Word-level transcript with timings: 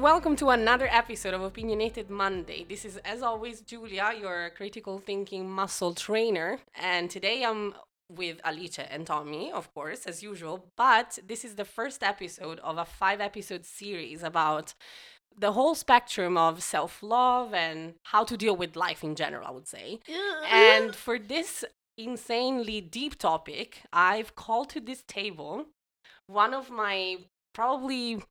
welcome 0.00 0.36
to 0.36 0.50
another 0.50 0.88
episode 0.92 1.34
of 1.34 1.42
Opinionated 1.42 2.08
Monday. 2.08 2.64
This 2.68 2.84
is, 2.84 2.98
as 2.98 3.20
always, 3.20 3.62
Julia, 3.62 4.12
your 4.18 4.50
critical 4.56 4.98
thinking 4.98 5.50
muscle 5.50 5.92
trainer. 5.92 6.60
And 6.76 7.10
today 7.10 7.44
I'm 7.44 7.74
with 8.08 8.40
Alice 8.44 8.78
and 8.78 9.04
Tommy, 9.04 9.50
of 9.50 9.74
course, 9.74 10.06
as 10.06 10.22
usual. 10.22 10.66
But 10.76 11.18
this 11.26 11.44
is 11.44 11.56
the 11.56 11.64
first 11.64 12.04
episode 12.04 12.60
of 12.60 12.78
a 12.78 12.84
five 12.84 13.20
episode 13.20 13.64
series 13.64 14.22
about 14.22 14.74
the 15.36 15.52
whole 15.52 15.74
spectrum 15.74 16.36
of 16.36 16.62
self 16.62 17.02
love 17.02 17.52
and 17.52 17.94
how 18.04 18.22
to 18.22 18.36
deal 18.36 18.54
with 18.54 18.76
life 18.76 19.02
in 19.02 19.16
general, 19.16 19.48
I 19.48 19.50
would 19.50 19.66
say. 19.66 19.98
And 20.48 20.94
for 20.94 21.18
this 21.18 21.64
insanely 21.96 22.80
deep 22.80 23.18
topic, 23.18 23.82
I've 23.92 24.36
called 24.36 24.70
to 24.70 24.80
this 24.80 25.02
table 25.08 25.66
one 26.28 26.54
of 26.54 26.70
my 26.70 27.16
probably 27.58 28.22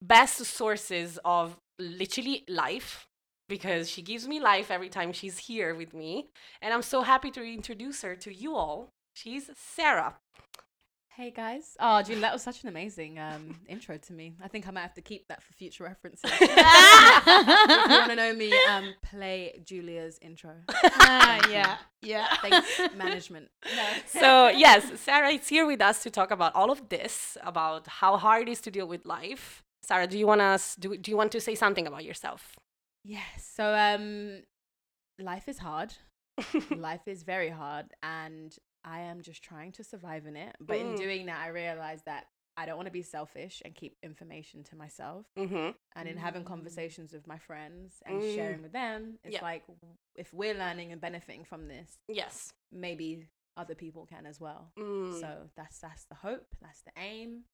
best 0.00 0.36
sources 0.44 1.18
of 1.24 1.56
literally 1.76 2.44
life 2.48 3.08
because 3.48 3.90
she 3.90 4.00
gives 4.00 4.28
me 4.28 4.38
life 4.38 4.70
every 4.70 4.88
time 4.88 5.12
she's 5.12 5.38
here 5.38 5.74
with 5.74 5.92
me. 5.92 6.28
And 6.62 6.72
I'm 6.72 6.82
so 6.82 7.02
happy 7.02 7.32
to 7.32 7.42
introduce 7.42 8.02
her 8.02 8.14
to 8.14 8.32
you 8.32 8.54
all. 8.54 8.92
She's 9.12 9.50
Sarah. 9.56 10.14
Hey 11.16 11.30
guys. 11.30 11.78
Oh, 11.80 12.02
Julie, 12.02 12.20
that 12.20 12.34
was 12.34 12.42
such 12.42 12.62
an 12.62 12.68
amazing 12.68 13.18
um, 13.18 13.58
intro 13.70 13.96
to 13.96 14.12
me. 14.12 14.34
I 14.44 14.48
think 14.48 14.68
I 14.68 14.70
might 14.70 14.82
have 14.82 14.92
to 14.96 15.00
keep 15.00 15.28
that 15.28 15.42
for 15.42 15.50
future 15.54 15.84
references. 15.84 16.30
if 16.30 16.40
you 16.42 17.96
want 17.96 18.10
to 18.10 18.16
know 18.16 18.34
me, 18.34 18.52
um, 18.70 18.92
play 19.00 19.62
Julia's 19.64 20.18
intro. 20.20 20.52
Ah, 21.08 21.38
yeah, 21.48 21.78
yeah. 22.02 22.36
Thanks, 22.42 22.80
management. 22.96 23.48
No. 23.64 23.86
So, 24.06 24.48
yes, 24.48 25.00
Sarah 25.00 25.30
is 25.30 25.48
here 25.48 25.66
with 25.66 25.80
us 25.80 26.02
to 26.02 26.10
talk 26.10 26.30
about 26.30 26.54
all 26.54 26.70
of 26.70 26.90
this, 26.90 27.38
about 27.42 27.86
how 27.86 28.18
hard 28.18 28.42
it 28.42 28.50
is 28.50 28.60
to 28.62 28.70
deal 28.70 28.86
with 28.86 29.06
life. 29.06 29.62
Sarah, 29.82 30.06
do 30.06 30.18
you 30.18 30.26
want 30.26 30.42
us 30.42 30.76
do, 30.76 30.98
do 30.98 31.10
you 31.10 31.16
want 31.16 31.32
to 31.32 31.40
say 31.40 31.54
something 31.54 31.86
about 31.86 32.04
yourself? 32.04 32.56
Yes. 33.04 33.50
So, 33.54 33.74
um, 33.74 34.42
life 35.18 35.48
is 35.48 35.58
hard. 35.60 35.94
life 36.70 37.08
is 37.08 37.22
very 37.22 37.48
hard, 37.48 37.86
and 38.02 38.54
I 38.86 39.00
am 39.00 39.20
just 39.20 39.42
trying 39.42 39.72
to 39.72 39.84
survive 39.84 40.26
in 40.26 40.36
it. 40.36 40.54
But 40.60 40.78
in 40.78 40.86
Mm. 40.94 40.96
doing 40.96 41.26
that, 41.26 41.40
I 41.40 41.48
realize 41.48 42.02
that 42.04 42.28
I 42.56 42.64
don't 42.64 42.76
want 42.76 42.86
to 42.86 42.92
be 42.92 43.02
selfish 43.02 43.60
and 43.64 43.74
keep 43.74 43.98
information 44.02 44.62
to 44.64 44.76
myself. 44.76 45.26
Mm-hmm. 45.36 45.72
And 45.94 46.08
in 46.08 46.16
having 46.16 46.44
conversations 46.44 47.12
with 47.12 47.26
my 47.26 47.36
friends 47.38 48.02
and 48.06 48.22
Mm. 48.22 48.34
sharing 48.34 48.62
with 48.62 48.72
them, 48.72 49.18
it's 49.24 49.34
Yeah. 49.34 49.42
like 49.42 49.64
if 50.14 50.32
we're 50.32 50.54
learning 50.54 50.90
and 50.92 51.00
benefiting 51.00 51.44
from 51.44 51.68
this, 51.68 51.98
Yes. 52.08 52.54
maybe 52.70 53.28
other 53.58 53.74
people 53.74 54.06
can 54.06 54.24
as 54.24 54.40
well. 54.40 54.72
Mm. 54.78 55.20
So 55.20 55.50
that's 55.56 55.78
that's 55.80 56.04
the 56.04 56.14
hope, 56.14 56.56
that's 56.62 56.80
the 56.82 56.92
aim. 56.96 57.44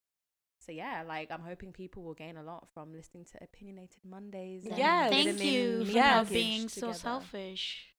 So 0.60 0.70
yeah, 0.70 1.02
like 1.02 1.32
I'm 1.32 1.42
hoping 1.42 1.72
people 1.72 2.04
will 2.04 2.14
gain 2.14 2.36
a 2.36 2.42
lot 2.44 2.68
from 2.68 2.92
listening 2.92 3.24
to 3.32 3.42
opinionated 3.42 4.04
Mondays. 4.04 4.64
Yeah, 4.64 5.08
Thank 5.08 5.40
you 5.42 5.84
for 5.84 5.90
Yes. 5.90 5.94
not 5.94 6.26
package 6.26 6.32
being 6.34 6.68
so 6.68 6.80
together. 6.80 6.94
selfish. 6.98 7.91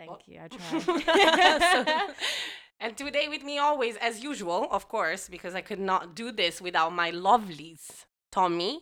Thank 0.00 0.28
you. 0.28 0.40
I 0.40 0.48
So- 0.80 1.84
try. 1.84 2.08
and 2.80 2.96
today 2.96 3.28
with 3.28 3.42
me 3.44 3.58
always, 3.58 3.96
as 3.96 4.22
usual, 4.22 4.66
of 4.70 4.88
course, 4.88 5.28
because 5.28 5.54
I 5.54 5.60
could 5.60 5.80
not 5.80 6.14
do 6.14 6.32
this 6.32 6.60
without 6.60 6.92
my 6.94 7.10
lovelies, 7.10 8.04
Tommy 8.32 8.80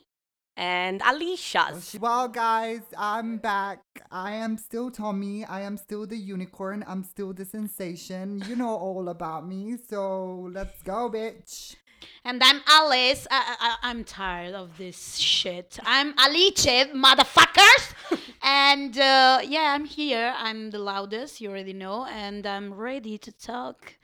and 0.57 1.01
Alicia. 1.05 1.67
Well, 2.01 2.29
guys, 2.29 2.83
I'm 2.97 3.39
back. 3.39 3.81
I 4.11 4.33
am 4.33 4.59
still 4.59 4.91
Tommy. 4.91 5.45
I 5.45 5.61
am 5.63 5.77
still 5.77 6.07
the 6.07 6.17
unicorn. 6.17 6.85
I'm 6.87 7.05
still 7.05 7.33
the 7.33 7.45
sensation. 7.45 8.43
You 8.49 8.57
know 8.57 8.75
all 8.77 9.09
about 9.09 9.47
me. 9.47 9.77
So 9.89 10.49
let's 10.53 10.83
go, 10.83 11.11
bitch. 11.11 11.77
And 12.25 12.43
I'm 12.43 12.61
Alice. 12.67 13.27
I, 13.31 13.57
I, 13.61 13.91
I'm 13.91 14.05
tired 14.05 14.55
of 14.55 14.79
this 14.79 15.17
shit. 15.17 15.79
I'm 15.85 16.15
Alice, 16.19 16.67
motherfuckers. 16.95 17.95
and 18.43 18.97
uh, 18.99 19.41
yeah, 19.45 19.75
I'm 19.75 19.85
here. 19.85 20.35
I'm 20.37 20.71
the 20.71 20.79
loudest, 20.79 21.41
you 21.41 21.51
already 21.51 21.73
know. 21.73 22.07
And 22.07 22.47
I'm 22.47 22.75
ready 22.75 23.19
to 23.19 23.33
talk 23.33 23.97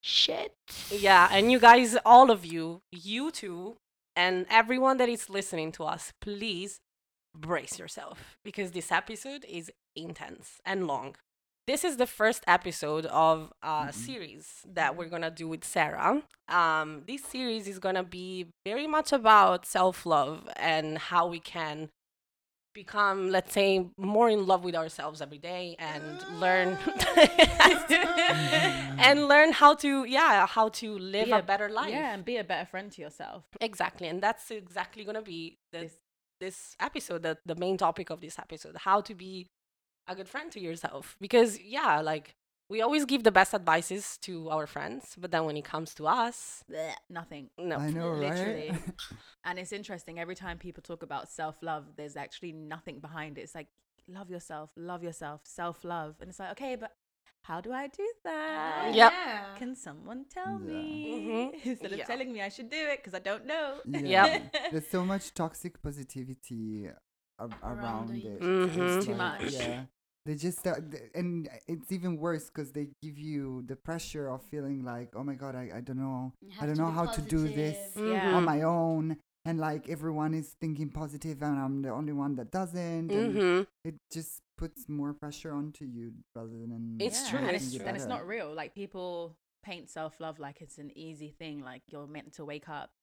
shit. 0.00 0.56
Yeah, 0.90 1.28
and 1.30 1.50
you 1.50 1.58
guys, 1.58 1.96
all 2.04 2.30
of 2.30 2.44
you, 2.44 2.82
you 2.90 3.30
two, 3.30 3.76
and 4.16 4.46
everyone 4.50 4.96
that 4.98 5.08
is 5.08 5.30
listening 5.30 5.72
to 5.72 5.84
us, 5.84 6.12
please 6.20 6.80
brace 7.36 7.78
yourself 7.78 8.36
because 8.44 8.72
this 8.72 8.90
episode 8.90 9.44
is 9.48 9.70
intense 9.94 10.60
and 10.64 10.86
long. 10.86 11.16
This 11.70 11.84
is 11.84 11.98
the 11.98 12.06
first 12.08 12.42
episode 12.48 13.06
of 13.06 13.52
a 13.62 13.92
series 13.92 14.66
that 14.74 14.96
we're 14.96 15.08
gonna 15.08 15.30
do 15.30 15.46
with 15.46 15.62
Sarah. 15.62 16.20
Um, 16.48 17.04
this 17.06 17.22
series 17.22 17.68
is 17.68 17.78
gonna 17.78 18.02
be 18.02 18.46
very 18.64 18.88
much 18.88 19.12
about 19.12 19.66
self 19.66 20.04
love 20.04 20.48
and 20.56 20.98
how 20.98 21.28
we 21.28 21.38
can 21.38 21.90
become, 22.74 23.30
let's 23.30 23.52
say, 23.52 23.86
more 23.96 24.28
in 24.28 24.48
love 24.48 24.64
with 24.64 24.74
ourselves 24.74 25.22
every 25.22 25.38
day 25.38 25.76
and 25.78 26.40
learn 26.40 26.76
and 28.98 29.28
learn 29.28 29.52
how 29.52 29.76
to, 29.76 30.04
yeah, 30.06 30.48
how 30.48 30.70
to 30.70 30.98
live 30.98 31.26
Be 31.26 31.30
a, 31.30 31.40
better 31.40 31.68
life. 31.68 31.90
Yeah, 31.90 32.14
and 32.14 32.24
be 32.24 32.38
a 32.38 32.42
better 32.42 32.66
friend 32.66 32.90
to 32.90 33.00
yourself. 33.00 33.44
Exactly, 33.60 34.08
and 34.08 34.20
that's 34.20 34.50
exactly 34.50 35.04
gonna 35.04 35.22
be 35.22 35.56
the, 35.70 35.82
This- 35.82 36.00
this 36.40 36.74
episode, 36.80 37.22
the 37.22 37.38
the 37.46 37.54
main 37.54 37.76
topic 37.76 38.10
of 38.10 38.20
this 38.20 38.40
episode, 38.40 38.74
how 38.78 39.00
to 39.02 39.14
be 39.14 39.46
a 40.08 40.14
good 40.14 40.28
friend 40.28 40.50
to 40.52 40.60
yourself. 40.60 41.16
Because 41.20 41.58
yeah, 41.60 42.00
like 42.00 42.34
we 42.68 42.80
always 42.82 43.04
give 43.04 43.24
the 43.24 43.32
best 43.32 43.52
advices 43.54 44.16
to 44.22 44.48
our 44.50 44.66
friends, 44.66 45.16
but 45.18 45.30
then 45.30 45.44
when 45.44 45.56
it 45.56 45.64
comes 45.64 45.94
to 45.94 46.06
us, 46.06 46.64
Blech, 46.70 46.94
Nothing. 47.08 47.50
no. 47.58 47.76
I 47.76 47.90
know, 47.90 48.08
right? 48.10 48.30
Literally. 48.34 48.74
And 49.44 49.58
it's 49.58 49.72
interesting. 49.72 50.18
Every 50.18 50.34
time 50.34 50.58
people 50.58 50.82
talk 50.82 51.02
about 51.02 51.30
self 51.30 51.56
love, 51.62 51.84
there's 51.96 52.14
actually 52.16 52.52
nothing 52.52 53.00
behind 53.00 53.38
it. 53.38 53.40
It's 53.42 53.54
like, 53.54 53.68
love 54.06 54.28
yourself, 54.30 54.70
love 54.76 55.02
yourself, 55.02 55.40
self 55.44 55.82
love. 55.82 56.16
And 56.20 56.28
it's 56.28 56.38
like, 56.38 56.50
okay, 56.52 56.76
but 56.76 56.92
how 57.42 57.60
do 57.62 57.72
I 57.72 57.86
do 57.86 58.06
that? 58.24 58.94
Yep. 58.94 59.12
Can 59.58 59.74
someone 59.74 60.26
tell 60.28 60.60
Yeah. 60.60 60.68
me? 60.68 61.50
Mhm. 61.54 61.64
Instead 61.64 61.92
of 61.92 61.98
Yeah. 61.98 62.04
telling 62.04 62.32
me 62.32 62.42
I 62.42 62.50
should 62.50 62.68
do 62.70 62.76
it 62.76 62.98
because 62.98 63.14
I 63.14 63.18
don't 63.20 63.46
know. 63.46 63.78
Yep. 63.86 64.54
There's 64.72 64.88
so 64.88 65.04
much 65.06 65.32
toxic 65.32 65.82
positivity 65.82 66.90
a- 67.40 67.66
around 67.66 68.08
the 68.10 68.26
it. 68.26 68.40
Mhm. 68.40 68.96
It's 68.96 69.06
Too 69.06 69.14
like, 69.14 69.42
much. 69.42 69.52
Yeah. 69.52 69.84
They 70.26 70.34
just, 70.34 70.66
uh, 70.66 70.74
and 71.14 71.48
it's 71.66 71.90
even 71.90 72.18
worse 72.18 72.46
because 72.50 72.72
they 72.72 72.88
give 73.02 73.18
you 73.18 73.62
the 73.66 73.74
pressure 73.74 74.28
of 74.28 74.42
feeling 74.42 74.84
like, 74.84 75.08
oh 75.16 75.24
my 75.24 75.34
God, 75.34 75.56
I, 75.56 75.70
I 75.76 75.80
don't 75.80 75.96
know. 75.98 76.32
I 76.60 76.66
don't 76.66 76.76
know 76.76 76.90
how 76.90 77.06
to 77.06 77.22
do 77.22 77.48
this 77.48 77.96
Yeah. 77.96 78.34
on 78.36 78.44
my 78.44 78.62
own. 78.62 79.16
And 79.46 79.58
like 79.58 79.88
everyone 79.88 80.34
is 80.34 80.50
thinking 80.60 80.90
positive 80.90 81.40
and 81.42 81.58
I'm 81.58 81.80
the 81.80 81.88
only 81.90 82.12
one 82.12 82.36
that 82.36 82.50
doesn't. 82.50 83.08
Mm-hmm. 83.08 83.62
it 83.88 83.94
just 84.12 84.42
puts 84.58 84.86
more 84.90 85.14
pressure 85.14 85.52
onto 85.54 85.86
you 85.86 86.12
rather 86.34 86.50
than 86.50 86.98
It's 87.00 87.30
true, 87.30 87.38
And 87.38 87.56
it's 87.56 87.68
it's, 87.68 87.76
true. 87.76 87.86
and 87.86 87.96
it's 87.96 88.04
not 88.06 88.26
real. 88.26 88.52
Like 88.54 88.74
people 88.74 89.36
paint 89.64 89.88
self 89.88 90.20
love 90.20 90.38
like 90.38 90.60
it's 90.60 90.76
an 90.76 90.90
easy 90.94 91.30
thing. 91.38 91.64
Like 91.64 91.80
you're 91.88 92.06
meant 92.06 92.34
to 92.34 92.44
wake 92.44 92.68
up 92.68 92.90
One 92.90 92.99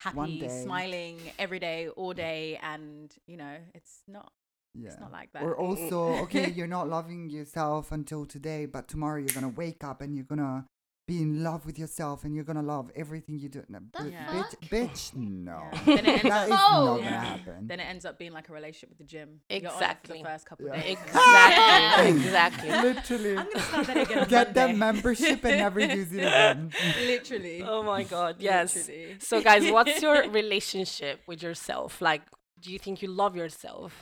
happy, 0.00 0.48
smiling 0.48 1.18
every 1.38 1.58
day, 1.58 1.88
all 1.88 2.12
day, 2.12 2.58
and 2.62 3.12
you 3.26 3.36
know 3.36 3.56
it's 3.74 4.02
not. 4.08 4.32
yeah. 4.74 4.88
It's 4.90 5.00
not 5.00 5.12
like 5.12 5.32
that. 5.32 5.42
Or 5.42 5.56
also, 5.56 6.14
okay, 6.24 6.50
you're 6.56 6.66
not 6.66 6.88
loving 6.88 7.28
yourself 7.30 7.92
until 7.92 8.24
today, 8.26 8.66
but 8.66 8.88
tomorrow 8.88 9.18
you're 9.18 9.34
gonna 9.34 9.48
wake 9.48 9.84
up 9.84 10.00
and 10.00 10.14
you're 10.16 10.24
gonna 10.24 10.66
be 11.10 11.20
in 11.26 11.42
love 11.42 11.66
with 11.66 11.76
yourself 11.82 12.22
and 12.24 12.30
you're 12.34 12.44
gonna 12.50 12.62
love 12.62 12.86
everything 13.02 13.34
you 13.42 13.48
do. 13.48 13.62
No, 13.68 13.78
The 13.98 14.04
bi- 14.10 14.10
fuck? 14.32 14.50
bitch, 14.62 14.90
bitch, 14.90 15.16
no. 15.16 15.58
Yeah. 15.72 15.80
Then 15.86 15.98
it 15.98 16.08
ends 16.08 16.22
that 16.34 16.46
is 16.48 16.52
up- 16.52 16.70
not 16.70 16.96
gonna 16.98 17.10
happen. 17.32 17.66
then 17.70 17.80
it 17.80 17.88
ends 17.92 18.04
up 18.08 18.18
being 18.18 18.32
like 18.38 18.48
a 18.48 18.52
relationship 18.52 18.88
with 18.90 18.98
the 18.98 19.04
gym. 19.14 19.28
You're 19.50 19.58
on 19.58 19.64
it 19.64 19.68
for 19.70 19.74
Exactly. 19.76 20.18
the 20.22 20.28
first 20.28 20.46
couple 20.46 20.66
of 20.68 20.76
Yeah. 20.76 20.82
days. 20.82 20.98
Exactly, 21.06 22.10
exactly. 22.26 22.68
Literally. 22.88 23.36
I'm 23.38 23.46
gonna 23.50 23.60
start 23.70 23.86
that 23.88 23.96
again. 23.96 24.28
Get 24.28 24.54
that 24.54 24.76
membership 24.76 25.44
and 25.44 25.56
never 25.58 25.80
use 25.80 26.12
it 26.12 26.18
again. 26.18 26.72
Literally. 27.12 27.62
Oh 27.62 27.82
my 27.82 28.02
god, 28.04 28.36
yes. 28.38 28.76
Literally. 28.76 29.16
So 29.18 29.42
guys, 29.42 29.70
what's 29.72 30.00
your 30.00 30.28
relationship 30.30 31.20
with 31.26 31.42
yourself? 31.42 32.00
Like, 32.00 32.22
do 32.60 32.70
you 32.72 32.78
think 32.78 33.02
you 33.02 33.08
love 33.08 33.34
yourself? 33.36 33.92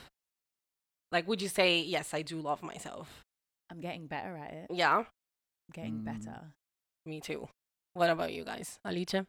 Like, 1.11 1.27
would 1.27 1.41
you 1.41 1.49
say 1.49 1.79
yes, 1.81 2.13
I 2.13 2.21
do 2.21 2.39
love 2.39 2.61
myself? 2.61 3.23
I'm 3.71 3.79
getting 3.81 4.05
better 4.07 4.37
at 4.37 4.51
it. 4.53 4.67
Yeah, 4.71 4.97
I'm 4.97 5.05
getting 5.73 5.99
Mm. 6.01 6.05
better. 6.05 6.39
Me 7.09 7.19
too. 7.21 7.47
What 7.93 8.09
about 8.09 8.31
you 8.33 8.43
guys, 8.45 8.79
Alice? 8.85 9.25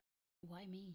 Why 0.47 0.67
me? 0.67 0.95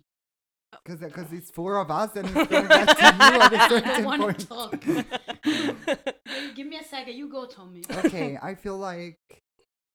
Because 0.83 0.99
because 0.99 1.31
it's 1.33 1.51
four 1.51 1.77
of 1.77 1.89
us 1.89 2.15
and 2.15 2.25
it's 2.27 2.49
gonna 2.51 2.67
get 2.67 2.97
to 2.97 3.05
you 3.05 3.41
at 3.41 3.53
a 3.53 3.57
I 3.61 3.67
don't 3.69 3.85
certain 3.85 4.05
wanna 4.05 4.23
point. 4.25 4.47
talk. 4.49 4.81
Give 6.55 6.67
me 6.67 6.77
a 6.77 6.83
second. 6.83 7.15
You 7.15 7.27
go, 7.29 7.45
Tommy. 7.47 7.81
okay, 8.05 8.37
I 8.41 8.55
feel 8.55 8.77
like 8.77 9.17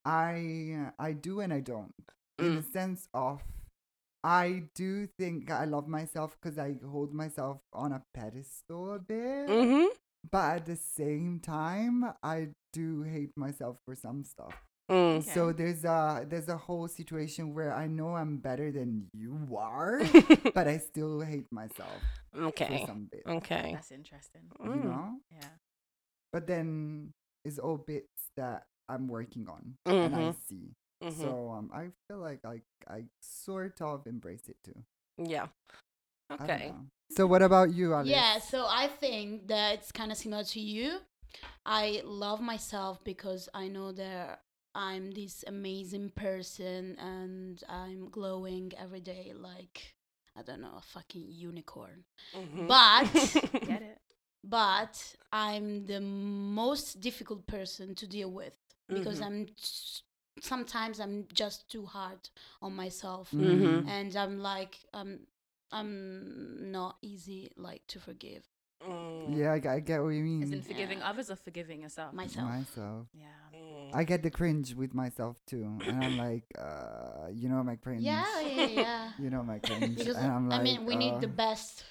I 0.05 0.91
I 0.99 1.13
do 1.13 1.41
and 1.41 1.53
I 1.53 1.61
don't. 1.61 1.95
In 2.39 2.57
the 2.57 2.63
Mm. 2.63 2.73
sense 2.73 3.09
of 3.13 3.43
I 4.25 4.65
do 4.75 5.07
think 5.07 5.51
I 5.51 5.65
love 5.65 5.89
myself 5.89 6.37
because 6.41 6.59
I 6.59 6.77
hold 6.87 7.13
myself 7.15 7.59
on 7.73 7.93
a 7.93 8.03
pedestal 8.15 8.95
a 8.95 8.99
bit. 8.99 9.49
mm-hmm. 9.49 9.87
But 10.31 10.57
at 10.57 10.67
the 10.67 10.77
same 10.77 11.41
time, 11.41 12.05
I 12.23 12.49
do 12.73 13.03
hate 13.03 13.37
myself 13.37 13.79
for 13.85 13.95
some 13.95 14.25
stuff. 14.25 14.55
Mm. 14.91 15.23
So 15.23 15.53
there's 15.53 15.85
a 15.85 16.27
there's 16.29 16.49
a 16.49 16.57
whole 16.57 16.89
situation 16.89 17.55
where 17.55 17.73
I 17.73 17.87
know 17.87 18.17
I'm 18.17 18.39
better 18.39 18.73
than 18.73 19.07
you 19.15 19.39
are, 19.57 20.03
but 20.55 20.67
I 20.67 20.79
still 20.79 21.21
hate 21.21 21.47
myself 21.53 22.03
Okay. 22.35 22.81
for 22.81 22.87
some 22.87 23.09
bit. 23.11 23.23
Okay. 23.27 23.73
That's 23.75 23.93
interesting. 23.93 24.43
You 24.63 24.71
Mm. 24.71 24.85
know? 24.85 25.09
Yeah. 25.31 25.49
But 26.33 26.47
then 26.47 27.13
it's 27.45 27.59
all 27.59 27.79
bits 27.79 28.31
that 28.37 28.65
I'm 28.89 29.07
working 29.09 29.49
on 29.49 29.77
and 29.87 30.15
I 30.15 30.19
Mhm. 30.19 30.35
see. 30.49 30.75
Mhm. 31.03 31.15
So 31.23 31.51
um 31.55 31.71
I 31.73 31.91
feel 32.09 32.19
like 32.19 32.45
I 32.45 32.63
I 32.89 33.05
sort 33.23 33.81
of 33.81 34.07
embrace 34.07 34.49
it 34.49 34.57
too. 34.65 34.79
yeah. 35.19 35.47
Okay. 36.31 36.73
So 37.11 37.27
what 37.27 37.43
about 37.43 37.73
you, 37.75 37.95
Alice? 37.95 38.09
Yeah, 38.11 38.39
so 38.39 38.67
I 38.69 38.87
think 38.89 39.49
that 39.49 39.75
it's 39.75 39.91
kind 39.93 40.13
of 40.13 40.19
similar 40.19 40.45
to 40.45 40.61
you. 40.61 41.01
I 41.67 42.03
love 42.05 42.41
myself 42.41 43.03
because 43.05 43.49
I 43.55 43.69
know 43.69 43.93
that 43.93 44.43
I'm 44.75 45.11
this 45.13 45.45
amazing 45.47 46.11
person 46.11 46.97
and 46.99 47.63
I'm 47.69 48.09
glowing 48.11 48.73
every 48.79 49.01
day 49.01 49.33
like 49.35 49.95
I 50.37 50.43
don't 50.43 50.61
know, 50.61 50.75
a 50.79 50.83
fucking 50.83 51.27
unicorn. 51.29 52.05
Mhm. 52.35 52.67
But 52.69 53.05
Get 53.67 53.83
it? 53.83 53.99
but 54.45 55.17
I'm 55.33 55.85
the 55.87 56.01
most 56.01 57.01
difficult 57.01 57.47
person 57.47 57.95
to 57.97 58.07
deal 58.07 58.31
with 58.31 58.57
because 58.89 59.21
Mhm. 59.21 59.27
I'm 59.27 59.47
s- 59.59 60.03
sometimes 60.41 61.01
I'm 61.01 61.27
just 61.33 61.69
too 61.71 61.85
hard 61.87 62.29
on 62.63 62.75
myself 62.75 63.31
Mhm. 63.33 63.87
and 63.89 64.17
I'm 64.17 64.39
like 64.39 64.79
um 64.95 65.27
I'm 65.73 66.71
not 66.73 66.97
easy 67.03 67.51
like 67.57 67.87
to 67.89 68.01
forgive 68.01 68.45
Mm. 68.83 69.37
Yeah, 69.37 69.53
I 69.53 69.81
get 69.81 70.03
what 70.03 70.11
you 70.11 70.23
mean. 70.25 70.43
As 70.43 70.53
in 70.53 70.63
forgiving 70.63 70.99
Yeah. 70.99 71.11
others 71.11 71.31
or 71.31 71.37
forgiving 71.37 71.83
yourself? 71.83 72.13
myself. 72.15 72.49
myself. 72.49 73.07
yeah. 73.13 73.27
Mm. 73.55 73.91
I 73.95 74.05
get 74.05 74.23
the 74.23 74.31
cringe 74.31 74.75
with 74.75 74.95
myself 74.95 75.37
too, 75.47 75.65
and 75.87 75.97
I'm 76.05 76.17
like, 76.17 76.45
uh, 76.59 77.29
you 77.33 77.49
know 77.49 77.63
my 77.63 77.77
cringe. 77.77 78.03
Yeah, 78.03 78.25
yeah, 78.41 78.67
yeah. 78.67 79.11
You 79.19 79.31
know 79.31 79.43
my 79.43 79.59
cringe, 79.67 79.99
because 79.99 80.17
and 80.17 80.31
I'm 80.33 80.49
like, 80.49 80.61
I 80.61 80.63
mean, 80.63 80.87
we 80.87 80.97
need 80.97 81.21
the 81.21 81.27
uh, 81.27 81.31
best 81.45 81.85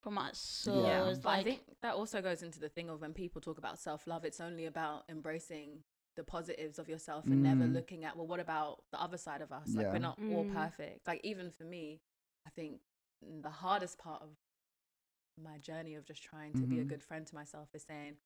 from 0.00 0.16
us. 0.16 0.38
So 0.38 0.82
Yeah. 0.82 1.08
it's 1.08 1.18
But 1.18 1.30
I 1.30 1.42
think 1.42 1.60
that 1.82 1.94
also 1.94 2.22
goes 2.22 2.42
into 2.42 2.60
the 2.60 2.68
thing 2.68 2.88
of 2.88 3.00
when 3.00 3.12
people 3.12 3.40
talk 3.40 3.58
about 3.58 3.78
self 3.78 4.06
love, 4.06 4.24
it's 4.24 4.40
only 4.40 4.66
about 4.66 5.04
embracing 5.08 5.82
the 6.16 6.24
positives 6.24 6.78
of 6.78 6.88
yourself 6.88 7.24
and 7.26 7.42
never 7.42 7.64
Mm. 7.64 7.72
looking 7.74 8.04
at, 8.04 8.16
well, 8.16 8.26
what 8.26 8.40
about 8.40 8.82
the 8.92 9.00
other 9.00 9.16
side 9.16 9.42
of 9.42 9.52
us? 9.52 9.74
Like, 9.74 9.86
Yeah. 9.86 9.92
we're 9.92 9.98
not 9.98 10.18
all 10.30 10.44
Mm. 10.44 10.52
perfect. 10.52 11.06
Like, 11.06 11.20
even 11.24 11.50
for 11.50 11.64
me, 11.64 12.00
I 12.46 12.50
think 12.50 12.80
the 13.22 13.50
hardest 13.50 13.98
part 13.98 14.22
of 14.22 14.30
my 15.42 15.58
journey 15.58 15.94
of 15.94 16.04
just 16.04 16.22
trying 16.22 16.52
to 16.54 16.66
be 16.66 16.80
a 16.80 16.84
Mhm. 16.84 16.88
good 16.88 17.02
friend 17.02 17.26
to 17.26 17.34
myself 17.34 17.68
is 17.74 17.82
saying, 17.84 18.16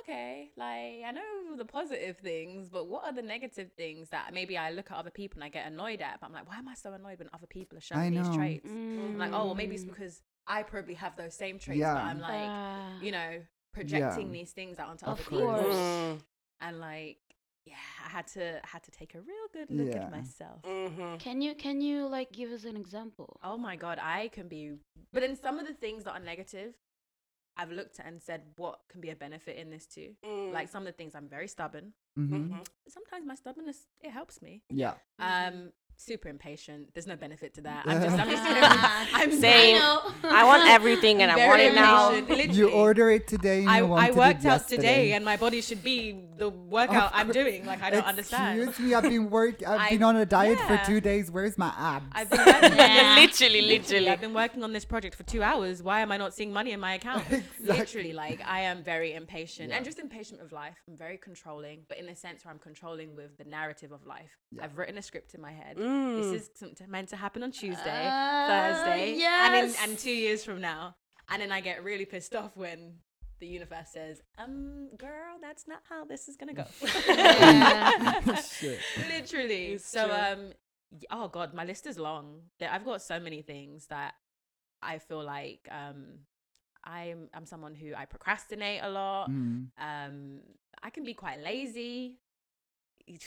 okay, 0.00 0.50
like, 0.56 1.02
I 1.04 1.10
know 1.12 1.56
the 1.56 1.64
positive 1.64 2.18
things, 2.18 2.68
but 2.68 2.86
what 2.88 3.04
are 3.04 3.12
the 3.12 3.22
negative 3.22 3.72
things 3.74 4.08
that 4.10 4.32
maybe 4.34 4.56
I 4.58 4.70
look 4.70 4.90
at 4.90 4.96
other 4.96 5.10
people 5.10 5.38
and 5.38 5.44
I 5.44 5.48
get 5.50 5.66
annoyed 5.66 6.00
at? 6.00 6.20
But 6.20 6.26
I'm 6.26 6.32
like, 6.32 6.48
why 6.48 6.56
am 6.58 6.68
I 6.68 6.74
so 6.74 6.92
annoyed 6.92 7.18
when 7.18 7.28
other 7.32 7.46
people 7.46 7.78
are 7.78 7.80
showing 7.80 8.12
these 8.14 8.28
know. 8.28 8.34
traits? 8.36 8.68
I'm 8.70 9.18
like, 9.18 9.32
oh, 9.32 9.46
well, 9.46 9.54
maybe 9.54 9.74
it's 9.74 9.84
Mm. 9.84 9.88
because 9.90 10.22
I 10.46 10.62
probably 10.62 10.94
have 10.94 11.16
those 11.16 11.34
same 11.34 11.58
traits, 11.58 11.78
Yeah. 11.78 11.94
but 11.94 12.02
I'm 12.02 12.20
like, 12.20 12.48
Ah. 12.50 13.00
you 13.00 13.12
know, 13.12 13.44
projecting 13.72 14.30
these 14.32 14.52
things 14.52 14.78
out 14.78 14.88
onto 14.88 15.04
Of 15.06 15.12
other 15.12 15.22
people. 15.22 15.46
course. 15.46 15.64
Mm. 15.76 16.22
And 16.60 16.80
like, 16.80 17.18
yeah, 17.66 17.74
I 18.04 18.08
had 18.08 18.26
to 18.28 18.58
I 18.64 18.66
had 18.66 18.82
to 18.84 18.90
take 18.90 19.14
a 19.14 19.20
real 19.20 19.46
good 19.52 19.70
look 19.70 19.94
Yeah. 19.94 20.04
at 20.04 20.10
myself. 20.10 20.62
Mhm. 20.62 21.18
Can 21.18 21.40
you 21.40 21.54
can 21.54 21.80
you 21.80 22.06
like 22.06 22.30
give 22.32 22.50
us 22.52 22.64
an 22.64 22.76
example? 22.76 23.38
Oh 23.42 23.56
my 23.56 23.76
god, 23.76 23.98
I 24.00 24.28
can 24.28 24.48
be 24.48 24.78
but 25.12 25.22
in 25.22 25.36
some 25.36 25.58
of 25.58 25.66
the 25.66 25.74
things 25.74 26.04
that 26.04 26.12
are 26.12 26.20
negative, 26.20 26.74
I've 27.56 27.70
looked 27.70 28.00
at 28.00 28.06
and 28.06 28.20
said 28.20 28.42
what 28.56 28.80
can 28.90 29.00
be 29.00 29.10
a 29.10 29.16
benefit 29.16 29.56
in 29.56 29.70
this 29.70 29.86
too. 29.86 30.16
Mm. 30.24 30.52
Like 30.52 30.68
some 30.68 30.82
of 30.82 30.86
the 30.86 30.92
things 30.96 31.14
I'm 31.14 31.28
very 31.28 31.48
stubborn. 31.48 31.94
mhm. 32.18 32.50
Mhm. 32.50 32.66
Sometimes 32.88 33.24
my 33.26 33.34
stubbornness 33.36 33.86
it 34.00 34.10
helps 34.10 34.42
me. 34.42 34.62
Yeah. 34.70 34.94
Um 35.18 35.72
super 35.96 36.28
impatient. 36.28 36.92
There's 36.94 37.06
no 37.06 37.16
benefit 37.16 37.54
to 37.54 37.60
that. 37.62 37.84
I'm 37.86 38.02
just 38.02 38.18
I'm 38.18 38.30
just 38.30 38.42
I'm 39.14 39.32
Same. 39.40 39.80
I 40.24 40.44
want 40.44 40.68
everything 40.68 41.22
and 41.22 41.30
I 41.30 41.46
want 41.46 41.60
it 41.60 41.74
now. 41.74 42.12
impatient, 42.12 42.54
You 42.54 42.70
order 42.70 43.10
it 43.10 43.26
today. 43.26 43.60
And 43.60 43.70
I, 43.70 43.78
I 43.78 44.10
worked 44.10 44.44
it 44.44 44.48
out 44.48 44.68
today 44.68 45.12
and 45.12 45.24
my 45.24 45.36
body 45.36 45.60
should 45.60 45.82
be 45.82 46.24
the 46.36 46.48
workout 46.48 47.10
I'm 47.14 47.30
doing. 47.30 47.64
Like 47.66 47.82
I 47.82 47.90
don't 47.90 48.04
understand. 48.06 48.60
Excuse 48.60 48.88
me, 48.88 48.94
I've 48.94 49.02
been 49.04 49.30
work. 49.30 49.62
I've 49.66 49.80
I- 49.80 49.90
been 49.90 50.02
on 50.02 50.16
a 50.16 50.26
diet 50.26 50.58
yeah. 50.60 50.78
for 50.80 50.86
two 50.86 51.00
days. 51.00 51.30
Where's 51.30 51.56
my 51.58 51.72
abs? 51.76 52.06
I've 52.12 52.30
been 52.30 52.44
working, 52.44 52.76
Yeah. 52.76 53.16
literally, 53.18 53.62
literally. 53.62 54.08
I've 54.08 54.20
been 54.20 54.34
working 54.34 54.62
on 54.62 54.72
this 54.72 54.84
project 54.84 55.14
for 55.14 55.22
two 55.22 55.42
hours. 55.42 55.82
Why 55.82 56.00
am 56.00 56.12
I 56.12 56.16
not 56.16 56.34
seeing 56.34 56.52
money 56.52 56.72
in 56.72 56.80
my 56.80 56.94
account? 56.94 57.24
Literally, 57.60 58.12
like 58.12 58.40
I 58.46 58.60
am 58.60 58.82
very 58.82 59.14
impatient 59.14 59.70
Yeah. 59.70 59.76
and 59.76 59.84
just 59.84 59.98
impatient 59.98 60.42
with 60.42 60.52
life. 60.52 60.76
I'm 60.88 60.96
very 60.96 61.16
controlling, 61.18 61.80
but 61.88 61.98
in 61.98 62.08
a 62.08 62.16
sense 62.16 62.44
where 62.44 62.52
I'm 62.52 62.60
controlling 62.60 63.14
with 63.14 63.36
the 63.38 63.44
narrative 63.44 63.92
of 63.92 64.06
life. 64.06 64.38
Yeah. 64.50 64.64
I've 64.64 64.76
written 64.78 64.98
a 64.98 65.02
script 65.02 65.34
in 65.34 65.40
my 65.40 65.52
head. 65.52 65.76
Mm. 65.84 66.22
This 66.32 66.42
is 66.42 66.50
something 66.54 66.90
meant 66.90 67.08
to 67.10 67.16
happen 67.16 67.42
on 67.42 67.50
Tuesday, 67.52 68.08
Ah, 68.10 68.46
Thursday, 68.48 69.20
and 69.22 69.68
in, 69.68 69.74
and 69.82 69.98
two 69.98 70.10
years 70.10 70.44
from 70.44 70.60
now. 70.60 70.96
And 71.28 71.40
then 71.42 71.52
I 71.52 71.60
get 71.60 71.84
really 71.84 72.04
pissed 72.06 72.34
off 72.34 72.56
when 72.56 72.94
the 73.40 73.46
universe 73.46 73.88
says, 73.92 74.22
"Um, 74.38 74.88
girl, 74.96 75.36
that's 75.40 75.66
not 75.68 75.80
how 75.88 76.04
this 76.04 76.28
is 76.28 76.36
gonna 76.36 76.54
go." 76.54 76.64
Literally. 79.08 79.66
It's 79.74 79.86
so 79.86 80.06
true. 80.06 80.16
um 80.16 80.52
oh 81.10 81.28
god, 81.28 81.54
my 81.54 81.64
list 81.64 81.86
is 81.86 81.98
long. 81.98 82.42
I've 82.60 82.84
got 82.84 83.02
so 83.02 83.18
many 83.20 83.42
things 83.42 83.86
that 83.88 84.14
I 84.82 84.98
feel 84.98 85.22
like 85.24 85.68
um 85.70 86.20
I'm 86.84 87.28
I'm 87.34 87.46
someone 87.46 87.74
who 87.74 87.94
I 87.94 88.04
procrastinate 88.06 88.80
a 88.82 88.88
lot. 88.90 89.30
Mm. 89.30 89.68
Um 89.78 90.40
I 90.82 90.90
can 90.90 91.04
be 91.04 91.14
quite 91.14 91.40
lazy. 91.42 92.18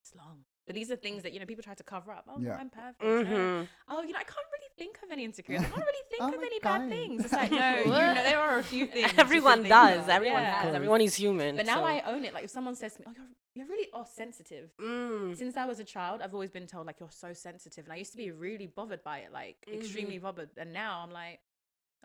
It's 0.00 0.14
long. 0.16 0.44
But 0.68 0.74
these 0.76 0.90
are 0.92 0.96
things 0.96 1.22
that 1.24 1.32
you 1.32 1.40
know 1.40 1.46
people 1.46 1.64
try 1.64 1.74
to 1.74 1.82
cover 1.94 2.12
up. 2.12 2.24
Oh, 2.28 2.38
Yeah. 2.38 2.56
I'm 2.60 2.70
perfect. 2.70 3.02
no. 3.02 3.24
Mhm. 3.24 3.68
Oh, 3.88 4.02
you 4.02 4.12
know, 4.12 4.18
I 4.26 4.28
can't 4.34 4.48
really 4.54 4.70
think 4.80 4.94
of 5.02 5.10
any 5.10 5.24
insecurities. 5.24 5.66
I 5.66 5.70
can't 5.74 5.86
really 5.92 6.06
think 6.10 6.22
Oh 6.26 6.28
of 6.36 6.42
any 6.50 6.60
God. 6.60 6.78
bad 6.80 6.88
things. 6.90 7.24
It's 7.24 7.32
like 7.32 7.50
no, 7.64 7.70
you 7.78 7.86
know, 7.86 8.14
there 8.30 8.38
are 8.38 8.58
a 8.58 8.62
few 8.62 8.86
things. 8.94 9.10
Everyone 9.16 9.60
think 9.64 9.70
does. 9.70 10.00
of. 10.04 10.08
Everyone 10.10 10.42
Yeah. 10.42 10.62
has. 10.62 10.74
Everyone 10.74 11.00
is 11.00 11.14
human. 11.14 11.56
But 11.56 11.66
now 11.66 11.80
so- 11.80 11.84
I 11.84 12.02
own 12.12 12.24
it. 12.26 12.34
Like 12.34 12.44
if 12.44 12.50
someone 12.50 12.76
says 12.76 12.92
to 12.94 13.00
me, 13.00 13.06
"Oh, 13.08 13.12
you're 13.16 13.26
you're 13.56 13.66
really 13.74 13.88
oh 13.94 14.04
sensitive," 14.22 14.70
Mm. 14.78 15.36
since 15.42 15.56
I 15.56 15.64
was 15.72 15.78
a 15.80 15.84
child, 15.84 16.20
I've 16.22 16.34
always 16.34 16.50
been 16.58 16.66
told 16.66 16.86
like 16.86 17.00
you're 17.00 17.10
so 17.26 17.32
sensitive, 17.32 17.84
and 17.86 17.92
I 17.92 17.96
used 17.96 18.12
to 18.12 18.18
be 18.24 18.30
really 18.30 18.66
bothered 18.66 19.02
by 19.02 19.16
it, 19.24 19.32
like 19.32 19.56
Mm-hmm. 19.66 19.78
extremely 19.80 20.18
bothered. 20.18 20.50
And 20.58 20.72
now 20.74 20.92
I'm 21.02 21.10
like, 21.22 21.40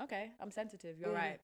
okay, 0.05 0.31
I'm 0.39 0.51
sensitive. 0.51 0.97
You're 0.99 1.11
Mhm. 1.11 1.25
right. 1.25 1.39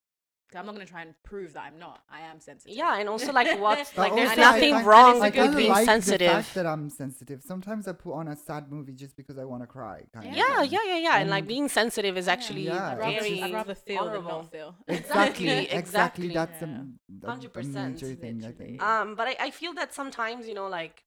'Cause 0.50 0.60
I'm 0.60 0.66
not 0.66 0.74
gonna 0.74 0.86
try 0.86 1.04
and 1.04 1.13
prove 1.24 1.54
that 1.54 1.63
I'm 1.63 1.78
not. 1.78 2.01
I 2.10 2.22
am 2.22 2.40
sensitive. 2.40 2.75
Yeah, 2.75 3.00
and 3.00 3.07
also 3.07 3.31
like 3.31 3.48
what 3.60 3.78
like 3.98 4.16
there's 4.16 4.30
also, 4.31 4.42
I 4.42 4.51
nothing 4.51 4.84
wrong 4.84 5.19
I 5.19 5.30
with 5.30 5.36
kinda 5.36 5.57
being 5.57 5.69
like 5.69 5.86
sensitive. 5.86 6.19
The 6.28 6.31
fact 6.31 6.56
that 6.56 6.66
I'm 6.66 6.90
sensitive. 6.90 7.44
Sometimes 7.44 7.88
I 7.88 7.92
put 7.92 8.14
on 8.14 8.28
a 8.28 8.35
sad 8.35 8.71
movie 8.71 8.94
just 8.94 9.16
because 9.16 9.38
I 9.38 9.45
want 9.45 9.62
to 9.62 9.68
cry. 9.68 10.06
Kind 10.12 10.26
of 10.26 10.33
Yeah, 10.33 10.64
yeah, 10.64 10.80
yeah, 10.88 10.97
yeah. 10.97 11.18
And 11.19 11.30
like 11.30 11.47
being 11.47 11.69
sensitive 11.69 12.18
is 12.18 12.28
actually 12.28 12.66
Yeah, 12.66 12.90
I'd 12.90 12.97
rather, 12.97 13.12
very 13.12 13.42
I'd 13.44 13.54
rather 13.54 13.76
feel 13.76 14.06
than 14.06 14.24
not 14.24 14.52
feel. 14.52 14.76
Exactly, 14.88 15.50
Exactly, 15.50 15.69
exactly. 15.69 15.80
exactly. 15.80 16.30
That's 16.30 16.62
Yeah. 16.62 16.68
a, 16.68 17.28
a, 17.28 17.31
100%, 17.31 17.76
a 17.76 17.90
major 17.92 18.16
thing, 18.16 18.44
I 18.45 18.52
think. 18.52 18.81
Um, 18.81 19.16
but 19.16 19.28
I, 19.28 19.35
I 19.40 19.52
feel 19.52 19.74
that 19.74 19.94
sometimes, 19.94 20.47
you 20.47 20.56
know, 20.56 20.68
like 20.68 21.04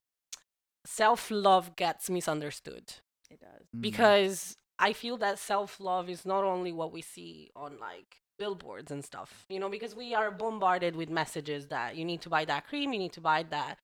self 0.85 1.29
love 1.31 1.75
gets 1.75 2.09
misunderstood 2.09 2.93
It 3.29 3.39
does. 3.39 3.67
Mm. 3.75 3.81
because 3.81 4.57
I 4.79 4.93
feel 4.93 5.17
that 5.17 5.39
self 5.39 5.79
love 5.79 6.09
is 6.09 6.25
not 6.25 6.43
only 6.43 6.71
what 6.71 6.91
we 6.93 7.01
see 7.01 7.51
on 7.55 7.79
like 7.79 8.17
billboards 8.37 8.91
and 8.91 9.03
stuff, 9.03 9.45
you 9.49 9.59
know, 9.59 9.69
because 9.69 9.95
we 9.95 10.13
are 10.13 10.31
bombarded 10.31 10.95
with 10.95 11.09
messages 11.09 11.67
that 11.67 11.95
you 11.95 12.05
need 12.05 12.21
to 12.21 12.29
buy 12.29 12.45
that 12.45 12.67
cream, 12.67 12.93
you 12.93 12.99
need 12.99 13.13
to 13.13 13.21
buy 13.21 13.43
that 13.49 13.77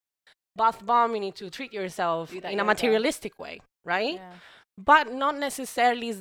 bath 0.55 0.85
bomb, 0.85 1.13
you 1.15 1.19
need 1.21 1.35
to 1.35 1.49
treat 1.49 1.71
yourself 1.73 2.33
in 2.33 2.59
a 2.59 2.63
materialistic 2.63 3.37
way, 3.39 3.59
right? 3.85 4.15
Yeah. 4.15 4.33
but 4.77 5.11
not 5.13 5.37
necessarily 5.37 6.15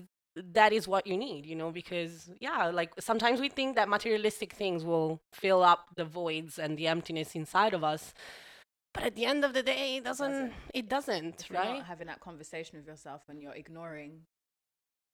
that 0.53 0.73
is 0.73 0.87
what 0.87 1.05
you 1.05 1.17
need 1.17 1.45
you 1.45 1.57
know 1.57 1.73
because 1.73 2.31
yeah 2.41 2.67
like 2.67 2.93
sometimes 3.01 3.41
we 3.41 3.49
think 3.49 3.75
that 3.75 3.89
materialistic 3.89 4.53
things 4.53 4.85
will 4.85 5.19
fill 5.33 5.65
up 5.65 5.87
the 5.97 6.05
voids 6.05 6.61
and 6.61 6.79
the 6.79 6.87
emptiness 6.87 7.35
inside 7.35 7.75
of 7.75 7.83
us 7.83 8.15
but 8.95 9.03
at 9.03 9.17
the 9.17 9.25
end 9.25 9.45
of 9.45 9.53
the 9.53 9.65
day 9.65 9.97
it 9.97 10.05
doesn't 10.05 10.31
Doesn't. 10.31 10.53
it 10.75 10.89
doesn't 10.89 11.41
If 11.41 11.51
you're 11.51 11.59
right 11.61 11.79
not 11.79 11.87
having 11.87 12.07
that 12.07 12.21
conversation 12.21 12.79
with 12.79 12.87
yourself 12.87 13.23
and 13.29 13.43
you're 13.43 13.55
ignoring 13.65 14.21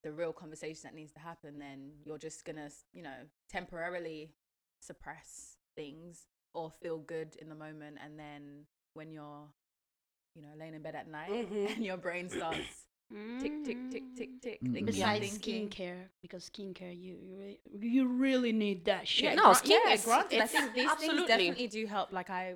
the 0.04 0.12
real 0.12 0.32
conversation 0.32 0.82
that 0.84 0.94
needs 0.94 1.10
to 1.12 1.18
happen, 1.20 1.58
then 1.58 1.90
you're 2.04 2.18
just 2.18 2.44
gonna, 2.44 2.68
you 2.92 3.02
know, 3.02 3.16
temporarily 3.50 4.30
suppress 4.80 5.56
things 5.76 6.26
or 6.54 6.70
feel 6.70 6.98
good 6.98 7.34
in 7.40 7.48
the 7.48 7.54
moment, 7.56 7.96
and 8.04 8.16
then 8.18 8.66
when 8.92 9.10
you're, 9.10 9.48
you 10.36 10.42
know, 10.42 10.50
laying 10.56 10.74
in 10.74 10.82
bed 10.82 10.94
at 10.94 11.08
night 11.10 11.50
Mhm. 11.50 11.70
and 11.76 11.84
your 11.84 11.96
brain 11.96 12.28
starts 12.28 12.86
tick 13.40 13.52
tick 13.64 13.78
tick 13.90 14.02
tick 14.16 14.30
tick, 14.42 14.58
Mm. 14.62 14.72
thinking, 14.72 14.84
Besides 14.86 15.38
skincare, 15.38 16.08
because 16.22 16.48
skincare, 16.48 16.94
you 16.96 17.14
you 17.16 17.36
really, 17.36 17.60
you 17.80 18.06
really 18.08 18.52
need 18.52 18.84
that 18.86 19.06
shit. 19.08 19.24
Yeah, 19.24 19.34
No, 19.34 19.44
gra- 19.46 19.54
skin 19.56 19.80
yeah, 19.86 19.96
granted. 19.96 20.40
I 20.40 20.44
it's 20.44 20.52
think 20.52 20.74
these 20.74 20.88
absolutely. 20.90 21.16
things 21.18 21.28
definitely 21.28 21.68
do 21.68 21.86
help. 21.86 22.12
Like 22.12 22.30
I, 22.30 22.54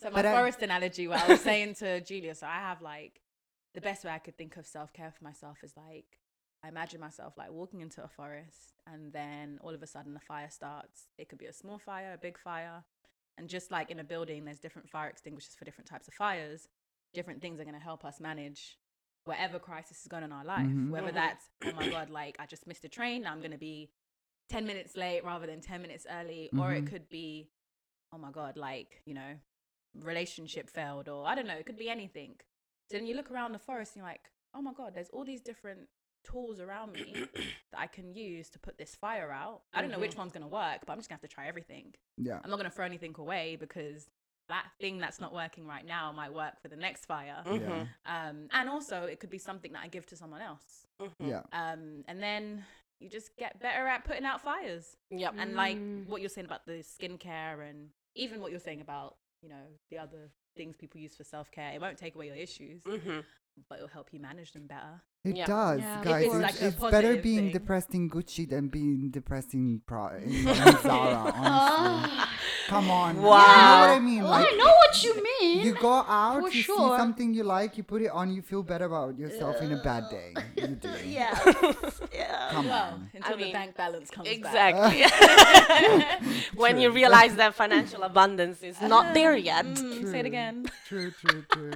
so 0.00 0.10
my 0.10 0.16
But 0.22 0.26
I- 0.26 0.34
forest 0.36 0.62
analogy, 0.62 1.06
where 1.08 1.18
I 1.18 1.28
was 1.28 1.40
saying 1.50 1.74
to 1.76 2.00
Julia, 2.00 2.34
so 2.34 2.46
I 2.46 2.56
have 2.68 2.80
like 2.82 3.20
the 3.74 3.80
best 3.80 4.04
way 4.04 4.10
I 4.10 4.18
could 4.18 4.36
think 4.36 4.56
of 4.56 4.66
self 4.66 4.92
care 4.92 5.10
for 5.16 5.22
myself 5.24 5.58
is 5.62 5.74
like 5.76 6.18
I 6.64 6.68
imagine 6.68 7.00
myself 7.00 7.34
like 7.38 7.50
walking 7.52 7.80
into 7.80 8.02
a 8.02 8.08
forest, 8.08 8.74
and 8.86 9.12
then 9.12 9.58
all 9.62 9.74
of 9.74 9.82
a 9.82 9.86
sudden 9.86 10.16
a 10.16 10.20
fire 10.20 10.50
starts. 10.50 11.06
It 11.16 11.28
could 11.28 11.38
be 11.38 11.46
a 11.46 11.52
small 11.52 11.78
fire, 11.78 12.12
a 12.14 12.18
big 12.18 12.38
fire, 12.38 12.84
and 13.36 13.48
just 13.48 13.70
like 13.70 13.90
in 13.90 14.00
a 14.00 14.04
building, 14.04 14.44
there's 14.44 14.58
different 14.58 14.88
fire 14.90 15.08
extinguishers 15.08 15.54
for 15.54 15.64
different 15.64 15.88
types 15.88 16.08
of 16.08 16.14
fires. 16.14 16.68
different 17.14 17.40
things 17.40 17.58
are 17.58 17.64
going 17.64 17.74
to 17.74 17.80
help 17.80 18.04
us 18.04 18.20
manage 18.20 18.76
whatever 19.24 19.58
crisis 19.58 20.02
is 20.02 20.08
going 20.08 20.22
on 20.22 20.30
in 20.30 20.32
our 20.36 20.44
life. 20.44 20.66
Mhm. 20.66 20.90
Whether 20.90 21.10
Mhm. 21.10 21.14
that's, 21.14 21.50
oh 21.64 21.72
my 21.72 21.88
God, 21.88 22.10
like 22.10 22.36
I 22.38 22.44
just 22.44 22.66
missed 22.66 22.84
a 22.84 22.88
train, 22.88 23.22
now 23.22 23.32
I'm 23.32 23.38
going 23.40 23.50
to 23.52 23.56
be 23.56 23.90
10 24.50 24.66
minutes 24.66 24.94
late 24.94 25.24
rather 25.24 25.46
than 25.46 25.62
10 25.62 25.80
minutes 25.80 26.06
early. 26.10 26.50
Or 26.58 26.72
it 26.74 26.84
Mhm. 26.84 26.86
could 26.86 27.08
be, 27.08 27.50
oh 28.12 28.18
my 28.18 28.30
God, 28.30 28.58
like, 28.58 29.00
you 29.06 29.14
know, 29.14 29.40
relationship 29.94 30.68
failed, 30.68 31.08
or 31.08 31.26
I 31.26 31.34
don't 31.34 31.46
know, 31.46 31.56
it 31.56 31.64
could 31.66 31.78
be 31.78 31.88
anything. 31.88 32.38
So 32.90 32.96
then 32.98 33.06
you 33.06 33.14
look 33.14 33.30
around 33.30 33.52
the 33.52 33.58
forest 33.58 33.92
and 33.94 34.00
you're 34.02 34.10
like, 34.10 34.30
oh 34.54 34.60
my 34.60 34.74
God, 34.74 34.94
there's 34.94 35.10
all 35.10 35.24
these 35.24 35.40
different 35.40 35.88
tools 36.24 36.60
around 36.60 36.92
me 36.92 37.12
that 37.72 37.78
I 37.78 37.86
can 37.86 38.12
use 38.14 38.48
to 38.50 38.58
put 38.58 38.78
this 38.78 38.94
fire 38.94 39.30
out. 39.30 39.62
I 39.72 39.80
don't 39.80 39.90
know 39.90 39.98
which 39.98 40.16
one's 40.16 40.32
going 40.32 40.42
to 40.42 40.48
work, 40.48 40.80
but 40.86 40.92
I'm 40.92 40.98
just 40.98 41.08
going 41.08 41.18
to 41.18 41.22
have 41.22 41.30
to 41.30 41.34
try 41.34 41.46
everything. 41.48 41.94
Yeah. 42.16 42.38
I'm 42.42 42.50
not 42.50 42.56
going 42.58 42.68
to 42.70 42.74
throw 42.74 42.84
anything 42.84 43.14
away 43.18 43.56
because 43.56 44.08
that 44.48 44.66
thing 44.80 44.98
that's 44.98 45.20
not 45.20 45.34
working 45.34 45.66
right 45.66 45.84
now 45.86 46.10
might 46.12 46.32
work 46.32 46.60
for 46.62 46.68
the 46.68 46.76
next 46.76 47.04
fire. 47.06 47.42
Mhm. 47.44 47.88
Um, 48.06 48.48
and 48.50 48.68
also, 48.68 49.02
it 49.04 49.20
could 49.20 49.28
be 49.30 49.38
something 49.38 49.72
that 49.72 49.82
I 49.84 49.88
give 49.88 50.06
to 50.06 50.16
someone 50.16 50.40
else. 50.40 50.86
Mhm. 51.00 51.12
Yeah. 51.20 51.42
Um, 51.52 52.04
and 52.08 52.22
then 52.22 52.64
you 52.98 53.08
just 53.10 53.36
get 53.36 53.60
better 53.60 53.86
at 53.86 54.04
putting 54.04 54.24
out 54.24 54.40
fires. 54.40 54.96
Yep. 55.10 55.34
And 55.38 55.54
like 55.54 55.76
Mm. 55.76 56.06
what 56.08 56.20
you're 56.22 56.30
saying 56.30 56.46
about 56.46 56.64
the 56.66 56.82
skincare 56.82 57.68
and 57.68 57.90
even 58.14 58.40
what 58.40 58.50
you're 58.50 58.58
saying 58.58 58.80
about, 58.80 59.18
you 59.42 59.48
know, 59.50 59.66
the 59.90 59.98
other 59.98 60.30
things 60.56 60.76
people 60.76 60.98
use 60.98 61.14
for 61.14 61.24
self 61.24 61.50
care, 61.52 61.72
it 61.74 61.80
won't 61.80 61.98
take 61.98 62.14
away 62.16 62.26
your 62.26 62.34
issues, 62.36 62.82
Mhm. 62.82 63.24
but 63.68 63.76
it'll 63.76 63.86
help 63.88 64.12
you 64.12 64.18
manage 64.18 64.52
them 64.52 64.66
better. 64.66 65.02
It 65.24 65.34
Yeah. 65.36 65.46
does, 65.46 65.80
Yeah, 65.80 66.00
guys. 66.04 66.24
it's 66.26 66.34
It's, 66.34 66.42
like 66.42 66.62
it's 66.62 66.76
better 66.76 66.90
positive 67.18 67.22
being 67.24 67.38
thing. 67.50 67.52
depressed 67.52 67.92
in 67.92 68.08
Gucci 68.08 68.48
than 68.48 68.68
being 68.68 69.10
depressed 69.10 69.52
in, 69.52 69.82
Pro- 69.84 70.14
in, 70.16 70.30
in 70.46 70.78
Zara. 70.78 71.32
Honestly, 71.34 72.18
come 72.68 72.88
on. 72.90 73.16
You 73.16 73.22
know 73.22 73.28
what 73.28 73.90
I 73.90 73.98
mean? 73.98 74.22
Well, 74.22 74.30
Like, 74.30 74.46
I 74.52 74.56
know 74.56 74.66
what 74.66 75.02
you 75.02 75.20
mean. 75.22 75.66
you 75.66 75.74
go 75.74 75.90
out, 76.06 76.40
For 76.40 76.48
you 76.50 76.62
see 76.62 76.72
something 76.72 77.34
you 77.34 77.42
like, 77.42 77.76
you 77.76 77.82
put 77.82 78.00
it 78.02 78.12
on, 78.12 78.30
you 78.32 78.42
feel 78.42 78.62
better 78.62 78.84
about 78.84 79.18
yourself 79.18 79.60
in 79.60 79.72
a 79.72 79.82
bad 79.82 80.04
day. 80.08 80.34
You 80.56 80.66
do. 80.86 80.88
yeah. 81.04 81.34
yeah. 82.14 82.48
Come 82.52 82.68
Well, 82.68 82.92
on. 82.94 83.10
until 83.12 83.36
the 83.38 83.42
mean, 83.44 83.52
bank 83.52 83.76
balance 83.76 84.10
comes 84.10 84.28
back. 84.28 84.38
Exactly. 84.38 85.02
when 86.54 86.78
you 86.78 86.90
realize 86.90 87.34
that 87.34 87.54
financial 87.54 88.04
abundance 88.04 88.62
is 88.62 88.80
not 88.80 89.14
there 89.14 89.36
yet. 89.36 89.66
Mm, 89.66 90.10
say 90.12 90.20
it 90.20 90.26
again. 90.26 90.66
True, 90.86 91.10
true, 91.10 91.42
true. 91.50 91.72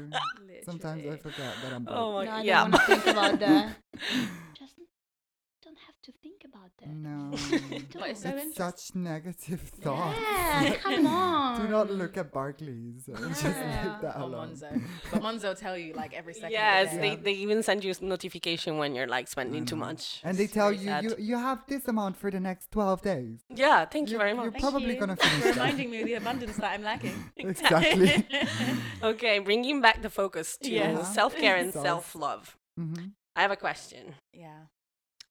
Sometimes 0.65 1.05
I 1.05 1.17
forget 1.17 1.55
that 1.65 1.73
I'm 1.75 1.83
broke. 1.83 1.97
Oh 1.99 2.13
my 2.15 2.25
No, 2.25 2.31
I 2.31 2.43
yeah. 2.43 2.69
Don't 3.39 3.53
want 3.53 3.75
to 3.75 3.99
think 3.99 4.15
about 4.15 4.21
that. 4.21 4.59
Just 4.59 4.75
don't 5.65 5.79
have 5.87 5.95
to 6.03 6.13
think 6.23 6.43
about 6.45 6.71
that. 6.81 6.89
No. 6.89 7.31
But 8.01 8.11
it's 8.11 8.23
so 8.23 8.31
it's 8.31 8.57
such 8.57 8.95
negative 8.97 9.61
thoughts. 9.61 10.19
Yeah, 10.21 10.75
come 10.83 11.07
on. 11.07 11.61
Do 11.63 11.69
not 11.69 11.91
look 11.91 12.17
at 12.17 12.33
Barclays. 12.33 13.07
Just 13.07 13.45
Yeah. 13.45 13.93
leave 13.93 14.01
that 14.03 14.17
Or 14.17 14.23
alone. 14.23 14.51
Monzo. 14.51 14.83
But 15.13 15.23
Monzo 15.23 15.57
tell 15.59 15.79
you 15.79 15.93
like 15.95 16.15
every 16.15 16.35
second. 16.35 16.51
Yes, 16.51 16.87
of 16.89 16.95
the 16.95 16.99
they, 17.01 17.11
day. 17.17 17.23
they 17.23 17.33
even 17.33 17.63
send 17.63 17.85
you 17.85 17.93
a 18.01 18.05
notification 18.05 18.77
when 18.79 18.95
you're 18.97 19.07
like 19.07 19.29
spending 19.29 19.65
too 19.65 19.77
much. 19.77 20.21
And 20.25 20.37
they 20.37 20.45
It's 20.45 20.53
tell 20.53 20.71
very 20.71 20.79
you, 20.81 20.87
sad. 20.89 21.05
you 21.05 21.15
you 21.19 21.37
have 21.39 21.61
this 21.69 21.87
amount 21.87 22.17
for 22.17 22.31
the 22.31 22.41
next 22.41 22.73
12 22.73 23.03
days. 23.03 23.45
Yeah, 23.55 23.85
thank 23.85 24.09
you 24.09 24.15
You- 24.15 24.19
very 24.19 24.35
you're. 24.35 24.51
Thank 24.51 24.63
probably 24.63 24.95
you 24.95 25.01
gonna 25.01 25.17
for 25.17 25.23
finish 25.29 25.45
that. 25.45 25.57
reminding 25.57 25.91
me 25.91 26.01
of 26.01 26.07
the 26.07 26.15
abundance 26.15 26.57
that 26.57 26.73
I'm 26.73 26.83
lacking. 26.83 27.15
Exactly. 27.37 28.27
Okay, 29.03 29.39
bringing 29.39 29.81
back 29.81 30.03
the 30.03 30.11
focus 30.11 30.57
to 30.63 30.71
Yeah. 30.71 31.03
self 31.05 31.37
care 31.37 31.57
and 31.57 31.73
Self- 31.73 31.85
self 31.87 32.15
love. 32.17 32.57
hmm 32.77 32.95
I 33.37 33.43
have 33.43 33.51
a 33.51 33.57
question. 33.57 34.15
yeah. 34.33 34.67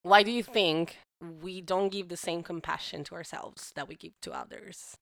Why 0.04 0.24
do 0.24 0.32
you 0.32 0.42
think 0.42 0.98
we 1.20 1.62
don't 1.62 1.90
give 1.90 2.08
the 2.10 2.18
same 2.18 2.42
compassion 2.42 3.04
to 3.04 3.14
ourselves 3.16 3.72
that 3.76 3.88
we 3.88 3.94
give 3.96 4.20
to 4.22 4.32
others? 4.32 4.96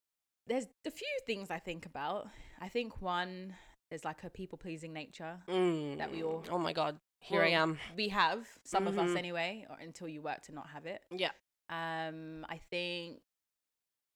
There's 0.46 0.66
a 0.86 0.92
few 0.92 1.08
things 1.26 1.50
I 1.50 1.60
think 1.60 1.86
about. 1.86 2.28
I 2.60 2.68
think 2.68 3.02
one, 3.02 3.56
there's 3.90 4.04
like 4.04 4.26
a 4.26 4.30
people 4.30 4.58
pleasing 4.58 4.92
nature. 4.92 5.40
That 5.48 6.12
we 6.12 6.22
all- 6.24 6.44
Oh 6.52 6.58
my 6.60 6.74
God, 6.74 7.00
here 7.22 7.42
I 7.44 7.50
am. 7.52 7.80
We 7.96 8.10
have, 8.10 8.46
some 8.66 8.88
of 8.88 9.00
us 9.00 9.12
Mhm. 9.12 9.18
anyway, 9.18 9.66
or 9.70 9.78
until 9.78 10.10
you 10.10 10.22
work 10.22 10.42
to 10.44 10.52
not 10.52 10.68
have 10.72 10.86
it. 10.86 11.02
Yeah. 11.12 11.32
Um, 11.70 12.46
I 12.50 12.58
think 12.58 13.22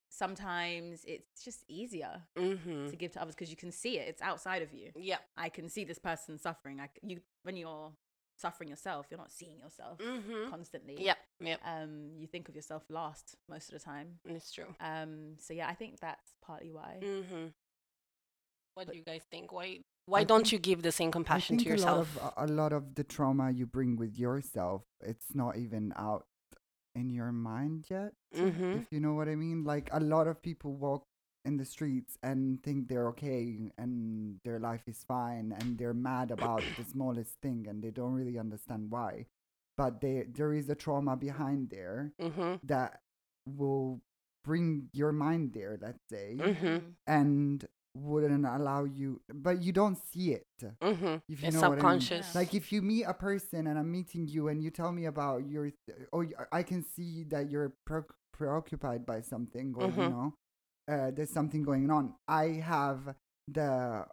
sometimes 0.09 1.05
it's 1.05 1.43
just 1.43 1.63
easier 1.69 2.23
Mm-hmm. 2.35 2.89
to 2.89 2.95
give 2.97 3.13
to 3.13 3.21
others 3.21 3.35
because 3.35 3.49
you 3.51 3.55
can 3.57 3.71
see 3.71 3.97
it. 3.99 4.07
It's 4.09 4.21
outside 4.21 4.61
of 4.61 4.73
you. 4.73 4.91
Yeah. 4.95 5.19
I 5.37 5.47
can 5.49 5.69
see 5.69 5.85
this 5.85 5.99
person 5.99 6.37
suffering. 6.37 6.81
I 6.81 6.89
you 7.01 7.21
when 7.43 7.55
you're 7.55 7.93
suffering 8.37 8.69
yourself, 8.69 9.07
you're 9.09 9.17
not 9.19 9.31
seeing 9.31 9.59
yourself 9.59 9.99
Mm-hmm. 9.99 10.49
constantly. 10.49 10.97
Yep. 10.99 11.17
Yep. 11.41 11.59
Um, 11.65 12.11
you 12.17 12.27
think 12.27 12.49
of 12.49 12.55
yourself 12.55 12.83
last 12.89 13.35
most 13.49 13.69
of 13.71 13.73
the 13.79 13.83
time. 13.83 14.19
And 14.27 14.35
It's 14.35 14.51
true. 14.51 14.73
Um, 14.79 15.35
so 15.39 15.53
yeah, 15.53 15.67
I 15.67 15.73
think 15.75 15.99
that's 15.99 16.31
partly 16.45 16.71
why. 16.71 16.97
Mm-hmm. 17.01 17.47
What 18.75 18.89
do 18.91 18.97
you 18.97 19.03
guys 19.03 19.21
think? 19.29 19.51
Why 19.51 19.79
why 20.05 20.21
I 20.21 20.23
don't 20.23 20.39
think- 20.43 20.51
you 20.53 20.59
give 20.59 20.81
the 20.81 20.91
same 20.91 21.11
compassion 21.11 21.55
I 21.59 21.63
to 21.63 21.69
yourself? 21.69 22.17
A 22.17 22.23
lot, 22.23 22.33
of, 22.37 22.49
a 22.49 22.53
lot 22.53 22.73
of 22.73 22.95
the 22.95 23.03
trauma 23.03 23.51
you 23.51 23.65
bring 23.65 23.95
with 23.95 24.17
yourself, 24.17 24.81
it's 25.01 25.33
not 25.33 25.57
even 25.57 25.93
out 25.95 26.25
in 26.95 27.09
your 27.09 27.31
mind 27.31 27.85
yet. 27.89 28.13
mm-hmm. 28.35 28.71
If 28.79 28.87
you 28.91 28.99
know 28.99 29.13
what 29.13 29.27
I 29.29 29.35
mean. 29.35 29.63
Like 29.63 29.89
a 29.93 29.99
lot 29.99 30.27
of 30.27 30.41
people 30.41 30.73
walk 30.75 31.05
in 31.45 31.57
the 31.57 31.65
streets 31.65 32.17
and 32.23 32.61
think 32.63 32.87
they're 32.87 33.07
okay 33.09 33.57
and 33.77 34.39
their 34.43 34.59
life 34.59 34.83
is 34.87 35.03
fine 35.07 35.53
and 35.59 35.77
they're 35.77 35.93
mad 35.93 36.31
about 36.31 36.61
the 36.77 36.83
smallest 36.91 37.33
thing 37.41 37.65
and 37.69 37.83
they 37.83 37.91
don't 37.91 38.13
really 38.13 38.37
understand 38.39 38.89
why. 38.89 39.25
But 39.77 40.01
they, 40.01 40.25
there 40.31 40.53
is 40.53 40.69
a 40.69 40.75
trauma 40.75 41.15
behind 41.17 41.69
there 41.69 42.13
Mm-hmm. 42.21 42.55
that 42.67 42.99
will 43.45 43.99
bring 44.43 44.89
your 44.93 45.11
mind 45.11 45.53
there, 45.53 45.77
let's 45.81 46.03
say, 46.09 46.35
Mm-hmm. 46.39 46.77
and 47.07 47.65
wouldn't 47.95 48.45
allow 48.45 48.85
you, 48.85 49.21
but 49.33 49.61
you 49.61 49.71
don't 49.71 49.97
see 50.11 50.31
it. 50.33 50.47
Mm-hmm. 50.81 51.15
If 51.29 51.41
you 51.43 51.47
It's 51.49 51.55
know 51.55 51.69
what 51.69 51.79
I 51.79 51.81
mean. 51.83 51.99
subconscious. 51.99 52.33
Like 52.35 52.53
if 52.55 52.71
you 52.71 52.81
meet 52.81 53.03
a 53.03 53.13
person 53.13 53.67
and 53.67 53.77
I'm 53.77 53.91
meeting 53.91 54.27
you 54.27 54.47
and 54.47 54.63
you 54.63 54.71
tell 54.71 54.91
me 54.91 55.05
about 55.05 55.45
your, 55.47 55.71
oh 56.11 56.23
i 56.51 56.63
can 56.63 56.83
see 56.83 57.23
that 57.29 57.51
you're 57.51 57.73
pre- 57.85 58.01
preoccupied 58.31 59.05
by 59.05 59.21
something, 59.21 59.75
or 59.77 59.85
you 59.85 59.91
Mhm. 59.93 60.09
know, 60.09 60.33
uh, 60.91 61.11
there's 61.11 61.29
something 61.31 61.63
going 61.63 61.89
on. 61.89 62.13
I 62.27 62.45
have 62.63 63.15
the, 63.47 64.05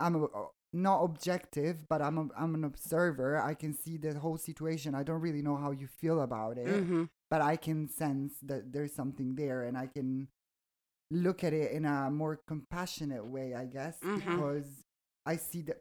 I'm 0.00 0.14
a, 0.16 0.26
not 0.72 1.02
objective, 1.02 1.88
but 1.88 2.02
I'm 2.02 2.18
a, 2.18 2.28
I'm 2.38 2.54
an 2.54 2.64
observer. 2.64 3.38
I 3.40 3.54
can 3.54 3.72
see 3.74 3.96
the 3.96 4.18
whole 4.18 4.36
situation. 4.36 4.94
I 4.94 5.02
don't 5.02 5.20
really 5.20 5.42
know 5.42 5.56
how 5.56 5.70
you 5.70 5.86
feel 5.86 6.20
about 6.22 6.58
it, 6.58 6.66
mm-hmm. 6.68 7.04
but 7.30 7.40
I 7.40 7.56
can 7.56 7.88
sense 7.88 8.34
that 8.42 8.72
there's 8.72 8.94
something 8.94 9.34
there, 9.34 9.62
and 9.64 9.76
I 9.78 9.86
can 9.86 10.28
look 11.10 11.42
at 11.42 11.54
it 11.54 11.72
in 11.72 11.86
a 11.86 12.10
more 12.10 12.38
compassionate 12.46 13.24
way, 13.26 13.54
I 13.54 13.64
guess, 13.64 13.98
Mhm. 14.00 14.16
because 14.16 14.84
I 15.24 15.36
see 15.36 15.62
the. 15.62 15.76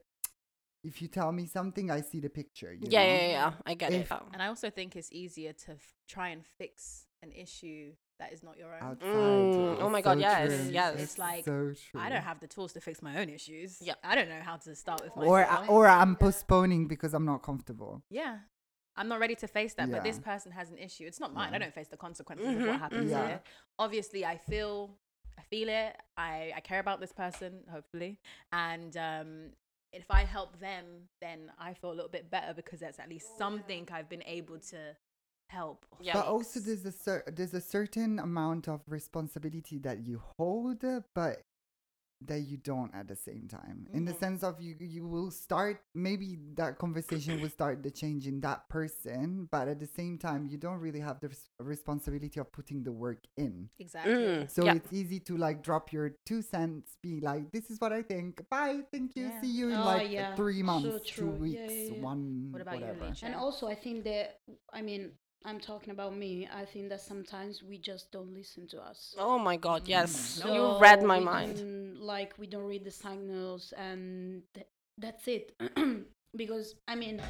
If 0.83 1.01
you 1.01 1.09
tell 1.09 1.33
me 1.33 1.47
something, 1.47 1.91
I 1.91 1.99
see 1.99 2.21
the 2.21 2.29
picture. 2.29 2.71
You 2.73 2.87
Yeah, 2.89 3.05
know? 3.05 3.13
yeah, 3.13 3.27
yeah. 3.27 3.53
I 3.65 3.73
get 3.73 3.91
If- 3.91 4.09
it. 4.11 4.21
And 4.31 4.41
I 4.41 4.47
also 4.47 4.69
think 4.69 4.95
it's 4.95 5.11
easier 5.11 5.51
to 5.51 5.71
f- 5.73 5.95
try 6.07 6.29
and 6.29 6.45
fix 6.57 7.07
an 7.21 7.33
issue 7.33 7.93
that 8.19 8.33
is 8.33 8.43
not 8.43 8.57
your 8.57 8.73
own. 8.73 8.81
Outside. 8.81 9.53
Mm, 9.53 9.77
oh 9.81 9.89
my 9.89 9.99
It's 9.99 10.05
God, 10.05 10.19
yes, 10.19 10.49
true. 10.63 10.73
yes. 10.73 10.99
It's 11.01 11.17
like, 11.17 11.45
so 11.45 11.73
true. 11.73 11.99
I 12.01 12.09
don't 12.09 12.23
have 12.23 12.39
the 12.39 12.47
tools 12.47 12.73
to 12.73 12.81
fix 12.81 13.01
my 13.01 13.17
own 13.19 13.29
issues. 13.29 13.77
Yeah, 13.81 13.93
I 14.03 14.15
don't 14.15 14.29
know 14.29 14.41
how 14.41 14.57
to 14.57 14.75
start 14.75 15.01
with 15.03 15.15
my. 15.15 15.25
or 15.25 15.45
I- 15.45 15.67
or 15.67 15.87
I'm 15.87 16.15
postponing 16.15 16.87
because 16.87 17.13
I'm 17.13 17.25
not 17.25 17.43
comfortable. 17.43 18.03
yeah. 18.09 18.39
I'm 18.99 19.07
not 19.09 19.19
ready 19.19 19.35
to 19.35 19.47
face 19.47 19.75
that, 19.75 19.91
but 19.91 20.03
this 20.03 20.17
person 20.17 20.51
has 20.53 20.71
an 20.71 20.79
issue. 20.79 21.05
It's 21.05 21.19
not 21.19 21.31
mine. 21.31 21.53
I 21.53 21.59
don't 21.59 21.71
face 21.71 21.87
the 21.87 21.97
consequences 21.97 22.47
of 22.47 22.53
Mhm, 22.63 22.67
what 22.67 22.79
happens 22.79 23.11
mhm. 23.11 23.27
here. 23.27 23.41
Obviously, 23.77 24.25
I 24.25 24.37
feel, 24.37 24.97
I 25.37 25.43
feel 25.43 25.69
it. 25.69 25.95
I, 26.17 26.51
I 26.55 26.61
care 26.61 26.79
about 26.79 26.99
this 26.99 27.11
person, 27.11 27.63
hopefully, 27.71 28.17
and 28.51 28.97
um, 28.97 29.51
if 29.93 30.09
I 30.09 30.23
help 30.23 30.59
them, 30.59 30.85
then 31.21 31.51
I 31.59 31.75
feel 31.75 31.91
a 31.91 31.97
little 31.99 32.09
bit 32.09 32.31
better 32.31 32.55
because 32.55 32.79
that's 32.79 32.97
at 32.97 33.07
least 33.07 33.37
something 33.37 33.87
I've 33.91 34.09
been 34.09 34.23
able 34.25 34.57
to 34.71 34.95
help. 35.49 35.85
or 35.91 35.97
Yeah. 36.01 36.13
But 36.13 36.25
also, 36.25 36.59
there's 36.59 36.85
a 36.85 36.91
cer- 36.91 37.23
there's 37.27 37.53
a 37.53 37.61
certain 37.61 38.19
amount 38.19 38.67
of 38.67 38.81
responsibility 38.87 39.79
that 39.79 40.05
you 40.05 40.21
hold, 40.37 40.83
but 41.13 41.41
that 42.19 42.39
you 42.39 42.57
don't 42.57 42.91
at 42.95 43.07
the 43.07 43.15
same 43.15 43.47
time. 43.47 43.87
In 43.93 44.03
the 44.03 44.11
Mhm. 44.11 44.19
sense 44.19 44.43
of 44.43 44.59
you, 44.59 44.75
you 44.79 45.07
will 45.07 45.29
start 45.29 45.83
maybe 45.93 46.35
that 46.55 46.79
conversation 46.79 47.39
will 47.39 47.49
start 47.49 47.83
the 47.83 47.91
change 47.91 48.25
in 48.25 48.39
that 48.41 48.67
person, 48.69 49.47
but 49.51 49.67
at 49.67 49.79
the 49.79 49.85
same 49.85 50.17
time, 50.17 50.47
you 50.47 50.57
don't 50.57 50.79
really 50.79 50.99
have 50.99 51.19
the 51.19 51.27
res- 51.27 51.49
responsibility 51.59 52.39
of 52.39 52.51
putting 52.51 52.81
the 52.81 52.91
work 52.91 53.19
in. 53.37 53.69
exactly. 53.77 54.13
Mm, 54.13 54.49
So 54.49 54.65
yeah. 54.65 54.73
it's 54.73 54.91
easy 54.91 55.19
to 55.29 55.37
like 55.37 55.61
drop 55.61 55.93
your 55.93 56.15
two 56.25 56.41
cents, 56.41 56.97
be 57.03 57.19
like, 57.21 57.51
"This 57.51 57.69
is 57.69 57.79
what 57.79 57.93
I 57.93 58.01
think. 58.01 58.41
Bye, 58.49 58.81
thank 58.91 59.15
you. 59.15 59.27
Yeah. 59.27 59.41
See 59.41 59.51
you 59.51 59.69
in 59.69 59.77
Oh, 59.79 59.85
like 59.85 60.09
yeah. 60.09 60.35
three 60.35 60.61
So 60.61 60.65
months, 60.65 61.05
two 61.05 61.21
true. 61.21 61.33
Yeah, 61.33 61.37
weeks, 61.37 61.73
yeah, 61.73 61.93
yeah. 61.97 62.01
one 62.01 62.51
What 62.51 62.61
about 62.63 62.79
you, 62.79 62.81
whatever." 62.81 63.05
Alicia? 63.05 63.25
And 63.27 63.35
also, 63.35 63.67
I 63.67 63.75
think 63.75 64.03
that, 64.05 64.41
I 64.73 64.81
mean, 64.81 65.11
I'm 65.45 65.59
talking 65.59 65.91
about 65.91 66.15
me. 66.15 66.47
I 66.53 66.65
think 66.65 66.89
that 66.89 67.01
sometimes 67.01 67.63
we 67.63 67.77
just 67.77 68.11
don't 68.11 68.33
listen 68.33 68.67
to 68.67 68.81
us. 68.81 69.15
Oh 69.17 69.39
my 69.39 69.55
God, 69.55 69.87
yes. 69.87 70.41
No. 70.43 70.53
You 70.53 70.79
read 70.81 71.03
my 71.03 71.19
mind. 71.19 71.97
Like 71.99 72.33
we 72.37 72.47
don't 72.47 72.65
read 72.65 72.83
the 72.83 72.91
signals, 72.91 73.73
and 73.77 74.43
th- 74.53 74.67
that's 74.97 75.27
it. 75.27 75.53
because 76.35 76.75
I 76.87 76.95
mean, 76.95 77.21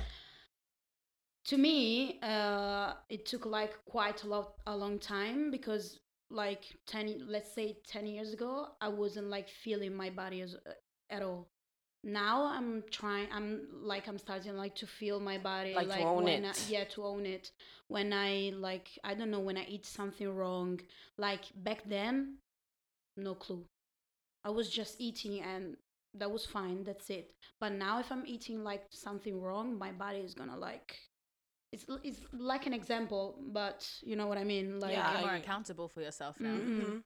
to 1.45 1.57
me, 1.57 2.19
uh, 2.23 2.93
it 3.09 3.25
took 3.25 3.45
like 3.45 3.73
quite 3.85 4.23
a 4.23 4.27
lot, 4.27 4.53
a 4.65 4.75
long 4.75 4.99
time. 4.99 5.51
Because 5.51 5.99
like 6.29 6.63
ten, 6.85 7.25
let's 7.27 7.53
say 7.53 7.77
ten 7.85 8.05
years 8.05 8.33
ago, 8.33 8.69
I 8.81 8.87
wasn't 8.87 9.29
like 9.29 9.47
feeling 9.49 9.95
my 9.95 10.09
body 10.09 10.41
as, 10.41 10.55
uh, 10.55 10.71
at 11.09 11.21
all. 11.21 11.49
Now 12.07 12.45
I'm 12.45 12.83
trying. 12.89 13.27
I'm 13.33 13.67
like 13.83 14.07
I'm 14.07 14.17
starting 14.17 14.55
like 14.55 14.75
to 14.75 14.87
feel 14.87 15.19
my 15.19 15.37
body, 15.37 15.73
Like 15.75 15.89
to 15.89 15.99
own 16.03 16.23
when 16.23 16.45
I, 16.45 16.49
it. 16.49 16.65
yeah, 16.69 16.85
to 16.85 17.03
own 17.03 17.25
it. 17.25 17.51
When 17.89 18.13
I 18.13 18.53
like, 18.55 18.87
I 19.03 19.13
don't 19.13 19.29
know, 19.29 19.41
when 19.41 19.57
I 19.57 19.65
eat 19.65 19.85
something 19.85 20.29
wrong. 20.33 20.79
Like 21.17 21.43
back 21.55 21.83
then, 21.87 22.37
no 23.17 23.35
clue. 23.35 23.65
I 24.43 24.49
was 24.49 24.69
just 24.69 24.95
eating 24.99 25.41
and 25.41 25.75
that 26.13 26.31
was 26.31 26.45
fine. 26.45 26.83
That's 26.85 27.09
it. 27.09 27.33
But 27.59 27.73
now, 27.73 27.99
if 27.99 28.11
I'm 28.11 28.23
eating 28.25 28.63
like 28.63 28.83
something 28.91 29.41
wrong, 29.41 29.77
my 29.77 29.91
body 29.91 30.19
is 30.19 30.33
gonna 30.33 30.57
like. 30.57 30.97
It's 31.73 31.85
it's 32.03 32.21
like 32.31 32.65
an 32.65 32.73
example, 32.73 33.35
but 33.51 33.85
you 34.01 34.15
know 34.15 34.27
what 34.27 34.37
I 34.37 34.45
mean. 34.45 34.79
Like 34.79 34.93
Yeah, 34.93 35.11
You're 35.11 35.27
more 35.27 35.35
accountable 35.35 35.89
for 35.89 36.01
yourself 36.01 36.39
now. 36.39 36.55
Mm. 36.55 37.03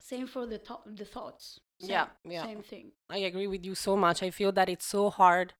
Same 0.00 0.26
for 0.26 0.46
the 0.46 0.58
thought, 0.58 0.96
the 0.96 1.04
thoughts. 1.04 1.60
Same, 1.80 1.90
Yeah, 1.90 2.06
yeah. 2.24 2.44
Same 2.44 2.62
thing. 2.62 2.92
I 3.10 3.18
agree 3.18 3.46
with 3.46 3.64
you 3.64 3.74
so 3.74 3.96
much. 3.96 4.22
I 4.22 4.30
feel 4.30 4.52
that 4.52 4.68
it's 4.68 4.86
so 4.86 5.10
hard. 5.10 5.54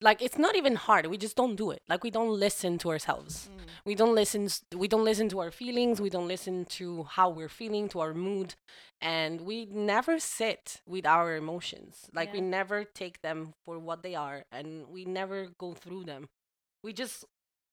Like 0.00 0.22
it's 0.22 0.38
not 0.38 0.54
even 0.54 0.76
hard. 0.76 1.06
We 1.06 1.16
just 1.18 1.34
don't 1.36 1.56
do 1.56 1.72
it. 1.72 1.82
Like 1.88 2.04
we 2.04 2.10
don't 2.10 2.30
listen 2.38 2.78
to 2.78 2.90
ourselves. 2.90 3.48
Mm. 3.52 3.62
We 3.84 3.94
don't 3.96 4.14
listen. 4.14 4.48
We 4.76 4.86
don't 4.86 5.04
listen 5.04 5.28
to 5.30 5.40
our 5.40 5.50
feelings. 5.50 6.00
We 6.00 6.10
don't 6.10 6.28
listen 6.28 6.66
to 6.66 7.04
how 7.04 7.30
we're 7.30 7.48
feeling, 7.48 7.88
to 7.88 8.00
our 8.00 8.14
mood, 8.14 8.54
and 9.00 9.40
we 9.40 9.66
never 9.66 10.20
sit 10.20 10.82
with 10.86 11.04
our 11.04 11.34
emotions. 11.34 12.08
Like 12.14 12.32
we 12.32 12.40
never 12.40 12.84
take 12.84 13.22
them 13.22 13.54
for 13.64 13.80
what 13.80 14.04
they 14.04 14.14
are, 14.14 14.44
and 14.52 14.86
we 14.88 15.04
never 15.04 15.48
go 15.58 15.74
through 15.74 16.04
them. 16.04 16.28
We 16.84 16.92
just 16.92 17.24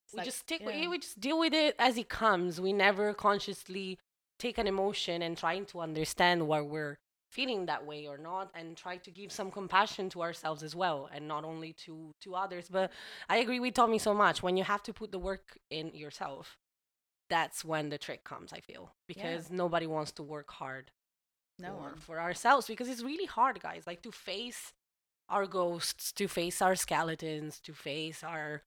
It's 0.05 0.13
we 0.13 0.17
like- 0.17 0.25
just 0.25 0.47
take 0.47 0.61
yeah. 0.61 0.89
we 0.89 0.97
just 0.97 1.19
deal 1.19 1.37
with 1.37 1.53
it 1.53 1.75
as 1.77 1.95
it 1.95 2.09
comes. 2.09 2.59
We 2.59 2.73
never 2.73 3.13
consciously 3.13 3.99
take 4.39 4.57
an 4.57 4.67
emotion 4.67 5.21
and 5.21 5.37
trying 5.37 5.65
to 5.67 5.79
understand 5.79 6.47
why 6.47 6.61
we're 6.61 6.97
feeling 7.31 7.65
that 7.65 7.85
way 7.85 8.07
or 8.07 8.17
not 8.17 8.49
and 8.55 8.77
try 8.77 8.97
to 8.97 9.11
give 9.11 9.31
some 9.31 9.51
compassion 9.51 10.09
to 10.09 10.21
ourselves 10.21 10.63
as 10.63 10.75
well 10.75 11.09
and 11.13 11.27
not 11.27 11.43
only 11.43 11.73
to 11.73 12.11
to 12.21 12.35
others. 12.35 12.67
But 12.69 12.91
i 13.29 13.37
agree 13.37 13.59
with 13.59 13.73
tommy 13.73 13.99
so 13.99 14.13
much. 14.13 14.41
When 14.43 14.57
you 14.57 14.63
have 14.63 14.83
to 14.83 14.93
put 14.93 15.11
the 15.11 15.19
work 15.19 15.57
in 15.69 15.93
yourself 15.93 16.57
that's 17.29 17.65
when 17.65 17.89
the 17.89 17.97
trick 17.97 18.23
comes 18.23 18.53
i 18.53 18.59
feel 18.59 18.93
because 19.07 19.49
nobody 19.49 19.87
wants 19.87 20.11
to 20.11 20.23
work 20.23 20.51
hard 20.51 20.91
No 21.59 21.69
for, 21.69 21.75
one. 21.81 21.95
for 21.97 22.19
ourselves 22.21 22.67
because 22.67 22.87
it's 22.87 23.01
really 23.03 23.25
hard 23.25 23.59
guys 23.61 23.87
like 23.87 24.01
to 24.03 24.11
face 24.11 24.73
our 25.29 25.47
ghosts 25.47 26.11
to 26.13 26.27
face 26.27 26.61
our 26.61 26.75
skeletons 26.75 27.59
to 27.61 27.73
face 27.73 28.23
our 28.23 28.61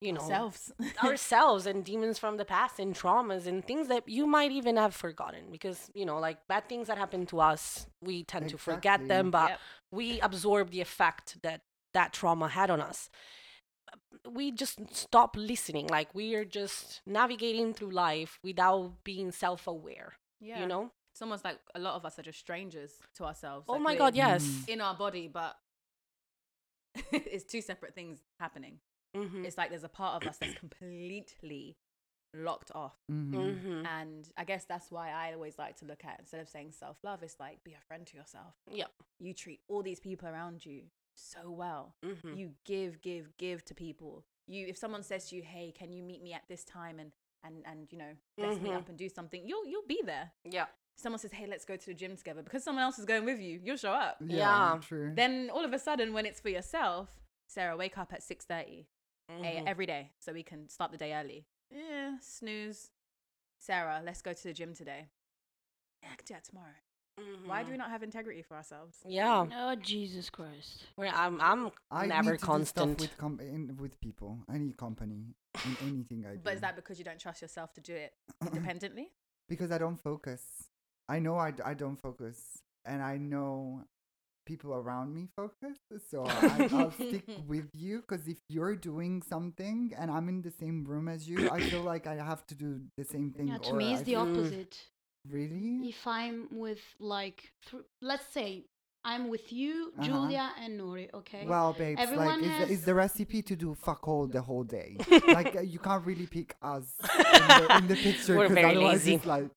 you 0.00 0.12
know 0.12 0.20
Ourselves. 0.20 0.72
ourselves 1.02 1.66
and 1.66 1.84
demons 1.84 2.18
from 2.18 2.36
the 2.36 2.44
past 2.44 2.78
and 2.78 2.94
traumas 2.94 3.46
and 3.46 3.64
things 3.66 3.88
that 3.88 4.06
you 4.08 4.26
might 4.26 4.52
even 4.52 4.76
have 4.76 4.94
forgotten 4.94 5.44
because 5.50 5.90
you 5.94 6.04
know 6.04 6.18
like 6.18 6.38
bad 6.48 6.68
things 6.68 6.88
that 6.88 6.98
happen 6.98 7.24
to 7.26 7.40
us 7.40 7.86
we 8.02 8.22
tend 8.24 8.48
to 8.50 8.58
forget 8.58 9.08
them 9.08 9.30
but 9.30 9.48
Yep. 9.50 9.60
we 9.90 10.20
absorb 10.20 10.70
the 10.70 10.80
effect 10.82 11.38
that 11.42 11.62
that 11.94 12.12
trauma 12.12 12.48
had 12.48 12.68
on 12.70 12.80
us 12.80 13.08
we 14.30 14.50
just 14.50 14.78
stop 14.94 15.34
listening 15.36 15.86
like 15.88 16.14
we 16.14 16.34
are 16.34 16.44
just 16.44 17.00
navigating 17.06 17.72
through 17.72 17.90
life 17.90 18.38
without 18.42 19.02
being 19.04 19.30
self-aware 19.32 20.14
Yeah. 20.40 20.60
you 20.60 20.66
know 20.66 20.90
It's 21.12 21.22
almost 21.22 21.44
like 21.44 21.58
a 21.74 21.78
lot 21.78 21.94
of 21.94 22.04
us 22.04 22.18
are 22.18 22.22
just 22.22 22.38
strangers 22.40 22.92
to 23.16 23.24
ourselves. 23.24 23.64
oh 23.68 23.74
like 23.74 23.82
my 23.82 23.94
god 23.96 24.14
yes 24.14 24.42
Mm. 24.44 24.68
In 24.74 24.80
our 24.82 24.94
body, 24.94 25.28
but 25.28 25.56
it's 27.12 27.44
two 27.44 27.60
separate 27.60 27.94
things 27.94 28.18
happening. 28.40 28.78
Mm-hmm. 29.16 29.44
It's 29.44 29.56
like 29.58 29.70
there's 29.70 29.84
a 29.84 29.88
part 29.88 30.22
of 30.22 30.28
us 30.28 30.36
that's 30.38 30.54
completely 30.58 31.76
locked 32.34 32.70
off. 32.74 32.96
Mhm. 33.10 33.32
Mm-hmm. 33.32 33.86
And 33.86 34.28
I 34.36 34.44
guess 34.44 34.64
that's 34.64 34.90
why 34.90 35.10
I 35.10 35.32
always 35.32 35.58
like 35.58 35.76
to 35.78 35.84
look 35.86 36.04
at 36.04 36.16
instead 36.20 36.40
of 36.40 36.48
saying 36.48 36.72
self 36.72 36.98
love, 37.02 37.22
it's 37.22 37.40
like 37.40 37.64
be 37.64 37.72
a 37.72 37.80
friend 37.86 38.06
to 38.06 38.16
yourself. 38.16 38.54
Yep. 38.70 38.90
You 39.20 39.32
treat 39.34 39.60
all 39.68 39.82
these 39.82 40.00
people 40.00 40.28
around 40.28 40.64
you 40.66 40.82
so 41.14 41.50
well. 41.50 41.94
Mm-hmm. 42.04 42.34
You 42.36 42.50
give, 42.66 43.00
give, 43.00 43.36
give 43.38 43.64
to 43.66 43.74
people. 43.74 44.24
You 44.46 44.66
if 44.66 44.76
someone 44.76 45.02
says 45.02 45.28
to 45.30 45.36
you, 45.36 45.42
Hey, 45.42 45.72
can 45.76 45.92
you 45.92 46.02
meet 46.02 46.22
me 46.22 46.32
at 46.34 46.42
this 46.48 46.64
time 46.64 46.98
and 46.98 47.12
and 47.44 47.62
and 47.66 47.90
you 47.90 47.98
know, 47.98 48.12
bless 48.36 48.60
me 48.60 48.70
Mhm. 48.70 48.76
up 48.76 48.88
and 48.88 48.98
do 48.98 49.08
something, 49.08 49.42
you'll 49.46 49.66
you'll 49.66 49.86
be 49.88 50.02
there. 50.04 50.32
yeah 50.44 50.66
Someone 50.98 51.18
says, 51.18 51.32
Hey, 51.32 51.46
let's 51.46 51.64
go 51.66 51.76
to 51.76 51.86
the 51.86 51.94
gym 51.94 52.16
together 52.16 52.42
because 52.42 52.64
someone 52.64 52.82
else 52.82 52.98
is 52.98 53.04
going 53.04 53.24
with 53.24 53.38
you, 53.40 53.60
you'll 53.62 53.76
show 53.76 53.92
up. 53.92 54.16
Yeah. 54.26 54.78
True. 54.82 55.12
Then 55.14 55.50
all 55.52 55.64
of 55.64 55.72
a 55.72 55.78
sudden 55.78 56.12
when 56.12 56.26
it's 56.26 56.40
for 56.40 56.48
yourself, 56.48 57.08
Sarah, 57.48 57.76
wake 57.76 57.96
up 57.98 58.12
at 58.12 58.22
six 58.22 58.44
thirty 58.44 58.88
Mhm. 59.30 59.66
every 59.66 59.86
day 59.86 60.12
so 60.18 60.32
we 60.32 60.42
can 60.42 60.68
start 60.68 60.90
the 60.92 60.98
day 60.98 61.14
early. 61.14 61.46
Yeah, 61.70 62.18
snooze. 62.20 62.90
Sarah, 63.58 64.00
let's 64.04 64.22
go 64.22 64.32
to 64.32 64.42
the 64.42 64.52
gym 64.52 64.74
today. 64.74 65.08
Yeah, 66.02 66.10
I 66.12 66.16
can 66.16 66.24
do 66.26 66.34
that 66.34 66.44
tomorrow. 66.44 66.74
Why 67.46 67.62
do 67.62 67.70
we 67.70 67.76
Mhm. 67.76 67.78
not 67.78 67.90
have 67.90 68.02
integrity 68.02 68.42
for 68.42 68.56
ourselves? 68.56 68.98
yeah 69.06 69.46
Oh 69.54 69.74
Jesus 69.76 70.28
Christ! 70.30 70.84
Where 70.96 71.08
I'm 71.08 71.40
I'm 71.40 71.70
I 71.90 72.06
never 72.06 72.32
need 72.32 72.40
to 72.40 72.46
constant 72.46 72.98
do 72.98 73.04
stuff 73.04 73.10
with 73.10 73.16
com- 73.18 73.40
in, 73.40 73.76
with 73.78 73.98
people. 74.00 74.44
I 74.48 74.58
need 74.58 74.76
company 74.76 75.34
in 75.64 75.76
anything 75.80 76.26
I 76.26 76.34
do. 76.36 76.40
But 76.44 76.54
is 76.54 76.60
that 76.60 76.76
because 76.76 76.98
you 76.98 77.04
don't 77.04 77.18
trust 77.18 77.40
yourself 77.42 77.72
to 77.74 77.80
do 77.80 77.94
it 77.94 78.12
independently? 78.46 79.12
because 79.48 79.70
I 79.72 79.78
don't 79.78 79.96
focus. 79.96 80.68
I 81.08 81.18
know 81.20 81.38
I, 81.38 81.52
d- 81.52 81.62
I 81.64 81.72
don't 81.74 81.96
focus, 81.96 82.62
and 82.84 83.00
I 83.02 83.16
know 83.16 83.84
people 84.46 84.72
around 84.72 85.12
me 85.14 85.28
focus. 85.36 85.76
So 86.10 86.24
I, 86.28 86.68
I'll 86.72 86.90
stick 86.92 87.24
with 87.46 87.68
you 87.74 88.00
because 88.00 88.26
if 88.28 88.38
you're 88.48 88.76
doing 88.76 89.20
something 89.22 89.92
and 89.98 90.10
I'm 90.10 90.28
in 90.28 90.40
the 90.42 90.50
same 90.52 90.84
room 90.84 91.08
as 91.08 91.28
you, 91.28 91.50
I 91.50 91.60
feel 91.60 91.82
like 91.82 92.06
I 92.06 92.14
have 92.14 92.46
to 92.46 92.54
do 92.54 92.80
the 92.96 93.04
same 93.04 93.32
thing. 93.32 93.48
Yeah, 93.48 93.58
to 93.58 93.70
or 93.70 93.76
me, 93.76 93.92
it's 93.92 94.00
I 94.00 94.04
the 94.04 94.12
feel- 94.12 94.20
opposite. 94.20 94.78
Really? 95.28 95.88
If 95.88 96.06
I'm 96.06 96.46
with 96.52 96.78
like, 97.00 97.50
th- 97.68 97.82
let's 98.00 98.32
say 98.32 98.66
I'm 99.12 99.24
with 99.34 99.52
you, 99.60 99.74
Uh-huh. 99.92 100.06
Julia, 100.06 100.46
and 100.62 100.80
Nori. 100.80 101.06
Okay. 101.20 101.42
Well, 101.46 101.72
babes, 101.72 102.00
Everyone 102.02 102.40
like, 102.42 102.50
is, 102.50 102.58
the, 102.58 102.64
is 102.64 102.78
has- 102.80 102.84
the 102.86 102.94
recipe 103.04 103.40
to 103.50 103.54
do 103.64 103.68
fuck 103.86 104.02
all 104.08 104.26
the 104.26 104.42
whole 104.48 104.64
day? 104.64 104.96
like, 105.38 105.54
uh, 105.54 105.60
you 105.60 105.78
can't 105.78 106.04
really 106.04 106.26
pick 106.26 106.56
us 106.60 106.86
in 107.16 107.42
the, 107.48 107.76
in 107.78 107.86
the 107.92 107.94
picture 108.06 108.36
We're 108.36 108.46
'cause 108.48 108.54
very 108.54 108.70
otherwise 108.72 109.04
lazy. 109.06 109.14
it's 109.14 109.26
like, 109.26 109.48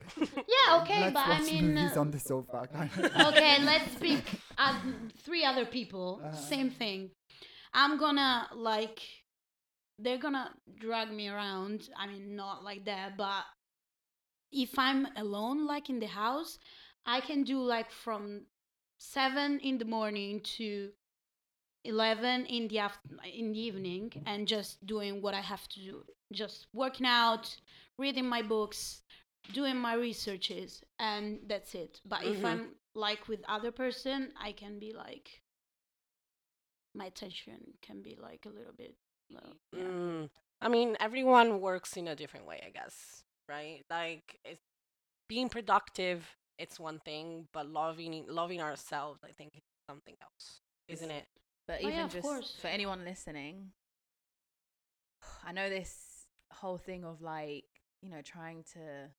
yeah. 0.55 0.81
Okay, 0.81 1.01
let's 1.01 1.13
but 1.17 1.27
I 1.27 1.41
mean. 1.49 1.73
movies 1.73 1.97
uh, 1.97 2.01
on 2.03 2.11
the 2.11 2.19
sofa. 2.19 2.59
kind 2.71 2.91
of. 3.05 3.27
okay, 3.33 3.53
let's 3.71 3.95
pick 3.95 4.23
uh, 4.57 4.79
three 5.25 5.43
other 5.43 5.65
people. 5.65 6.21
Uh-huh. 6.23 6.35
Same 6.35 6.69
thing. 6.69 7.09
I'm 7.73 7.97
gonna 7.97 8.47
like, 8.55 8.99
they're 9.97 10.19
gonna 10.25 10.51
drag 10.79 11.11
me 11.11 11.27
around. 11.27 11.89
I 11.97 12.05
mean, 12.11 12.35
not 12.35 12.63
like 12.63 12.85
that, 12.85 13.17
but 13.17 13.43
if 14.51 14.77
I'm 14.77 15.07
alone, 15.15 15.65
like 15.65 15.89
in 15.89 15.99
the 15.99 16.07
house, 16.23 16.59
I 17.05 17.19
can 17.21 17.43
do 17.43 17.57
like 17.75 17.89
from 18.05 18.45
seven 18.99 19.59
in 19.59 19.77
the 19.77 19.85
morning 19.85 20.41
to 20.41 20.91
11 21.85 22.45
in 22.47 22.67
the 22.67 22.79
aft- 22.79 22.99
in 23.23 23.53
the 23.53 23.59
evening 23.59 24.11
and 24.25 24.47
just 24.47 24.85
doing 24.85 25.21
what 25.21 25.33
I 25.33 25.41
have 25.41 25.67
to 25.69 25.79
do 25.79 26.03
just 26.33 26.67
working 26.73 27.07
out 27.07 27.55
reading 27.97 28.25
my 28.27 28.41
books 28.41 29.01
doing 29.53 29.77
my 29.77 29.93
researches 29.93 30.83
and 30.99 31.39
that's 31.47 31.73
it 31.75 32.01
but 32.05 32.23
if 32.23 32.37
Mhm. 32.39 32.45
I'm 32.45 32.75
like 32.93 33.27
with 33.27 33.41
other 33.47 33.71
person 33.71 34.33
I 34.37 34.51
can 34.51 34.77
be 34.79 34.91
like 34.93 35.41
my 36.93 37.05
attention 37.05 37.73
can 37.81 38.01
be 38.01 38.15
like 38.21 38.45
a 38.45 38.49
little 38.49 38.73
bit 38.73 38.95
low 39.29 39.53
yeah. 39.71 39.83
Mm. 39.83 40.29
I 40.61 40.67
mean, 40.67 40.97
everyone 40.99 41.61
works 41.61 41.95
in 41.95 42.09
a 42.09 42.15
different 42.17 42.45
way, 42.45 42.61
I 42.65 42.69
guess, 42.71 43.23
right? 43.47 43.85
Like, 43.89 44.37
it's, 44.43 44.59
being 45.29 45.47
productive, 45.47 46.27
it's 46.59 46.79
one 46.79 46.99
thing, 46.99 47.47
but 47.53 47.67
loving 47.67 48.25
loving 48.27 48.61
ourselves, 48.61 49.21
I 49.23 49.31
think, 49.31 49.55
is 49.55 49.63
something 49.89 50.15
else, 50.21 50.59
isn't 50.87 51.09
it? 51.09 51.25
But 51.67 51.77
Oh, 51.83 51.87
even 51.87 51.93
yeah, 51.93 52.07
just 52.07 52.23
course. 52.23 52.55
for 52.61 52.67
anyone 52.67 53.03
listening, 53.05 53.71
I 55.45 55.51
know 55.51 55.69
this 55.69 56.25
whole 56.53 56.77
thing 56.77 57.03
of 57.05 57.21
like, 57.21 57.65
you 58.01 58.09
know, 58.09 58.21
trying 58.23 58.63
to 58.73 59.09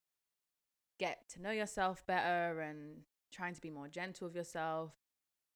get 0.98 1.18
to 1.35 1.42
know 1.42 1.50
yourself 1.50 2.05
better 2.07 2.61
and 2.61 3.03
trying 3.33 3.55
to 3.55 3.61
be 3.61 3.70
more 3.70 3.88
gentle 3.88 4.26
with 4.26 4.37
yourself, 4.37 4.92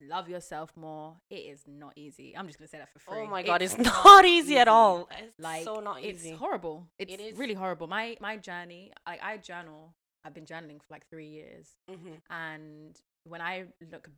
love 0.00 0.28
yourself 0.28 0.72
more. 0.76 1.16
It 1.30 1.44
is 1.52 1.64
not 1.66 1.92
easy. 1.96 2.34
I'm 2.36 2.46
just 2.46 2.58
gonna 2.58 2.68
say 2.68 2.78
that 2.78 2.88
for 2.92 3.00
oh 3.08 3.12
free. 3.14 3.22
Oh 3.22 3.26
my 3.26 3.42
god, 3.42 3.60
it's, 3.62 3.76
not 3.94 4.24
easy 4.24 4.56
at 4.58 4.68
all. 4.68 5.08
It's 5.18 5.38
Like 5.38 5.64
so 5.64 5.80
not 5.80 6.02
easy. 6.02 6.30
it's 6.30 6.38
horrible. 6.38 6.88
It's 6.98 7.12
It 7.12 7.20
is. 7.20 7.36
really 7.36 7.54
horrible. 7.54 7.86
My 7.88 8.16
my 8.20 8.36
journey, 8.36 8.92
I 9.06 9.18
I 9.22 9.36
journal. 9.38 9.94
I've 10.24 10.34
been 10.34 10.46
journaling 10.46 10.80
for 10.82 10.90
like 10.90 11.06
three 11.08 11.28
years, 11.28 11.68
hmm 11.88 12.14
and 12.30 13.00
when 13.24 13.40
I 13.40 13.64
look 13.90 14.08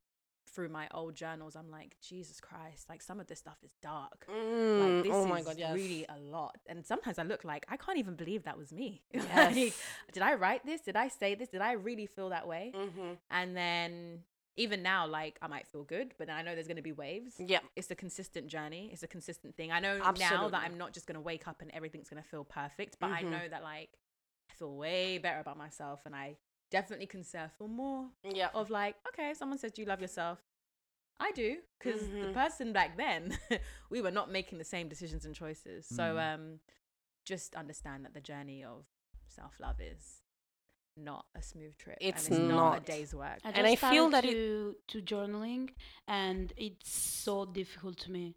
through 0.48 0.68
my 0.68 0.86
old 0.94 1.14
journals, 1.14 1.54
I'm 1.56 1.70
like, 1.70 1.96
Jesus 2.00 2.40
Christ! 2.40 2.88
Like 2.88 3.02
some 3.02 3.20
of 3.20 3.26
this 3.26 3.38
stuff 3.40 3.58
is 3.62 3.72
dark. 3.82 4.26
Mm, 4.30 4.78
Like 4.80 5.02
this 5.02 5.12
oh 5.14 5.26
my 5.26 5.40
is 5.40 5.46
god, 5.46 5.58
yes. 5.58 5.74
really 5.74 6.06
a 6.08 6.18
lot. 6.18 6.56
And 6.66 6.86
sometimes 6.86 7.18
I 7.18 7.24
look 7.24 7.44
like 7.44 7.66
I 7.68 7.76
can't 7.76 7.98
even 7.98 8.14
believe 8.14 8.44
that 8.44 8.56
was 8.56 8.72
me. 8.72 9.02
Yes. 9.12 9.56
like, 9.56 9.74
did 10.12 10.22
I 10.22 10.34
write 10.34 10.64
this? 10.64 10.80
Did 10.82 10.96
I 10.96 11.08
say 11.08 11.34
this? 11.34 11.48
Did 11.48 11.60
I 11.60 11.72
really 11.72 12.06
feel 12.06 12.28
that 12.30 12.46
way? 12.46 12.72
hmm 12.74 13.12
And 13.30 13.56
then 13.56 14.22
even 14.56 14.82
now, 14.82 15.06
like 15.06 15.38
I 15.42 15.48
might 15.48 15.66
feel 15.66 15.82
good, 15.84 16.14
but 16.18 16.28
then 16.28 16.36
I 16.36 16.42
know 16.42 16.54
there's 16.54 16.68
gonna 16.68 16.80
be 16.80 16.92
waves. 16.92 17.34
Yeah. 17.38 17.58
It's 17.74 17.90
a 17.90 17.94
consistent 17.96 18.46
journey. 18.46 18.88
It's 18.92 19.02
a 19.02 19.08
consistent 19.08 19.56
thing. 19.56 19.70
I 19.72 19.80
know 19.80 19.98
now 19.98 20.48
that 20.48 20.62
I'm 20.64 20.78
not 20.78 20.92
just 20.94 21.06
gonna 21.06 21.20
wake 21.20 21.46
up 21.46 21.60
and 21.60 21.70
everything's 21.72 22.08
gonna 22.08 22.22
feel 22.22 22.44
perfect, 22.44 22.98
but 23.00 23.10
I 23.10 23.22
Mhm. 23.22 23.30
know 23.30 23.48
that 23.50 23.62
like 23.62 23.90
I 23.90 24.05
feel 24.58 24.76
way 24.76 25.18
better 25.18 25.40
about 25.40 25.58
myself, 25.58 26.00
and 26.06 26.14
I 26.14 26.36
definitely 26.70 27.06
can 27.06 27.22
say 27.24 27.40
I 27.40 27.48
feel 27.48 27.68
more 27.68 28.08
Yeah. 28.24 28.48
of 28.54 28.70
like, 28.70 28.96
okay, 29.08 29.34
someone 29.34 29.58
says, 29.58 29.72
"Do 29.72 29.82
you 29.82 29.88
love 29.88 30.00
yourself?" 30.00 30.38
I 31.20 31.32
do 31.32 31.58
because 31.78 32.00
the 32.20 32.28
Mhm. 32.28 32.34
person 32.34 32.72
back 32.72 32.96
then, 32.96 33.38
we 33.90 34.00
were 34.02 34.10
not 34.10 34.30
making 34.30 34.58
the 34.58 34.64
same 34.64 34.88
decisions 34.88 35.24
and 35.24 35.34
choices. 35.34 35.86
So 35.86 36.02
Mm. 36.04 36.34
um, 36.34 36.60
just 37.24 37.54
understand 37.56 38.04
that 38.04 38.14
the 38.14 38.20
journey 38.20 38.64
of 38.64 38.84
self 39.28 39.58
love 39.60 39.80
is 39.80 40.22
not 40.96 41.26
a 41.34 41.42
smooth 41.42 41.76
trip. 41.78 41.98
and 42.00 42.16
It's 42.18 42.28
it's 42.28 42.38
not, 42.38 42.78
a 42.78 42.80
day's 42.80 43.14
work. 43.14 43.38
I 43.44 43.52
And 43.52 43.66
I 43.66 43.76
feel 43.76 44.04
started 44.04 44.12
that 44.12 44.24
it- 44.24 44.32
to 44.32 44.76
to 44.88 45.02
journaling, 45.02 45.70
and 46.08 46.52
it's 46.56 46.90
so 46.90 47.44
difficult 47.46 47.98
to 48.00 48.10
me 48.12 48.36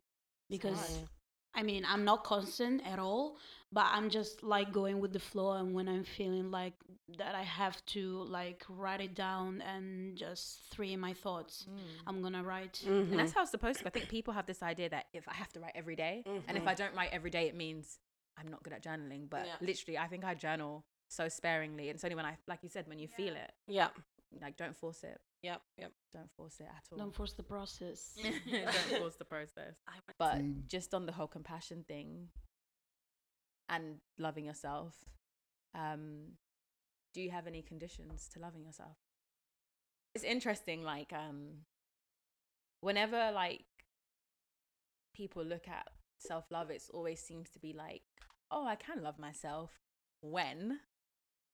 because 0.49 0.77
Why? 0.77 1.08
I 1.55 1.63
mean 1.63 1.83
I'm 1.85 2.03
not 2.05 2.23
constant 2.23 2.81
at 2.85 2.99
all, 2.99 3.38
but 3.71 3.85
I'm 3.91 4.09
just 4.09 4.43
like 4.43 4.71
going 4.71 4.99
with 4.99 5.13
the 5.13 5.19
flow, 5.19 5.53
and 5.53 5.73
when 5.73 5.88
I'm 5.89 6.03
feeling 6.03 6.51
like 6.51 6.73
that, 7.17 7.35
I 7.35 7.41
have 7.43 7.83
to 7.88 8.23
like 8.23 8.63
write 8.69 9.01
it 9.01 9.15
down 9.15 9.62
and 9.62 10.15
just 10.17 10.62
free 10.75 10.95
my 10.95 11.13
thoughts. 11.13 11.67
I'm 12.07 12.21
gonna 12.21 12.43
write. 12.43 12.81
Mhm. 12.85 13.12
And 13.12 13.19
that's 13.19 13.33
how 13.33 13.41
it's 13.41 13.51
supposed 13.51 13.79
to 13.79 13.83
be. 13.83 13.88
I 13.88 13.91
think 13.91 14.09
people 14.09 14.33
have 14.33 14.45
this 14.45 14.62
idea 14.62 14.89
that 14.89 15.07
if 15.13 15.27
I 15.27 15.33
have 15.33 15.51
to 15.53 15.59
write 15.59 15.73
every 15.75 15.95
day, 15.95 16.23
and 16.47 16.57
if. 16.57 16.67
I 16.67 16.75
don't 16.75 16.95
write 16.95 17.12
every 17.12 17.31
day, 17.31 17.47
it 17.47 17.55
means 17.55 17.99
I'm 18.38 18.47
not 18.47 18.62
good 18.63 18.73
at 18.73 18.83
journaling. 18.83 19.27
But 19.29 19.47
Yeah. 19.47 19.55
literally, 19.59 19.97
I 19.97 20.07
think 20.07 20.23
I 20.23 20.35
journal 20.35 20.85
so 21.07 21.27
sparingly. 21.29 21.89
And 21.89 21.95
it's 21.95 22.03
only 22.03 22.15
when 22.15 22.25
I, 22.25 22.38
like 22.47 22.62
you 22.62 22.69
said, 22.69 22.88
when 22.88 22.99
you 22.99 23.07
feel 23.07 23.35
it, 23.35 23.51
Yeah. 23.67 23.89
Like 24.41 24.57
don't 24.57 24.75
force 24.75 25.03
it. 25.03 25.19
Yep. 25.43 25.61
Yep. 25.77 25.91
Don't 26.13 26.31
force 26.31 26.59
it 26.59 26.67
at 26.69 26.83
all. 26.91 26.97
Don't 26.97 27.15
force 27.15 27.33
the 27.33 27.43
process. 27.43 28.17
don't 28.23 28.99
force 28.99 29.15
the 29.15 29.25
process. 29.25 29.75
But 30.19 30.35
Same. 30.37 30.63
just 30.67 30.93
on 30.93 31.05
the 31.05 31.11
whole 31.13 31.27
compassion 31.27 31.85
thing 31.87 32.27
and 33.69 33.99
loving 34.17 34.45
yourself, 34.45 34.95
um, 35.73 36.33
do 37.13 37.21
you 37.21 37.31
have 37.31 37.47
any 37.47 37.61
conditions 37.61 38.27
to 38.33 38.39
loving 38.39 38.65
yourself? 38.65 38.97
It's 40.13 40.23
interesting, 40.23 40.83
like, 40.83 41.13
um, 41.13 41.65
whenever 42.81 43.31
like 43.31 43.63
people 45.15 45.43
look 45.43 45.67
at 45.67 45.87
self 46.19 46.45
love, 46.51 46.69
it 46.69 46.83
always 46.93 47.19
seems 47.21 47.49
to 47.51 47.59
be 47.59 47.73
like, 47.73 48.01
oh, 48.51 48.65
I 48.65 48.75
can 48.75 49.01
love 49.03 49.19
myself 49.19 49.71
when 50.21 50.79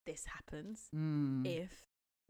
this 0.06 0.26
happens, 0.26 0.90
Mm, 0.96 1.46
if 1.46 1.72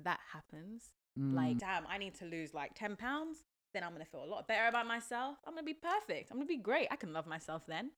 that 0.03 0.19
happens. 0.33 0.91
mm. 1.19 1.33
Like, 1.35 1.57
damn, 1.59 1.85
I 1.87 1.97
need 1.97 2.15
to 2.15 2.25
lose 2.25 2.53
like 2.53 2.71
10 2.75 2.95
pounds. 2.95 3.37
Then 3.73 3.83
I'm 3.83 3.91
going 3.91 4.03
to 4.05 4.09
feel 4.09 4.23
a 4.23 4.25
lot 4.25 4.47
better 4.47 4.67
about 4.67 4.87
myself. 4.87 5.37
I'm 5.45 5.53
going 5.53 5.65
to 5.65 5.73
be 5.73 5.73
perfect. 5.73 6.31
I'm 6.31 6.37
going 6.37 6.47
to 6.47 6.53
be 6.53 6.57
great. 6.61 6.87
I 6.91 6.95
can 6.95 7.11
love 7.13 7.27
myself 7.27 7.63
then. 7.67 7.91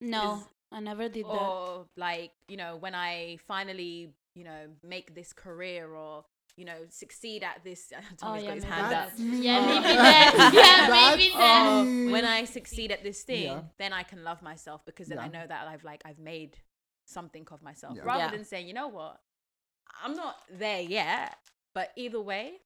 No, 0.00 0.42
I 0.70 0.80
never 0.80 1.08
did 1.08 1.24
that. 1.24 1.30
Or, 1.30 1.86
like, 1.96 2.32
you 2.48 2.56
know, 2.58 2.76
when 2.76 2.94
I 2.94 3.38
finally, 3.48 4.10
you 4.34 4.44
know, 4.44 4.66
make 4.82 5.14
this 5.14 5.32
career 5.32 5.88
or, 5.94 6.24
you 6.58 6.66
know, 6.66 6.76
succeed 6.90 7.42
at 7.42 7.64
this. 7.64 7.90
Tommy's 8.18 8.42
yeah, 8.42 8.48
got 8.48 8.54
his 8.56 8.64
maybe 8.64 8.74
hand 8.74 8.92
That's 8.92 9.12
up. 9.14 9.18
me. 9.20 9.40
Yeah, 9.40 9.58
Oh. 9.62 9.66
maybe 9.66 9.82
that. 9.96 10.50
Yeah, 10.54 11.16
maybe 11.16 11.28
That's 11.30 11.38
that. 11.38 11.84
me. 11.86 12.12
When 12.12 12.24
I 12.26 12.44
succeed 12.44 12.92
at 12.92 13.02
this 13.02 13.22
thing, 13.22 13.44
Yeah. 13.44 13.60
then 13.78 13.92
I 13.94 14.02
can 14.02 14.22
love 14.22 14.42
myself 14.42 14.84
because 14.84 15.08
then 15.08 15.18
I 15.18 15.28
know 15.28 15.46
that 15.46 15.66
I've 15.66 15.84
like 15.84 16.02
I've 16.04 16.18
made 16.18 16.58
something 17.06 17.46
of 17.50 17.62
myself. 17.62 17.94
Yeah. 17.96 18.02
Rather 18.04 18.24
Yeah. 18.24 18.30
than 18.32 18.44
saying, 18.44 18.68
you 18.68 18.74
know 18.74 18.88
what, 18.88 19.18
I'm 20.02 20.14
not 20.14 20.36
there 20.50 20.80
yet, 20.80 21.36
but 21.74 21.90
either 21.96 22.20
way, 22.20 22.60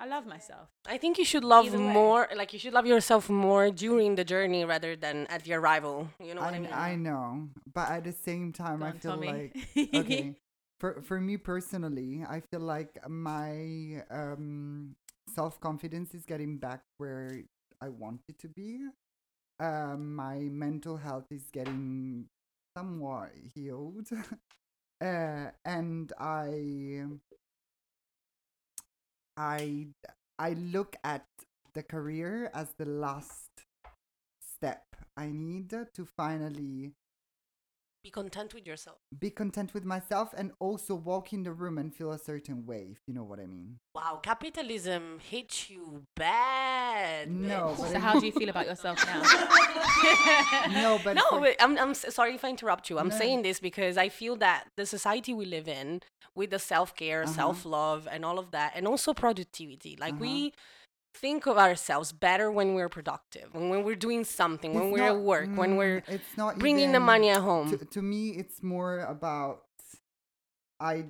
I 0.00 0.06
love 0.06 0.26
myself. 0.26 0.68
I 0.86 0.98
think 0.98 1.18
you 1.18 1.24
should 1.24 1.44
love 1.44 1.72
more. 1.72 2.28
Like 2.34 2.52
you 2.52 2.58
should 2.58 2.72
love 2.72 2.86
yourself 2.86 3.28
more 3.30 3.70
during 3.70 4.16
the 4.16 4.24
journey 4.24 4.64
rather 4.64 4.96
than 4.96 5.26
at 5.28 5.44
the 5.44 5.54
arrival. 5.54 6.08
You 6.20 6.34
know 6.34 6.42
what 6.42 6.52
I, 6.52 6.56
I, 6.56 6.60
mean? 6.60 6.70
I 6.72 6.94
know, 6.96 7.48
but 7.72 7.88
at 7.90 8.04
the 8.04 8.12
same 8.12 8.52
time, 8.52 8.80
Go 8.80 8.86
I 8.86 8.88
on, 8.90 8.98
feel 8.98 9.12
Tommy. 9.12 9.26
like 9.28 9.56
okay. 9.94 10.34
For 10.80 11.00
for 11.02 11.20
me 11.20 11.36
personally, 11.36 12.24
I 12.28 12.40
feel 12.40 12.60
like 12.60 12.98
my 13.08 14.02
um 14.10 14.96
self 15.34 15.60
confidence 15.60 16.14
is 16.14 16.26
getting 16.26 16.58
back 16.58 16.82
where 16.98 17.40
I 17.80 17.88
want 17.88 18.20
it 18.28 18.38
to 18.40 18.48
be. 18.48 18.80
Um, 19.60 20.14
my 20.16 20.38
mental 20.50 20.96
health 20.96 21.26
is 21.30 21.44
getting 21.52 22.26
somewhat 22.76 23.30
healed, 23.54 24.08
uh, 25.00 25.50
and 25.64 26.12
I 26.18 27.04
I 29.36 29.88
I 30.38 30.52
look 30.54 30.96
at 31.04 31.26
the 31.74 31.82
career 31.82 32.50
as 32.54 32.72
the 32.78 32.84
last 32.86 33.50
step 34.40 34.84
I 35.16 35.30
need 35.32 35.70
to 35.70 36.06
finally 36.16 36.92
Be 38.04 38.10
content 38.10 38.52
with 38.52 38.66
yourself. 38.66 38.98
be 39.18 39.30
content 39.30 39.72
with 39.72 39.82
myself 39.86 40.34
and 40.36 40.52
also 40.60 40.94
walk 40.94 41.32
in 41.32 41.42
the 41.42 41.52
room 41.52 41.78
and 41.78 41.92
feel 41.94 42.12
a 42.12 42.18
certain 42.18 42.66
way, 42.66 42.88
if 42.92 42.98
you 43.06 43.14
know 43.14 43.24
what 43.24 43.40
I 43.40 43.46
mean. 43.46 43.78
Wow, 43.94 44.20
capitalism 44.22 45.20
hits 45.30 45.70
you 45.70 46.02
bad. 46.14 47.30
No, 47.30 47.74
so 47.78 47.84
I 47.96 47.98
how 47.98 48.20
do 48.20 48.26
you 48.26 48.32
feel 48.32 48.50
about 48.50 48.66
yourself 48.72 48.98
now? 49.06 49.22
no, 50.82 51.00
but 51.02 51.14
no, 51.16 51.22
for- 51.30 51.40
but 51.40 51.56
I'm, 51.60 51.78
I'm 51.78 51.94
sorry 51.94 52.34
if 52.34 52.44
I 52.44 52.50
interrupt 52.50 52.90
you. 52.90 52.98
I'm 52.98 53.08
No. 53.08 53.16
saying 53.16 53.40
this 53.40 53.58
because 53.58 53.96
I 53.96 54.10
feel 54.10 54.36
that 54.36 54.66
the 54.76 54.84
society 54.84 55.32
we 55.32 55.46
live 55.46 55.66
in, 55.66 56.02
with 56.34 56.50
the 56.50 56.58
self 56.58 56.94
care, 56.94 57.22
Uh-huh. 57.22 57.32
self 57.32 57.64
love, 57.64 58.06
and 58.10 58.22
all 58.22 58.38
of 58.38 58.50
that, 58.50 58.72
and 58.76 58.86
also 58.86 59.14
productivity, 59.14 59.96
like 59.98 60.12
Uh-huh. 60.14 60.20
we 60.20 60.52
think 61.14 61.46
of 61.46 61.56
ourselves 61.56 62.12
better 62.12 62.50
when 62.50 62.74
we're 62.74 62.88
productive, 62.88 63.54
when, 63.54 63.68
when 63.70 63.84
we're 63.84 63.94
doing 63.94 64.24
something, 64.24 64.74
when 64.74 64.90
we're 64.90 64.98
not- 64.98 65.16
at 65.16 65.20
work, 65.20 65.48
when 65.56 65.74
mm, 65.74 65.76
we're 65.78 66.02
it's 66.08 66.36
not 66.36 66.58
bringing 66.58 66.92
the 66.92 67.00
money 67.00 67.30
at 67.30 67.40
home. 67.40 67.70
To, 67.70 67.84
to 67.84 68.02
me, 68.02 68.30
it's 68.30 68.62
more 68.62 69.00
about 69.00 69.62
I 70.80 71.06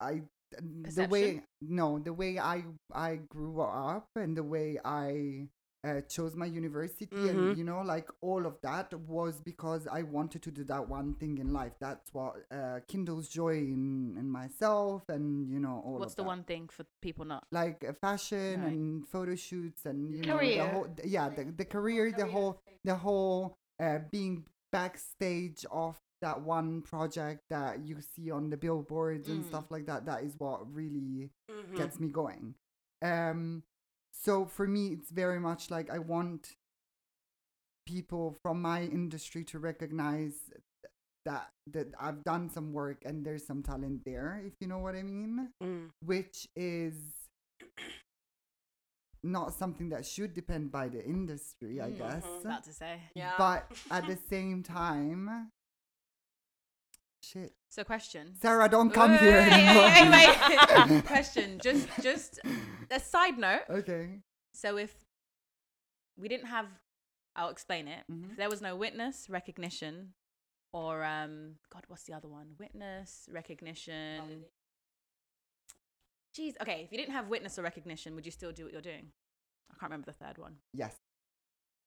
I 0.00 0.22
the 0.60 1.06
way 1.10 1.42
no 1.60 1.98
the 1.98 2.12
way 2.12 2.38
I 2.38 2.64
I 2.94 3.16
grew 3.28 3.60
up 3.60 4.08
and 4.16 4.36
the 4.36 4.42
way 4.42 4.78
I 4.84 5.48
uh, 5.86 6.00
chose 6.02 6.34
my 6.34 6.46
university 6.46 7.28
Mhm. 7.28 7.30
and 7.30 7.56
you 7.56 7.64
know 7.64 7.80
like 7.82 8.08
all 8.20 8.46
of 8.46 8.56
that 8.62 8.92
was 9.06 9.40
because 9.40 9.86
I 9.86 10.02
wanted 10.02 10.42
to 10.42 10.50
do 10.50 10.64
that 10.64 10.88
one 10.88 11.14
thing 11.14 11.38
in 11.38 11.52
life. 11.52 11.72
That's 11.80 12.12
what 12.12 12.34
uh, 12.50 12.80
kindles 12.88 13.28
joy 13.28 13.58
in 13.58 14.16
in 14.18 14.28
myself 14.28 15.08
and 15.08 15.48
you 15.50 15.60
know 15.60 15.82
all 15.84 15.98
What's 16.00 16.12
of 16.12 16.16
the 16.16 16.22
that. 16.22 16.28
one 16.28 16.44
thing 16.44 16.68
for 16.68 16.84
people 17.00 17.24
not? 17.24 17.44
like 17.52 17.84
uh, 17.88 17.92
fashion 17.92 18.62
Right. 18.62 18.72
and 18.72 19.06
photo 19.08 19.34
shoots 19.36 19.86
and 19.86 20.12
you 20.14 20.24
know 20.24 20.36
the 20.36 20.38
Career. 20.38 20.64
whole 20.72 20.88
yeah 21.04 21.28
the, 21.28 21.44
the 21.56 21.64
career 21.64 22.12
the 22.12 22.26
whole 22.26 22.60
the 22.84 22.94
whole 22.96 23.56
uh, 23.80 23.98
being 24.10 24.44
backstage 24.72 25.64
of 25.70 25.96
that 26.20 26.40
one 26.42 26.82
project 26.82 27.42
that 27.48 27.86
you 27.86 27.96
see 28.00 28.30
on 28.30 28.50
the 28.50 28.56
billboards 28.56 29.28
and 29.28 29.44
Mm. 29.44 29.48
stuff 29.48 29.70
like 29.70 29.86
that 29.86 30.04
that 30.06 30.24
is 30.24 30.34
what 30.38 30.58
really 30.74 31.30
Mhm. 31.48 31.76
gets 31.76 32.00
me 32.00 32.08
going 32.08 32.54
um 33.02 33.62
so 34.20 34.44
for 34.46 34.66
me 34.66 34.88
it's 34.88 35.10
very 35.10 35.38
much 35.40 35.70
like 35.70 35.90
i 35.90 35.98
want 35.98 36.56
people 37.86 38.36
from 38.42 38.60
my 38.60 38.82
industry 38.82 39.44
to 39.44 39.58
recognize 39.58 40.34
that 41.24 41.48
that 41.66 41.86
i've 42.00 42.22
done 42.24 42.48
some 42.50 42.72
work 42.72 43.02
and 43.04 43.24
there's 43.24 43.46
some 43.46 43.62
talent 43.62 44.04
there 44.04 44.42
if 44.46 44.52
you 44.60 44.66
know 44.66 44.78
what 44.78 44.94
i 44.94 45.02
mean 45.02 45.48
Mm. 45.62 45.90
which 46.04 46.48
is 46.56 46.94
not 49.24 49.52
something 49.52 49.88
that 49.88 50.06
should 50.06 50.32
depend 50.32 50.70
by 50.70 50.88
the 50.88 51.04
industry, 51.04 51.80
I 51.80 51.90
Mm, 51.90 51.98
guess. 51.98 52.24
About 52.44 52.62
to 52.64 52.72
say. 52.72 53.00
Yeah. 53.16 53.34
But 53.36 53.66
at 53.90 54.06
the 54.06 54.16
same 54.30 54.62
time, 54.62 55.50
shit, 57.32 57.52
So 57.68 57.84
question. 57.84 58.34
Sarah, 58.40 58.68
don't 58.68 58.90
come 58.90 59.12
Wait, 59.12 59.20
here 59.20 59.40
wait, 59.40 59.52
anymore. 59.52 61.02
question. 61.06 61.58
Just, 61.62 61.88
just 62.02 62.40
a 62.90 62.98
side 63.00 63.38
note. 63.38 63.62
okay. 63.70 64.20
So 64.54 64.76
if 64.76 64.94
we 66.16 66.28
didn't 66.28 66.46
have, 66.46 66.66
I'll 67.36 67.50
explain 67.50 67.86
it. 67.88 68.04
Mhm. 68.10 68.36
There 68.36 68.48
was 68.48 68.60
no 68.60 68.74
witness, 68.76 69.26
recognition, 69.28 70.14
or 70.72 71.04
um, 71.04 71.56
God, 71.72 71.84
what's 71.88 72.04
the 72.04 72.14
other 72.14 72.28
one? 72.28 72.48
Witness, 72.58 73.28
recognition. 73.32 74.44
Jeez. 76.36 76.54
Okay. 76.60 76.82
If 76.84 76.92
you 76.92 76.98
didn't 76.98 77.14
have 77.14 77.28
witness 77.28 77.58
or 77.58 77.62
recognition, 77.62 78.14
would 78.14 78.26
you 78.26 78.32
still 78.32 78.52
do 78.52 78.64
what 78.64 78.72
you're 78.72 78.82
doing? 78.82 79.06
I 79.70 79.74
can't 79.78 79.90
remember 79.90 80.06
the 80.06 80.24
third 80.24 80.38
one. 80.38 80.56
Yes, 80.72 80.94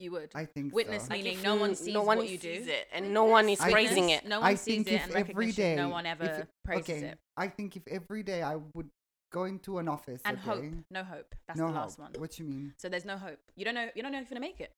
You 0.02 0.12
would. 0.14 0.32
I 0.34 0.46
think 0.46 0.74
Witness 0.74 1.04
so. 1.06 1.14
Meaning 1.14 1.34
if 1.34 1.44
no 1.44 1.56
one 1.56 1.76
sees 1.76 1.94
no 1.94 2.02
one 2.02 2.18
what 2.18 2.28
you 2.30 2.40
sees 2.40 2.66
do. 2.66 2.72
it, 2.72 2.88
and 2.92 3.14
no 3.14 3.26
one 3.26 3.48
is 3.50 3.60
I 3.62 3.72
praising 3.72 4.06
Witness, 4.06 4.24
it. 4.24 4.28
No 4.30 4.40
one 4.40 4.50
I 4.50 4.56
sees 4.56 4.76
think 4.76 4.88
it, 4.88 4.94
if 4.94 5.04
and 5.04 5.12
every 5.16 5.34
recognition, 5.46 5.76
no 5.78 5.90
one 5.90 6.06
ever 6.08 6.24
it- 6.26 6.48
praises 6.66 6.90
okay, 6.90 7.00
it. 7.10 7.20
I 7.38 7.48
think 7.48 7.76
if 7.78 7.88
every 7.88 8.24
day 8.24 8.42
I 8.42 8.56
would 8.74 8.90
go 9.32 9.44
into 9.46 9.78
an 9.78 9.88
office 9.88 10.22
And 10.26 10.38
okay, 10.40 10.50
hope, 10.50 10.64
no 10.90 11.04
hope. 11.04 11.36
That's 11.48 11.60
no 11.60 11.68
the 11.68 11.74
last 11.74 11.98
hope. 11.98 12.10
one. 12.12 12.14
What 12.22 12.38
you 12.40 12.46
mean? 12.46 12.74
So 12.78 12.90
there's 12.90 13.06
no 13.06 13.18
hope. 13.18 13.40
You 13.56 13.64
don't 13.66 13.76
know. 13.76 13.90
You 13.96 14.02
don't 14.02 14.12
know 14.12 14.20
if 14.20 14.30
you're 14.30 14.38
gonna 14.40 14.48
make 14.48 14.60
it. 14.60 14.74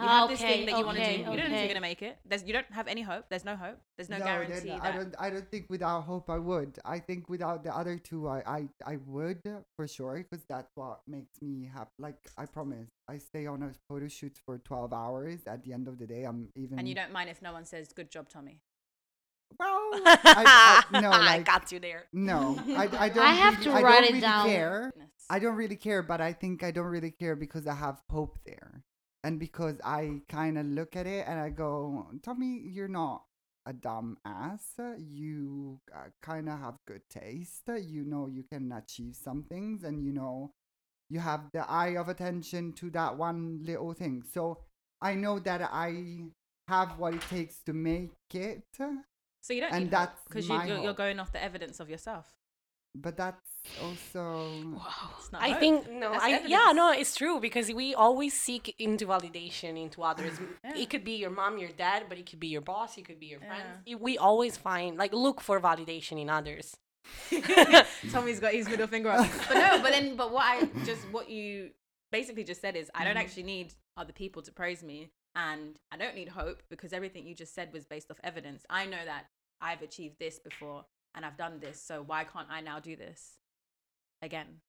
You 0.00 0.08
have 0.08 0.28
this 0.28 0.40
thing 0.40 0.66
that 0.66 0.78
you 0.78 0.84
want 0.86 0.98
to 0.98 1.04
do. 1.04 1.10
okay, 1.10 1.18
You 1.18 1.24
don't 1.24 1.36
know 1.36 1.44
if 1.56 1.60
you're 1.60 1.68
gonna 1.68 1.80
make 1.80 2.02
it. 2.02 2.18
There's. 2.24 2.42
You 2.44 2.52
don't 2.52 2.70
have 2.72 2.88
any 2.88 3.02
hope. 3.02 3.24
There's 3.28 3.44
no 3.44 3.56
hope. 3.56 3.78
There's 3.96 4.08
no, 4.08 4.18
then 4.18 4.26
guarantee 4.26 4.70
I 4.72 4.78
that. 4.80 4.94
don't. 4.96 5.14
I 5.18 5.30
don't 5.30 5.50
think 5.50 5.66
without 5.68 6.02
hope 6.02 6.30
I 6.30 6.38
would. 6.38 6.78
I 6.84 6.98
think 6.98 7.28
without 7.28 7.64
the 7.64 7.76
other 7.76 7.98
two, 7.98 8.28
I 8.28 8.42
I, 8.46 8.68
I 8.86 8.96
would 9.06 9.42
for 9.76 9.86
sure 9.86 10.16
because 10.28 10.44
that's 10.48 10.70
what 10.74 11.00
makes 11.06 11.40
me 11.42 11.70
happy. 11.72 11.90
Like 11.98 12.16
I 12.38 12.46
promise, 12.46 12.88
I 13.08 13.18
stay 13.18 13.46
on 13.46 13.62
a 13.62 13.72
photo 13.88 14.08
shoot 14.08 14.38
for 14.46 14.58
twelve 14.58 14.92
hours. 14.92 15.40
At 15.46 15.64
the 15.64 15.72
end 15.72 15.88
of 15.88 15.98
the 15.98 16.06
day, 16.06 16.24
I'm 16.24 16.48
even. 16.56 16.78
and 16.78 16.88
you 16.88 16.94
don't 16.94 17.12
mind 17.12 17.30
if 17.30 17.42
no 17.42 17.52
one 17.52 17.64
says 17.64 17.92
"Good 17.92 18.10
job, 18.10 18.28
Tommy." 18.28 18.60
well, 19.58 19.68
I, 19.92 20.84
I, 20.92 21.00
no, 21.00 21.10
I 21.10 21.40
got 21.40 21.72
you 21.72 21.80
there. 21.80 22.04
no, 22.12 22.56
I, 22.68 22.88
I 22.98 23.08
don't. 23.14 23.18
I 23.18 23.32
have 23.32 23.54
really, 23.58 23.64
to 23.64 23.70
I 23.72 23.82
write 23.82 23.94
don't 23.94 24.04
it 24.04 24.08
really 24.08 24.20
down. 24.20 24.46
Care. 24.46 24.92
I 25.28 25.38
don't 25.38 25.54
really 25.56 25.76
care, 25.76 26.02
but 26.02 26.20
I 26.20 26.32
think 26.32 26.62
I 26.62 26.70
don't 26.70 26.86
really 26.86 27.10
care 27.12 27.36
because 27.36 27.66
I 27.66 27.74
have 27.74 28.00
hope 28.10 28.38
there, 28.46 28.82
and 29.22 29.38
because 29.38 29.76
I 29.84 30.20
kind 30.28 30.58
of 30.58 30.66
look 30.66 30.96
at 30.96 31.06
it 31.06 31.26
and 31.28 31.38
I 31.38 31.50
go, 31.50 32.06
Tommy, 32.22 32.62
you're 32.64 32.88
not 32.88 33.24
a 33.66 33.72
dumb 33.72 34.16
ass. 34.24 34.78
You 34.98 35.80
uh, 35.94 36.08
kind 36.22 36.48
of 36.48 36.58
have 36.58 36.76
good 36.86 37.02
taste. 37.10 37.68
You 37.68 38.04
know 38.04 38.28
you 38.28 38.44
can 38.50 38.72
achieve 38.72 39.16
some 39.16 39.44
things, 39.44 39.84
and 39.84 40.02
you 40.04 40.12
know 40.12 40.52
you 41.10 41.20
have 41.20 41.50
the 41.52 41.68
eye 41.68 41.96
of 41.96 42.08
attention 42.08 42.72
to 42.74 42.90
that 42.90 43.16
one 43.16 43.60
little 43.62 43.92
thing. 43.92 44.22
So 44.32 44.58
I 45.02 45.14
know 45.14 45.38
that 45.40 45.62
I 45.62 46.24
have 46.68 46.98
what 46.98 47.14
it 47.14 47.22
takes 47.22 47.58
to 47.66 47.72
make 47.72 48.12
it, 48.32 48.62
So 49.42 49.52
you 49.52 49.60
don't 49.60 49.72
And 49.72 49.90
that's 49.90 50.22
because 50.28 50.48
you, 50.48 50.62
you're, 50.62 50.78
you're 50.78 50.94
going 50.94 51.18
off 51.18 51.32
the 51.32 51.42
evidence 51.42 51.80
of 51.80 51.90
yourself. 51.90 52.26
But 52.94 53.16
that's 53.16 53.50
also. 53.82 54.76
It's 55.18 55.32
not 55.32 55.42
I 55.42 55.50
hope. 55.50 55.60
think 55.60 55.90
no, 55.90 56.12
That's 56.12 56.24
I 56.24 56.40
yeah, 56.46 56.72
no, 56.74 56.92
it's 56.92 57.14
true 57.14 57.40
because 57.40 57.72
we 57.72 57.94
always 57.94 58.38
seek 58.38 58.74
into 58.78 59.06
validation 59.06 59.80
into 59.80 60.02
others. 60.02 60.38
Yeah. 60.64 60.76
It 60.76 60.90
could 60.90 61.04
be 61.04 61.12
your 61.12 61.30
mom, 61.30 61.58
your 61.58 61.70
dad, 61.70 62.04
but 62.08 62.18
it 62.18 62.28
could 62.28 62.40
be 62.40 62.48
your 62.48 62.60
boss, 62.60 62.98
it 62.98 63.04
could 63.04 63.20
be 63.20 63.26
your 63.26 63.40
Yeah. 63.40 63.48
friends. 63.48 63.78
You- 63.86 63.98
We 63.98 64.18
always 64.18 64.56
find 64.56 64.96
like 64.96 65.12
look 65.12 65.40
for 65.40 65.60
validation 65.60 66.20
in 66.20 66.28
others. 66.28 66.74
Tommy's 68.12 68.40
got 68.40 68.52
his 68.52 68.68
middle 68.68 68.86
finger 68.86 69.10
up. 69.10 69.28
But 69.48 69.54
no, 69.54 69.82
but 69.82 69.90
then, 69.92 70.16
but 70.16 70.32
what 70.32 70.44
I 70.44 70.68
just, 70.84 71.02
what 71.10 71.30
you 71.30 71.70
basically 72.12 72.44
just 72.44 72.60
said 72.60 72.76
is, 72.76 72.90
I 72.94 73.04
don't 73.04 73.14
mm-hmm. 73.14 73.20
actually 73.22 73.44
need 73.44 73.74
other 73.96 74.12
people 74.12 74.42
to 74.42 74.52
praise 74.52 74.82
me. 74.82 75.10
And 75.36 75.78
I 75.92 75.96
don't 75.96 76.16
need 76.16 76.28
hope 76.28 76.62
because 76.68 76.92
everything 76.92 77.24
you 77.24 77.34
just 77.36 77.54
said 77.54 77.72
was 77.72 77.84
based 77.84 78.10
off 78.10 78.18
evidence. 78.24 78.64
I 78.68 78.84
know 78.84 79.04
that 79.04 79.26
I've 79.60 79.80
achieved 79.80 80.16
this 80.18 80.40
before 80.40 80.86
and 81.14 81.24
I've 81.24 81.36
done 81.36 81.60
this. 81.60 81.80
So 81.82 82.02
why 82.02 82.24
can't 82.24 82.48
I 82.50 82.60
now 82.60 82.78
do 82.80 82.96
this 82.96 83.38
again? 84.22 84.60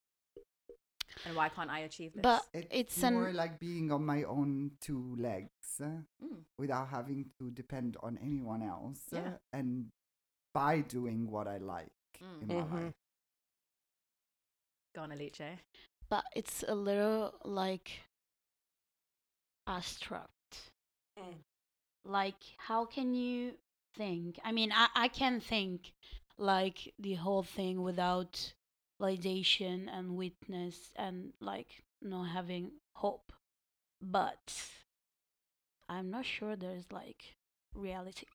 And 1.26 1.36
why 1.36 1.50
can't 1.50 1.70
I 1.70 1.80
achieve 1.80 2.14
this? 2.14 2.22
But 2.24 2.44
It's, 2.54 2.68
it's 2.72 3.02
more 3.04 3.28
an 3.28 3.36
like 3.36 3.60
being 3.60 3.92
on 3.92 4.06
my 4.06 4.24
own 4.24 4.72
two 4.80 5.16
legs 5.20 5.80
uh, 5.82 6.02
Mm. 6.24 6.44
without 6.58 6.88
having 6.90 7.26
to 7.40 7.52
depend 7.52 7.98
on 8.02 8.18
anyone 8.22 8.64
else 8.64 9.12
uh, 9.14 9.38
and 9.52 9.92
by 10.54 10.82
doing 10.82 11.30
what 11.30 11.48
I 11.48 11.58
like 11.58 11.92
Mm. 12.24 12.42
in 12.42 12.48
my 12.48 12.54
Mhm. 12.64 12.74
life. 12.86 12.94
Go 14.96 15.02
on, 15.04 15.12
Alice. 15.12 15.40
but 16.10 16.26
it's 16.36 16.64
a 16.68 16.76
little 16.76 17.34
like 17.44 18.02
abstract. 19.68 20.72
Mm. 21.20 21.36
Like 22.06 22.44
how 22.58 22.86
can 22.86 23.14
you 23.14 23.54
think? 23.96 24.40
I 24.44 24.52
mean, 24.52 24.72
I 24.72 24.88
I 24.96 25.08
can 25.08 25.40
think 25.40 25.94
like 26.42 26.94
the 27.00 27.14
whole 27.16 27.44
thing 27.44 27.82
without 27.84 28.54
validation 29.02 29.88
and 29.92 30.16
witness 30.18 30.92
and 30.96 31.34
like 31.40 31.84
not 32.02 32.26
having 32.30 32.72
hope. 32.96 33.32
But 34.02 34.54
I'm 35.88 36.10
not 36.10 36.26
sure 36.26 36.56
there's 36.56 36.92
like 36.92 37.36
reality. 37.76 38.26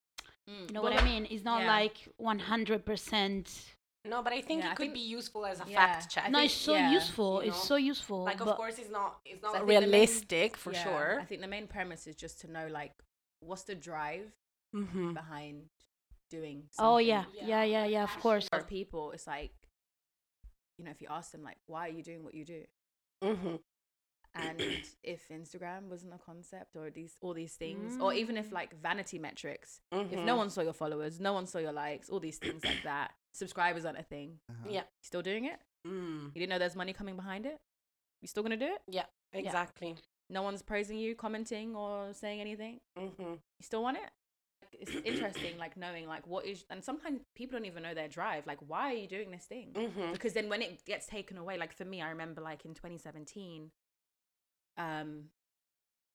Mm. 0.49 0.69
You 0.69 0.75
know 0.75 0.83
But 0.83 0.92
what 0.95 1.03
I 1.03 1.05
mean? 1.05 1.27
It's 1.31 1.45
not 1.45 1.62
yeah. 1.62 1.66
like 1.77 1.97
100%. 2.21 3.64
No, 4.09 4.23
but 4.23 4.33
I 4.33 4.40
think 4.40 4.62
Yeah, 4.62 4.69
I 4.69 4.73
it 4.73 4.77
could 4.77 4.83
think- 4.85 4.95
be 4.95 5.01
useful 5.01 5.45
as 5.45 5.59
a 5.61 5.64
yeah, 5.69 5.77
fact 5.95 6.11
check. 6.12 6.25
I 6.27 6.29
no, 6.29 6.38
think- 6.38 6.51
it's 6.53 6.61
so 6.61 6.75
yeah, 6.75 6.92
useful. 6.92 7.42
you 7.42 7.49
It's 7.51 7.62
so 7.66 7.75
useful. 7.77 8.23
like 8.25 8.40
of 8.40 8.55
course 8.57 8.79
it's 8.79 8.90
not 8.90 9.19
it's 9.25 9.40
So 9.42 9.49
I 9.49 9.53
not 9.59 9.66
think 9.66 9.66
the 9.66 9.81
main- 9.81 9.90
realistic 9.90 10.57
for 10.57 10.73
yeah, 10.73 10.85
sure. 10.85 11.21
I 11.21 11.25
think 11.25 11.40
the 11.40 11.49
main 11.49 11.66
premise 11.66 12.07
is 12.07 12.14
just 12.14 12.40
to 12.42 12.47
know, 12.51 12.69
like, 12.71 12.92
what's 13.40 13.64
the 13.64 13.75
drive 13.75 14.31
Mm-hmm. 14.75 15.14
behind 15.14 15.62
doing 16.31 16.65
Oh 16.79 16.99
yeah. 16.99 17.25
Yeah. 17.35 17.47
yeah, 17.47 17.65
yeah, 17.65 17.85
yeah. 17.87 18.03
Of 18.05 18.19
course. 18.21 18.49
For 18.49 18.62
people, 18.62 19.12
it's 19.12 19.27
like, 19.27 19.53
you 20.79 20.85
know, 20.85 20.91
if 20.91 21.01
you 21.01 21.09
ask 21.11 21.33
them, 21.33 21.43
like, 21.43 21.59
why 21.67 21.89
are 21.89 21.93
you 21.93 22.03
doing 22.03 22.23
what 22.25 22.35
you 22.35 22.45
do? 22.45 22.62
Mm-hmm. 23.25 23.57
And 24.35 24.61
if 25.03 25.29
Instagram 25.29 25.89
wasn't 25.89 26.12
a 26.15 26.19
concept 26.19 26.77
or 26.77 26.91
these 26.91 27.15
all 27.21 27.33
these 27.35 27.55
things, 27.55 27.97
or 28.01 28.12
even 28.12 28.37
if 28.37 28.51
Mm. 28.51 28.53
like 28.53 28.75
vanity 28.81 29.19
metrics, 29.19 29.81
Mm-hmm. 29.95 30.15
if 30.15 30.25
no 30.25 30.37
one 30.37 30.51
saw 30.51 30.61
your 30.61 30.75
followers, 30.75 31.19
no 31.21 31.33
one 31.33 31.47
saw 31.47 31.59
your 31.59 31.73
likes, 31.73 32.11
all 32.11 32.21
these 32.21 32.39
things 32.39 32.62
like 32.65 32.83
that, 32.85 33.12
subscribers 33.33 33.85
aren't 33.85 33.99
a 33.99 34.03
thing. 34.03 34.39
Uh-huh. 34.51 34.69
Yeah. 34.71 34.81
You 34.83 35.03
still 35.03 35.23
doing 35.23 35.47
it? 35.47 35.59
Mm. 35.87 36.27
You 36.35 36.41
didn't 36.41 36.51
know 36.51 36.59
there's 36.59 36.77
money 36.77 36.93
coming 36.93 37.17
behind 37.17 37.47
it? 37.47 37.59
You 38.21 38.29
still 38.29 38.43
gonna 38.43 38.57
do 38.57 38.67
it? 38.67 38.83
Yeah. 38.89 39.05
Exactly. 39.33 39.97
No 40.29 40.43
one's 40.43 40.61
praising 40.62 40.99
you, 40.99 41.15
commenting, 41.15 41.77
or 41.77 42.12
saying 42.12 42.41
anything? 42.41 42.81
Mm-hmm. 42.99 43.23
You 43.23 43.62
still 43.62 43.83
want 43.83 43.97
it? 43.99 44.11
It's 44.81 44.95
interesting, 45.05 45.59
like 45.59 45.77
knowing 45.77 46.07
like 46.07 46.27
what 46.27 46.47
is, 46.47 46.65
and 46.71 46.83
sometimes 46.85 47.21
people 47.35 47.59
don't 47.59 47.67
even 47.67 47.83
know 47.83 47.95
their 47.95 48.09
drive. 48.09 48.47
Like, 48.47 48.59
why 48.67 48.91
are 48.93 48.97
you 48.97 49.09
doing 49.09 49.31
this 49.31 49.45
thing? 49.45 49.73
Mm-hmm. 49.75 50.12
because 50.12 50.33
then 50.33 50.49
when 50.49 50.62
it 50.62 50.85
gets 50.85 51.07
taken 51.07 51.37
away 51.39 51.59
like 51.59 51.73
for 51.73 51.85
me 51.85 52.01
i 52.03 52.09
remember 52.11 52.41
like 52.41 52.65
in 52.65 52.73
2017 52.75 53.71
um 54.79 55.25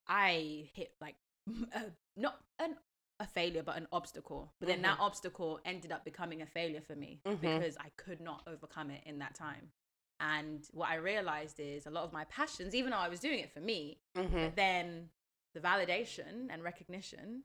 i 0.07 0.67
hit 0.73 0.91
like 1.01 1.15
a, 1.73 1.81
not 2.17 2.39
an, 2.59 2.75
a 3.19 3.27
failure 3.27 3.63
but 3.63 3.77
an 3.77 3.87
obstacle 3.91 4.53
but 4.59 4.67
then 4.67 4.81
that 4.81 4.97
obstacle 4.99 5.59
ended 5.65 5.91
up 5.91 6.03
becoming 6.05 6.41
a 6.41 6.45
failure 6.45 6.81
for 6.81 6.95
me 6.95 7.21
Mhm. 7.27 7.39
because 7.41 7.77
i 7.77 7.89
could 7.97 8.19
not 8.21 8.41
overcome 8.47 8.89
it 8.91 9.01
in 9.05 9.19
that 9.19 9.35
time 9.35 9.71
and 10.19 10.63
what 10.71 10.89
i 10.89 10.95
realized 10.95 11.59
is 11.59 11.85
a 11.85 11.91
lot 11.91 12.03
of 12.03 12.13
my 12.13 12.23
passions 12.25 12.73
even 12.75 12.91
though 12.91 12.97
i 12.97 13.09
was 13.09 13.19
doing 13.19 13.39
it 13.39 13.51
for 13.51 13.59
me 13.61 13.99
Mm-hmm. 14.17 14.35
but 14.45 14.55
then 14.55 15.09
the 15.53 15.59
validation 15.59 16.47
and 16.49 16.63
recognition 16.63 17.43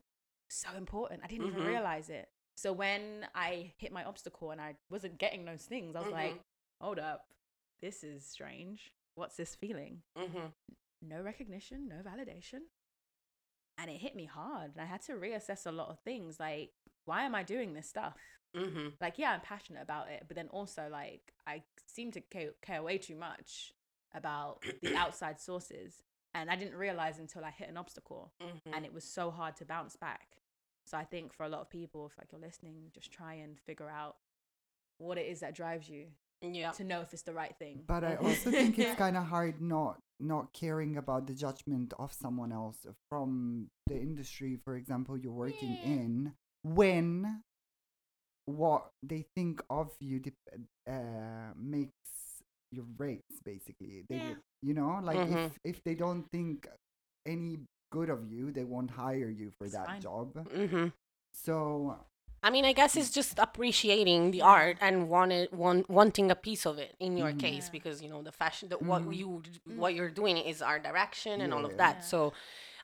so 0.48 0.68
important 0.76 1.22
i 1.24 1.26
didn't 1.26 1.46
Mhm. 1.46 1.52
even 1.52 1.64
realize 1.64 2.08
it 2.10 2.28
so 2.56 2.72
when 2.72 3.26
i 3.34 3.72
hit 3.78 3.92
my 3.92 4.04
obstacle 4.04 4.50
and 4.50 4.60
i 4.60 4.76
wasn't 4.90 5.18
getting 5.18 5.44
those 5.44 5.64
things 5.64 5.94
i 5.96 6.00
was 6.00 6.10
like 6.12 6.34
Mhm. 6.34 6.40
hold 6.80 6.98
up, 6.98 7.32
this 7.80 8.04
is 8.04 8.24
strange. 8.26 8.92
What's 9.14 9.36
this 9.36 9.54
feeling? 9.54 10.02
Mm-hmm. 10.16 10.48
No 11.02 11.22
recognition, 11.22 11.88
no 11.88 12.02
validation. 12.02 12.60
And 13.78 13.90
it 13.90 13.98
hit 13.98 14.14
me 14.14 14.24
hard. 14.26 14.72
And 14.72 14.80
I 14.82 14.84
had 14.86 15.02
to 15.02 15.12
reassess 15.12 15.66
a 15.66 15.70
lot 15.72 15.88
of 15.88 15.98
things 16.00 16.38
like, 16.40 16.72
why 17.06 17.22
am 17.24 17.34
I 17.34 17.42
doing 17.42 17.72
this 17.74 17.88
stuff? 17.88 18.16
Mm-hmm. 18.54 18.88
Like, 19.00 19.18
yeah, 19.18 19.32
I'm 19.32 19.40
passionate 19.40 19.82
about 19.82 20.08
it, 20.08 20.24
but 20.28 20.36
then 20.36 20.48
also, 20.48 20.88
like, 20.90 21.32
I 21.46 21.62
seem 21.86 22.10
to 22.12 22.20
care, 22.20 22.52
care 22.62 22.82
way 22.82 22.98
too 22.98 23.16
much 23.16 23.72
about 24.14 24.62
the 24.82 24.94
outside 24.96 25.40
sources. 25.40 26.02
And 26.36 26.50
I 26.50 26.56
didn't 26.56 26.76
realize 26.76 27.18
until 27.18 27.44
I 27.44 27.50
hit 27.50 27.68
an 27.68 27.78
obstacle. 27.78 28.32
Mm-hmm. 28.42 28.74
And 28.74 28.84
it 28.84 28.92
was 28.92 29.04
so 29.04 29.30
hard 29.30 29.56
to 29.56 29.64
bounce 29.64 29.96
back. 29.96 30.36
So 30.84 30.96
I 30.96 31.04
think 31.04 31.32
for 31.32 31.44
a 31.44 31.48
lot 31.48 31.62
of 31.62 31.70
people, 31.70 32.06
if 32.06 32.18
like 32.18 32.28
you're 32.30 32.40
listening, 32.40 32.90
just 32.94 33.10
try 33.10 33.34
and 33.34 33.58
figure 33.58 33.88
out 33.88 34.16
what 34.98 35.18
it 35.18 35.26
is 35.26 35.40
that 35.40 35.54
drives 35.54 35.88
you 35.88 36.06
yeah. 36.42 36.70
to 36.72 36.84
know 36.84 37.00
if 37.00 37.12
it's 37.12 37.22
the 37.22 37.32
right 37.32 37.54
thing. 37.58 37.80
But 37.86 38.04
I 38.04 38.16
also 38.16 38.50
think 38.50 38.78
it's 38.78 38.96
kind 39.04 39.16
of 39.16 39.24
hard 39.24 39.60
not 39.60 39.98
not 40.20 40.52
caring 40.52 40.96
about 40.96 41.26
the 41.26 41.34
judgment 41.34 41.92
of 41.98 42.12
someone 42.12 42.50
else 42.52 42.86
from 43.10 43.68
the 43.86 43.96
industry, 43.96 44.58
for 44.64 44.76
example, 44.76 45.18
you're 45.18 45.32
working 45.32 45.72
Yeah. 45.82 45.92
in, 45.92 46.32
when 46.62 47.42
what 48.46 48.92
they 49.02 49.26
think 49.34 49.60
of 49.68 49.90
you 50.00 50.20
dep- 50.20 50.60
uh, 50.88 51.52
makes 51.56 51.92
your 52.70 52.84
rates 52.98 53.40
basically. 53.44 54.04
They, 54.08 54.16
Yeah. 54.16 54.34
you 54.62 54.74
know, 54.74 55.00
like 55.02 55.18
Mhm. 55.18 55.46
if 55.46 55.58
if 55.64 55.84
they 55.84 55.94
don't 55.94 56.24
think 56.30 56.68
any 57.24 57.58
good 57.90 58.10
of 58.10 58.30
you, 58.30 58.50
they 58.52 58.64
won't 58.64 58.90
hire 58.90 59.30
you 59.30 59.50
for 59.58 59.64
It's 59.64 59.74
that 59.74 59.86
fine. 59.86 60.00
job. 60.00 60.34
Mm-hmm. 60.34 60.88
So 61.32 61.98
I 62.42 62.50
mean, 62.50 62.64
I 62.64 62.72
guess 62.74 62.96
it's 62.96 63.10
just 63.10 63.38
appreciating 63.38 64.30
the 64.30 64.42
art 64.42 64.76
and 64.80 65.08
wanted, 65.08 65.50
want, 65.52 65.88
wanting 65.90 66.30
a 66.30 66.36
piece 66.36 66.64
of 66.64 66.78
it 66.78 66.94
in 67.00 67.16
your 67.16 67.32
Mhm. 67.32 67.40
case 67.40 67.66
Yeah. 67.66 67.72
because 67.72 68.02
you 68.02 68.08
know 68.08 68.22
the 68.22 68.30
fashion, 68.30 68.68
the, 68.68 68.78
what 68.78 69.02
Mhm. 69.02 69.16
you 69.16 69.42
what 69.76 69.94
you're 69.94 70.10
doing 70.10 70.36
is 70.36 70.62
art 70.62 70.82
direction 70.84 71.40
and 71.40 71.52
all 71.52 71.64
of 71.64 71.76
that. 71.78 71.96
Yeah. 71.96 72.02
So 72.02 72.32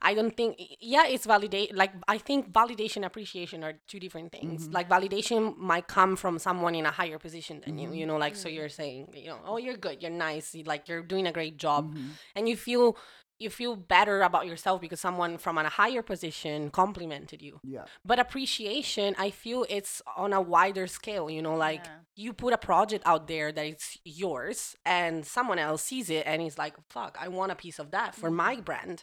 I 0.03 0.15
don't 0.15 0.37
think, 0.37 0.57
yeah, 0.81 1.07
it's 1.07 1.27
validate. 1.27 1.75
Like 1.75 1.93
I 2.09 2.19
think 2.19 2.53
validation, 2.53 3.05
appreciation 3.07 3.63
are 3.65 3.75
two 3.87 4.01
different 4.01 4.33
things. 4.33 4.69
Mhm. 4.69 4.75
Like 4.75 4.89
validation 4.89 5.57
might 5.57 5.87
come 5.87 6.17
from 6.17 6.39
someone 6.39 6.75
in 6.75 6.85
a 6.87 6.91
higher 6.91 7.19
position 7.19 7.61
than 7.65 7.79
you. 7.79 7.89
Mhm. 7.91 7.97
You 7.99 8.07
know, 8.07 8.17
like 8.17 8.35
so 8.37 8.49
Mhm. 8.49 8.55
you're 8.55 8.69
saying, 8.69 9.09
you 9.15 9.29
know, 9.31 9.39
oh, 9.45 9.59
you're 9.59 9.77
good, 9.77 10.03
you're 10.03 10.11
nice, 10.29 10.55
like 10.67 10.89
you're 10.89 11.03
doing 11.03 11.27
a 11.27 11.33
great 11.33 11.57
job, 11.57 11.95
mhm. 11.95 12.11
and 12.37 12.49
you 12.49 12.57
feel 12.57 12.97
you 13.39 13.51
feel 13.51 13.75
better 13.75 14.23
about 14.23 14.47
yourself 14.47 14.81
because 14.81 15.01
someone 15.01 15.37
from 15.37 15.59
a 15.59 15.69
higher 15.69 16.01
position 16.03 16.71
complimented 16.71 17.43
you 17.43 17.59
yeah. 17.65 17.87
but 18.05 18.21
appreciation 18.21 19.17
i 19.19 19.31
feel 19.31 19.67
it's 19.69 20.01
on 20.17 20.33
a 20.33 20.41
wider 20.41 20.87
scale 20.87 21.29
you 21.29 21.43
know 21.43 21.57
like 21.57 21.85
Yeah. 21.85 21.99
you 22.15 22.33
put 22.35 22.53
a 22.53 22.59
project 22.59 23.03
out 23.05 23.27
there 23.27 23.51
that 23.51 23.67
it's 23.67 23.99
yours 24.05 24.77
and 24.85 25.27
someone 25.27 25.59
else 25.59 25.83
sees 25.83 26.09
it 26.09 26.25
and 26.25 26.41
is 26.43 26.57
like 26.57 26.75
fuck 26.89 27.17
i 27.21 27.27
want 27.27 27.51
a 27.51 27.57
piece 27.57 27.79
of 27.81 27.91
that 27.91 28.15
for 28.15 28.31
my 28.31 28.55
brand 28.61 29.03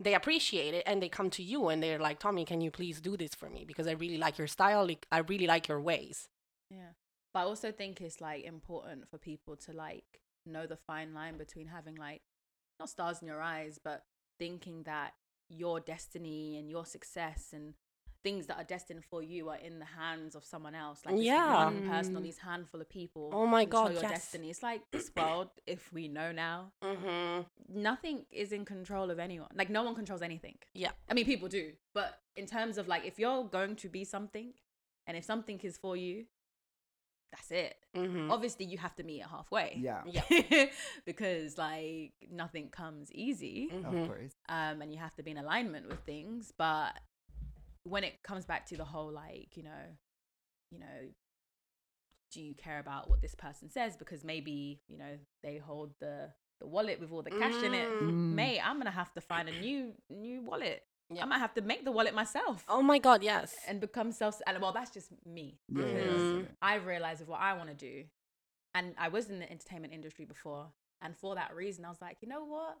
they 0.00 0.14
appreciate 0.14 0.74
it 0.74 0.82
and 0.86 1.02
they 1.02 1.08
come 1.08 1.30
to 1.30 1.42
you 1.42 1.68
and 1.68 1.82
they're 1.82 1.98
like 1.98 2.18
tommy 2.18 2.44
can 2.44 2.60
you 2.60 2.70
please 2.70 3.00
do 3.00 3.16
this 3.16 3.34
for 3.34 3.48
me 3.48 3.64
because 3.64 3.86
i 3.86 3.92
really 3.92 4.18
like 4.18 4.38
your 4.38 4.46
style 4.46 4.86
like, 4.86 5.06
i 5.12 5.18
really 5.18 5.46
like 5.46 5.68
your 5.68 5.80
ways 5.80 6.28
Yeah. 6.70 6.92
But 7.32 7.40
I 7.40 7.44
also 7.44 7.72
think 7.72 8.00
it's 8.00 8.20
like 8.20 8.44
important 8.44 9.08
for 9.08 9.18
people 9.18 9.56
to 9.56 9.72
like 9.72 10.20
know 10.46 10.66
the 10.66 10.76
fine 10.76 11.14
line 11.14 11.36
between 11.36 11.66
having 11.66 11.96
like 11.96 12.22
not 12.78 12.90
stars 12.90 13.20
in 13.22 13.28
your 13.28 13.40
eyes, 13.40 13.78
but 13.82 14.04
thinking 14.38 14.82
that 14.84 15.12
your 15.48 15.80
destiny 15.80 16.56
and 16.58 16.70
your 16.70 16.86
success 16.86 17.48
and 17.52 17.74
things 18.24 18.46
that 18.48 18.56
are 18.56 18.64
destined 18.64 19.04
for 19.04 19.22
you 19.22 19.50
are 19.50 19.58
in 19.58 19.78
the 19.78 19.84
hands 19.84 20.34
of 20.34 20.44
someone 20.44 20.74
else. 20.74 20.98
Like 21.06 21.14
Yeah. 21.18 21.66
one 21.66 21.86
person 21.88 22.16
or 22.16 22.20
Mm. 22.20 22.24
these 22.24 22.38
handful 22.38 22.80
of 22.80 22.88
people. 22.88 23.30
Oh 23.32 23.46
my 23.46 23.64
control 23.64 23.84
God, 23.84 23.92
your 23.92 24.02
yes. 24.02 24.10
destiny. 24.12 24.50
It's 24.50 24.62
like 24.62 24.82
this 24.90 25.10
world. 25.16 25.50
If 25.66 25.92
we 25.92 26.08
know 26.08 26.32
now, 26.32 26.72
Mm-hmm. 26.82 27.42
nothing 27.90 28.24
is 28.32 28.50
in 28.50 28.64
control 28.64 29.10
of 29.10 29.18
anyone. 29.18 29.50
Like 29.54 29.70
no 29.70 29.82
one 29.84 29.94
controls 29.94 30.22
anything. 30.22 30.56
Yeah. 30.72 30.92
I 31.08 31.14
mean, 31.14 31.26
people 31.26 31.48
do, 31.48 31.72
but 31.92 32.10
in 32.34 32.46
terms 32.46 32.78
of 32.78 32.88
like, 32.88 33.04
if 33.04 33.18
you're 33.18 33.44
going 33.44 33.76
to 33.76 33.88
be 33.88 34.04
something, 34.04 34.54
and 35.06 35.16
if 35.16 35.24
something 35.24 35.60
is 35.60 35.76
for 35.76 35.94
you, 35.96 36.24
that's 37.30 37.50
it. 37.50 37.76
Mm-hmm. 37.96 38.30
Obviously, 38.30 38.64
you 38.64 38.78
have 38.78 38.94
to 38.96 39.02
meet 39.02 39.20
it 39.20 39.26
halfway. 39.26 39.76
Yeah, 39.80 40.02
Yeah. 40.06 40.66
because 41.04 41.58
like 41.58 42.12
nothing 42.30 42.68
comes 42.70 43.12
easy, 43.12 43.68
Mhm. 43.72 43.84
of 44.02 44.08
course. 44.08 44.32
um, 44.48 44.80
and 44.82 44.92
you 44.92 44.98
have 44.98 45.14
to 45.16 45.22
be 45.22 45.32
in 45.32 45.36
alignment 45.36 45.88
with 45.88 46.00
things. 46.06 46.52
But 46.56 46.92
when 47.84 48.04
it 48.04 48.22
comes 48.22 48.44
back 48.44 48.66
to 48.66 48.76
the 48.76 48.84
whole 48.84 49.12
like, 49.12 49.56
you 49.56 49.62
know, 49.62 49.84
you 50.70 50.78
know, 50.78 51.08
do 52.32 52.40
you 52.40 52.54
care 52.54 52.80
about 52.80 53.08
what 53.08 53.22
this 53.22 53.34
person 53.34 53.70
says? 53.70 53.96
Because 53.96 54.24
maybe 54.24 54.80
you 54.88 54.98
know 54.98 55.18
they 55.42 55.58
hold 55.58 55.92
the 56.00 56.30
the 56.60 56.66
wallet 56.66 57.00
with 57.00 57.12
all 57.12 57.22
the 57.22 57.30
cash 57.30 57.62
in 57.62 57.74
it. 57.74 57.88
Mm. 57.88 58.32
mate 58.34 58.60
i'm 58.64 58.78
gonna 58.78 58.90
have 58.90 59.12
to 59.14 59.20
find 59.20 59.48
a 59.48 59.60
new 59.60 59.92
new 60.10 60.40
wallet. 60.42 60.82
Yeah. 61.10 61.22
i 61.22 61.26
might 61.26 61.38
have 61.38 61.52
to 61.54 61.60
make 61.60 61.84
the 61.84 61.92
wallet 61.92 62.14
myself. 62.14 62.64
Oh 62.68 62.80
my 62.82 62.98
God, 62.98 63.22
yes. 63.22 63.54
and 63.68 63.80
become 63.80 64.10
self 64.12 64.40
and 64.46 64.60
well 64.60 64.72
that's 64.72 64.90
just 64.90 65.10
me. 65.26 65.58
Yeah, 65.68 65.84
because 65.84 66.22
Mhm. 66.22 66.46
i've 66.62 66.86
realized 66.86 67.20
of 67.22 67.28
what 67.28 67.40
i 67.40 67.52
want 67.54 67.68
to 67.70 67.74
do. 67.74 68.04
And 68.74 68.94
i 68.98 69.08
was 69.08 69.28
in 69.30 69.38
the 69.38 69.50
entertainment 69.50 69.92
industry 69.92 70.24
before. 70.24 70.72
And 71.02 71.16
for 71.16 71.34
that 71.34 71.54
reason 71.54 71.84
i 71.84 71.88
was 71.88 72.00
like 72.00 72.18
you 72.22 72.28
know 72.28 72.44
what? 72.44 72.78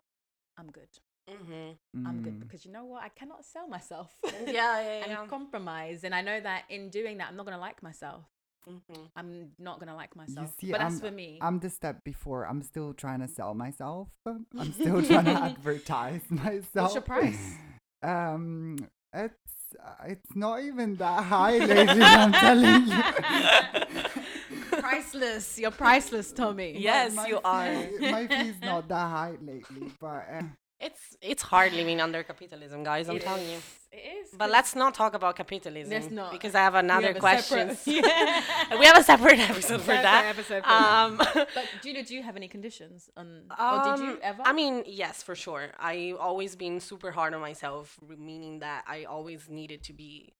I'm 0.56 0.70
good 0.70 0.88
Mm-hmm. 1.30 2.06
i'm 2.06 2.22
good 2.22 2.34
Mm. 2.34 2.40
because 2.40 2.64
you 2.66 2.72
know 2.72 2.84
what 2.84 3.02
i 3.02 3.08
cannot 3.08 3.44
sell 3.44 3.66
myself 3.66 4.12
Yeah, 4.24 4.32
yeah, 4.46 5.02
and 5.02 5.10
yeah. 5.10 5.26
compromise 5.28 6.04
and 6.04 6.14
i 6.14 6.20
know 6.20 6.38
that 6.38 6.64
in 6.68 6.90
doing 6.90 7.16
that 7.18 7.28
i'm 7.30 7.36
not 7.36 7.46
gonna 7.46 7.58
like 7.58 7.82
myself 7.82 8.24
Mm-hmm. 8.68 9.02
i'm 9.16 9.50
not 9.58 9.78
gonna 9.80 9.94
like 9.96 10.14
myself 10.16 10.52
see, 10.60 10.70
but 10.70 10.80
that's 10.80 10.94
I'm, 10.94 11.00
for 11.00 11.10
me 11.10 11.38
I'm 11.40 11.58
the 11.60 11.68
step 11.70 12.02
before. 12.04 12.46
I'm 12.46 12.62
still 12.62 12.94
trying 12.94 13.20
to 13.20 13.28
sell 13.28 13.52
myself. 13.54 14.08
I'm 14.26 14.72
still 14.72 15.02
trying 15.10 15.26
to 15.26 15.32
advertise 15.50 16.22
myself. 16.30 16.74
what's 16.74 16.94
your 16.94 17.02
price 17.02 17.56
Um, 18.02 18.76
it's 19.14 19.54
uh, 19.82 20.04
it's 20.12 20.34
not 20.36 20.60
even 20.62 20.96
that 20.96 21.24
high, 21.24 21.58
ladies. 21.58 22.02
I'm 22.02 22.32
telling 22.32 22.86
you. 22.86 24.78
priceless 24.78 25.58
you're 25.58 25.70
priceless 25.70 26.32
tommy 26.32 26.76
Yes, 26.78 27.14
My 27.14 27.26
you 27.26 27.40
are. 27.44 27.74
fee- 27.74 28.10
my 28.10 28.26
fee's 28.26 28.60
not 28.62 28.88
that 28.88 29.08
high 29.10 29.34
lately, 29.40 29.92
but 30.00 30.26
uh, 30.32 30.42
It's 30.80 31.16
it's 31.22 31.42
hard 31.42 31.72
living 31.72 32.00
under 32.00 32.22
capitalism, 32.22 32.82
guys. 32.84 33.08
I'm 33.08 33.16
It 33.16 33.22
telling 33.22 33.48
you. 33.48 33.58
It 33.92 33.96
is. 34.26 34.28
But 34.36 34.50
let's 34.50 34.74
not 34.74 34.92
talk 34.94 35.14
about 35.14 35.36
capitalism. 35.36 35.92
Let's 35.92 36.10
not. 36.10 36.32
Because 36.32 36.54
I 36.54 36.60
have 36.60 36.74
another 36.74 37.12
have 37.12 37.18
question. 37.18 37.76
we 37.86 38.84
have 38.90 38.98
a 38.98 39.02
separate 39.04 39.38
episode 39.38 39.80
for 39.82 39.92
that. 39.92 40.24
episode. 40.36 40.64
Um, 40.64 41.16
But 41.54 41.66
do 41.80 41.90
you, 41.90 42.04
do 42.04 42.14
you 42.14 42.22
have 42.22 42.36
any 42.36 42.48
conditions 42.48 43.08
on? 43.16 43.42
or 43.58 43.96
did 43.96 44.04
you 44.04 44.12
Um, 44.14 44.18
ever? 44.22 44.42
I 44.44 44.52
mean, 44.52 44.82
yes, 44.86 45.22
for 45.22 45.36
sure. 45.36 45.70
I 45.78 46.14
always 46.18 46.56
been 46.56 46.80
super 46.80 47.12
hard 47.12 47.34
on 47.34 47.40
myself, 47.40 47.98
meaning 48.18 48.58
that 48.58 48.84
I 48.88 49.04
always 49.04 49.48
needed 49.48 49.84
to 49.84 49.92
be 49.92 50.34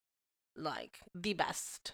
like 0.57 0.99
the 1.15 1.35
best. 1.35 1.93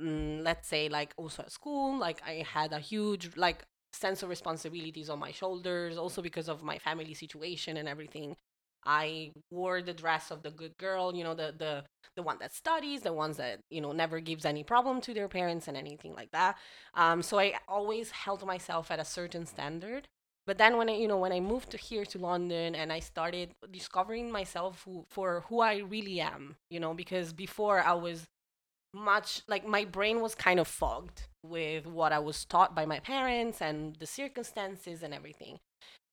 Mm, 0.00 0.42
let's 0.44 0.68
say, 0.68 0.88
like 0.88 1.14
also 1.16 1.44
at 1.44 1.52
school, 1.52 1.96
like 1.96 2.20
I 2.26 2.44
had 2.46 2.72
a 2.72 2.78
huge 2.78 3.36
like 3.36 3.64
sense 3.94 4.22
of 4.22 4.28
responsibilities 4.28 5.08
on 5.10 5.18
my 5.18 5.32
shoulders, 5.32 5.96
also 5.96 6.22
because 6.22 6.48
of 6.48 6.62
my 6.62 6.78
family 6.78 7.14
situation 7.14 7.76
and 7.76 7.88
everything. 7.88 8.36
I 8.86 9.32
wore 9.50 9.80
the 9.80 9.94
dress 9.94 10.30
of 10.30 10.42
the 10.42 10.50
good 10.50 10.76
girl, 10.78 11.14
you 11.14 11.24
know, 11.24 11.34
the 11.34 11.54
the 11.56 11.84
the 12.16 12.22
one 12.22 12.38
that 12.40 12.54
studies, 12.54 13.00
the 13.02 13.12
ones 13.12 13.38
that 13.38 13.60
you 13.70 13.80
know 13.80 13.92
never 13.92 14.20
gives 14.20 14.44
any 14.44 14.62
problem 14.62 15.00
to 15.02 15.14
their 15.14 15.28
parents 15.28 15.68
and 15.68 15.76
anything 15.76 16.14
like 16.14 16.30
that. 16.32 16.58
Um, 16.94 17.22
so 17.22 17.38
I 17.38 17.54
always 17.68 18.10
held 18.10 18.44
myself 18.46 18.90
at 18.90 19.00
a 19.00 19.04
certain 19.04 19.46
standard. 19.46 20.06
But 20.46 20.58
then 20.58 20.76
when 20.76 20.90
I, 20.90 20.92
you 20.96 21.08
know, 21.08 21.16
when 21.16 21.32
I 21.32 21.40
moved 21.40 21.70
to 21.70 21.78
here 21.78 22.04
to 22.04 22.18
London 22.18 22.74
and 22.74 22.92
I 22.92 23.00
started 23.00 23.54
discovering 23.72 24.30
myself 24.30 24.82
who, 24.84 25.06
for 25.08 25.40
who 25.48 25.60
I 25.60 25.78
really 25.78 26.20
am, 26.20 26.56
you 26.68 26.78
know, 26.80 26.92
because 26.92 27.32
before 27.32 27.80
I 27.80 27.94
was 27.94 28.26
much 28.94 29.42
like 29.48 29.66
my 29.66 29.84
brain 29.84 30.20
was 30.20 30.34
kind 30.34 30.60
of 30.60 30.68
fogged 30.68 31.24
with 31.42 31.86
what 31.86 32.12
I 32.12 32.18
was 32.18 32.44
taught 32.44 32.74
by 32.74 32.86
my 32.86 33.00
parents 33.00 33.60
and 33.60 33.96
the 33.96 34.06
circumstances 34.06 35.02
and 35.02 35.12
everything. 35.12 35.58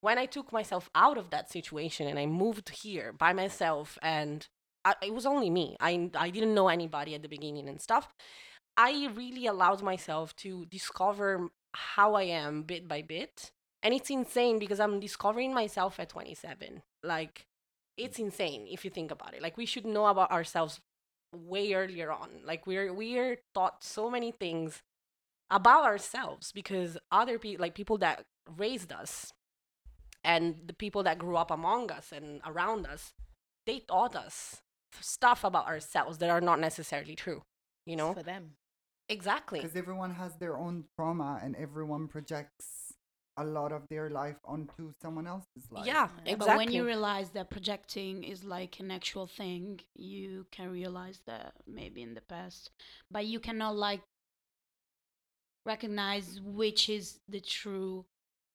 When 0.01 0.17
I 0.17 0.25
took 0.25 0.51
myself 0.51 0.89
out 0.95 1.17
of 1.17 1.29
that 1.29 1.51
situation 1.51 2.07
and 2.07 2.17
I 2.17 2.25
moved 2.25 2.69
here 2.69 3.13
by 3.13 3.33
myself 3.33 3.99
and 4.01 4.47
I, 4.83 4.95
it 5.03 5.13
was 5.13 5.27
only 5.27 5.49
me. 5.49 5.77
I 5.79 6.09
I 6.15 6.31
didn't 6.31 6.55
know 6.55 6.67
anybody 6.67 7.13
at 7.13 7.21
the 7.21 7.29
beginning 7.29 7.69
and 7.69 7.79
stuff. 7.79 8.13
I 8.77 9.09
really 9.13 9.45
allowed 9.45 9.83
myself 9.83 10.35
to 10.37 10.65
discover 10.65 11.49
how 11.73 12.15
I 12.15 12.23
am 12.23 12.63
bit 12.63 12.87
by 12.87 13.01
bit. 13.01 13.51
And 13.83 13.93
it's 13.93 14.09
insane 14.09 14.59
because 14.59 14.79
I'm 14.79 14.99
discovering 14.99 15.53
myself 15.53 15.99
at 15.99 16.09
27. 16.09 16.83
Like, 17.03 17.47
it's 17.97 18.19
insane 18.19 18.67
if 18.69 18.85
you 18.85 18.91
think 18.91 19.11
about 19.11 19.33
it. 19.33 19.41
Like, 19.41 19.57
we 19.57 19.65
should 19.65 19.85
know 19.85 20.05
about 20.05 20.31
ourselves 20.31 20.79
way 21.33 21.73
earlier 21.73 22.11
on. 22.11 22.29
Like, 22.45 22.67
we're 22.67 22.93
we're 22.93 23.37
taught 23.53 23.83
so 23.83 24.09
many 24.09 24.31
things 24.31 24.81
about 25.49 25.83
ourselves 25.83 26.51
because 26.51 26.97
other 27.11 27.37
people, 27.39 27.61
like 27.61 27.75
people 27.75 27.97
that 27.99 28.25
raised 28.57 28.91
us, 28.91 29.33
and 30.23 30.55
the 30.65 30.73
people 30.73 31.03
that 31.03 31.17
grew 31.19 31.35
up 31.35 31.51
among 31.51 31.91
us 31.91 32.11
and 32.11 32.41
around 32.45 32.85
us, 32.85 33.13
they 33.65 33.79
taught 33.79 34.15
us 34.15 34.61
stuff 34.99 35.43
about 35.43 35.67
ourselves 35.67 36.17
that 36.19 36.29
are 36.29 36.41
not 36.41 36.59
necessarily 36.59 37.15
true. 37.15 37.43
You 37.85 37.95
know, 37.95 38.13
for 38.13 38.21
them. 38.23 38.51
exactly. 39.09 39.59
because 39.59 39.75
everyone 39.75 40.11
has 40.11 40.35
their 40.35 40.55
own 40.55 40.85
trauma 40.95 41.39
and 41.43 41.55
everyone 41.55 42.07
projects 42.07 42.90
a 43.37 43.43
lot 43.45 43.71
of 43.71 43.87
their 43.89 44.09
life 44.09 44.35
onto 44.45 44.91
someone 45.01 45.27
else's 45.27 45.71
life. 45.71 45.85
Yeah, 45.85 46.09
Yeah, 46.25 46.33
exactly. 46.33 46.35
But 46.35 46.57
when 46.57 46.71
you 46.71 46.85
realize 46.85 47.29
that 47.31 47.49
projecting 47.49 48.23
is 48.23 48.43
like 48.43 48.79
an 48.79 48.91
actual 48.91 49.27
thing, 49.27 49.81
you 49.95 50.45
can 50.51 50.71
realize 50.71 51.19
that 51.25 51.53
maybe 51.67 52.01
in 52.01 52.13
the 52.13 52.21
past, 52.21 52.71
but 53.09 53.25
you 53.25 53.39
cannot 53.39 53.75
like 53.75 54.01
recognize 55.65 56.39
which 56.43 56.89
is 56.89 57.19
the 57.29 57.39
true. 57.39 58.05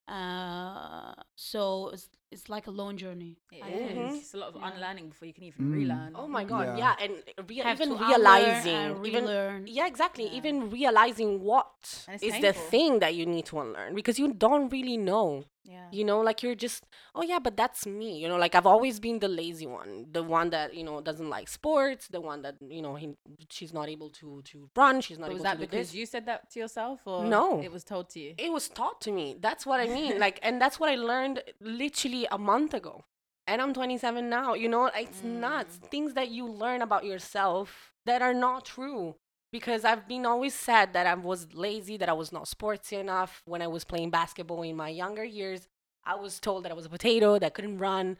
Uh, 0.08 1.14
so 1.36 1.90
it's 1.92 2.08
it's 2.30 2.48
like 2.48 2.66
a 2.66 2.70
long 2.70 2.96
journey. 2.96 3.38
It 3.52 3.62
I 3.64 3.68
is. 3.68 4.14
It's 4.22 4.34
a 4.34 4.38
lot 4.38 4.48
of 4.54 4.56
Yeah. 4.56 4.70
unlearning 4.72 5.08
before 5.10 5.26
you 5.28 5.34
can 5.34 5.44
even 5.44 5.66
Mm. 5.70 5.74
relearn. 5.74 6.12
Oh 6.16 6.26
my 6.26 6.44
god, 6.44 6.66
Yeah. 6.78 6.94
yeah, 6.98 7.04
and 7.04 7.48
rea- 7.48 7.62
Have 7.62 7.80
even 7.80 7.96
realizing, 7.98 8.74
and 8.74 9.06
even 9.06 9.24
relearn. 9.24 9.66
yeah, 9.66 9.86
exactly, 9.86 10.24
Yeah. 10.26 10.38
even 10.38 10.70
realizing 10.70 11.40
what 11.42 11.72
is 11.82 12.04
And 12.08 12.22
it's 12.22 12.36
is 12.36 12.40
the 12.42 12.52
thing 12.52 12.98
that 13.00 13.14
you 13.14 13.26
need 13.26 13.46
to 13.46 13.60
unlearn 13.60 13.94
because 13.94 14.18
you 14.18 14.32
don't 14.32 14.68
really 14.70 14.96
know. 14.96 15.44
Yeah. 15.68 15.86
You 15.90 16.04
know, 16.04 16.20
like 16.20 16.42
you're 16.42 16.54
just, 16.54 16.86
oh 17.14 17.22
yeah, 17.22 17.38
but 17.38 17.56
that's 17.56 17.86
me. 17.86 18.18
You 18.22 18.28
know, 18.28 18.36
like 18.36 18.54
I've 18.54 18.66
always 18.66 19.00
been 19.00 19.18
the 19.18 19.28
lazy 19.28 19.66
one, 19.66 20.06
the 20.12 20.22
one 20.22 20.50
that 20.50 20.74
you 20.74 20.84
know 20.84 21.00
doesn't 21.00 21.28
like 21.28 21.48
sports, 21.48 22.08
the 22.08 22.20
one 22.20 22.42
that 22.42 22.56
you 22.76 22.82
know 22.82 22.94
he, 22.94 23.06
she's 23.50 23.72
not 23.72 23.88
able 23.88 24.10
to 24.20 24.42
to 24.50 24.68
run, 24.76 25.00
she's 25.00 25.18
not 25.18 25.26
But 25.28 25.34
was 25.34 25.40
able 25.40 25.44
that 25.44 25.54
to 25.54 25.58
do 25.58 25.66
that. 25.66 25.70
because 25.70 25.94
you 25.94 26.06
said 26.06 26.26
that 26.26 26.50
to 26.52 26.60
yourself, 26.60 27.00
or 27.06 27.24
No. 27.24 27.60
It 27.62 27.72
was 27.72 27.84
told 27.84 28.08
to 28.10 28.20
you. 28.20 28.34
it 28.38 28.52
was 28.52 28.68
taught 28.68 29.00
to 29.02 29.10
me. 29.12 29.36
That's 29.40 29.64
what 29.66 29.80
I 29.80 29.86
mean. 29.86 30.18
like, 30.26 30.38
and 30.42 30.60
that's 30.62 30.78
what 30.80 30.88
I 30.90 30.96
learned 30.96 31.42
literally 31.60 32.26
a 32.30 32.38
month 32.38 32.72
ago. 32.74 33.04
And 33.48 33.62
I'm 33.62 33.72
27 33.72 34.28
now. 34.28 34.54
You 34.54 34.68
know, 34.68 34.86
it's 34.94 35.22
nuts. 35.22 35.78
Mm. 35.78 35.90
Things 35.90 36.14
that 36.14 36.28
you 36.30 36.46
learn 36.48 36.82
about 36.82 37.04
yourself 37.04 37.92
that 38.04 38.20
are 38.22 38.34
not 38.34 38.64
true. 38.64 39.14
Because 39.58 39.84
I've 39.84 40.06
been 40.06 40.26
always 40.26 40.54
said 40.54 40.92
that 40.92 41.06
I 41.06 41.14
was 41.14 41.40
lazy, 41.54 41.96
that 41.96 42.10
I 42.10 42.12
was 42.12 42.30
not 42.30 42.44
sportsy 42.44 42.98
enough. 43.00 43.42
When 43.46 43.62
I 43.62 43.66
was 43.66 43.84
playing 43.84 44.10
basketball 44.10 44.62
in 44.62 44.76
my 44.76 44.90
younger 44.90 45.24
years, 45.24 45.68
I 46.04 46.14
was 46.14 46.38
told 46.38 46.64
that 46.64 46.72
I 46.72 46.74
was 46.74 46.86
a 46.86 46.90
potato, 46.90 47.38
that 47.38 47.54
couldn't 47.54 47.78
run. 47.78 48.18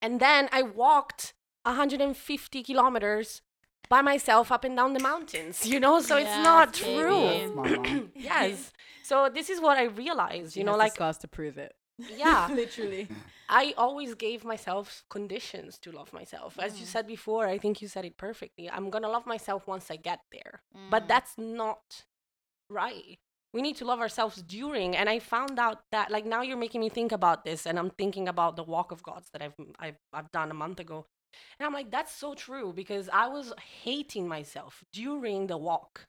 And 0.00 0.20
then 0.20 0.48
I 0.52 0.62
walked 0.62 1.34
150 1.64 2.62
kilometers 2.62 3.42
by 3.88 4.00
myself 4.00 4.52
up 4.52 4.62
and 4.64 4.76
down 4.76 4.94
the 4.94 5.00
mountains, 5.00 5.66
you 5.72 5.80
know? 5.80 6.00
So 6.00 6.16
it's 6.16 6.38
not 6.50 6.72
baby. 6.72 6.84
true 6.84 7.62
That's 7.64 8.06
yes 8.14 8.72
so 9.10 9.28
this 9.28 9.50
is 9.50 9.60
what 9.60 9.76
i 9.76 9.86
realized 10.04 10.56
you 10.56 10.62
know 10.62 10.76
like 10.76 10.94
scars 10.94 11.18
to 11.18 11.26
prove 11.26 11.58
it. 11.58 11.74
yeah. 12.16 12.48
Literally. 12.50 13.08
i 13.48 13.74
always 13.76 14.14
gave 14.14 14.44
myself 14.44 15.04
conditions 15.10 15.78
to 15.78 15.90
love 15.92 16.12
myself. 16.12 16.58
As 16.58 16.74
Mm. 16.74 16.80
you 16.80 16.86
said 16.86 17.06
before 17.06 17.46
i 17.46 17.58
think 17.58 17.82
you 17.82 17.88
said 17.88 18.04
it 18.04 18.16
perfectly. 18.16 18.68
I'm 18.70 18.90
gonna 18.90 19.08
love 19.16 19.26
myself 19.26 19.66
once 19.66 19.90
i 19.90 19.96
get 19.96 20.20
there. 20.32 20.62
Mm. 20.76 20.90
but 20.90 21.08
that's 21.08 21.34
not 21.36 22.04
right. 22.68 23.18
We 23.52 23.62
need 23.62 23.76
to 23.78 23.84
love 23.84 23.98
ourselves 24.00 24.42
during 24.42 24.96
and 24.96 25.08
i 25.08 25.18
found 25.18 25.58
out 25.58 25.78
that 25.90 26.10
like 26.10 26.24
now 26.24 26.42
you're 26.42 26.56
making 26.66 26.80
me 26.80 26.88
think 26.88 27.10
about 27.12 27.44
this 27.44 27.66
and 27.66 27.78
i'm 27.80 27.90
thinking 27.90 28.28
about 28.28 28.54
the 28.56 28.62
walk 28.62 28.92
of 28.92 29.02
gods 29.02 29.28
that 29.32 29.42
i've 29.42 29.54
i've, 29.80 29.98
I've 30.12 30.30
done 30.30 30.50
a 30.52 30.54
month 30.54 30.78
ago. 30.80 31.06
And 31.58 31.66
i'm 31.66 31.72
like 31.72 31.90
that's 31.90 32.14
so 32.14 32.34
true 32.34 32.72
because 32.72 33.08
i 33.12 33.26
was 33.26 33.52
hating 33.84 34.28
myself 34.28 34.84
during 34.92 35.48
the 35.48 35.56
walk 35.56 36.06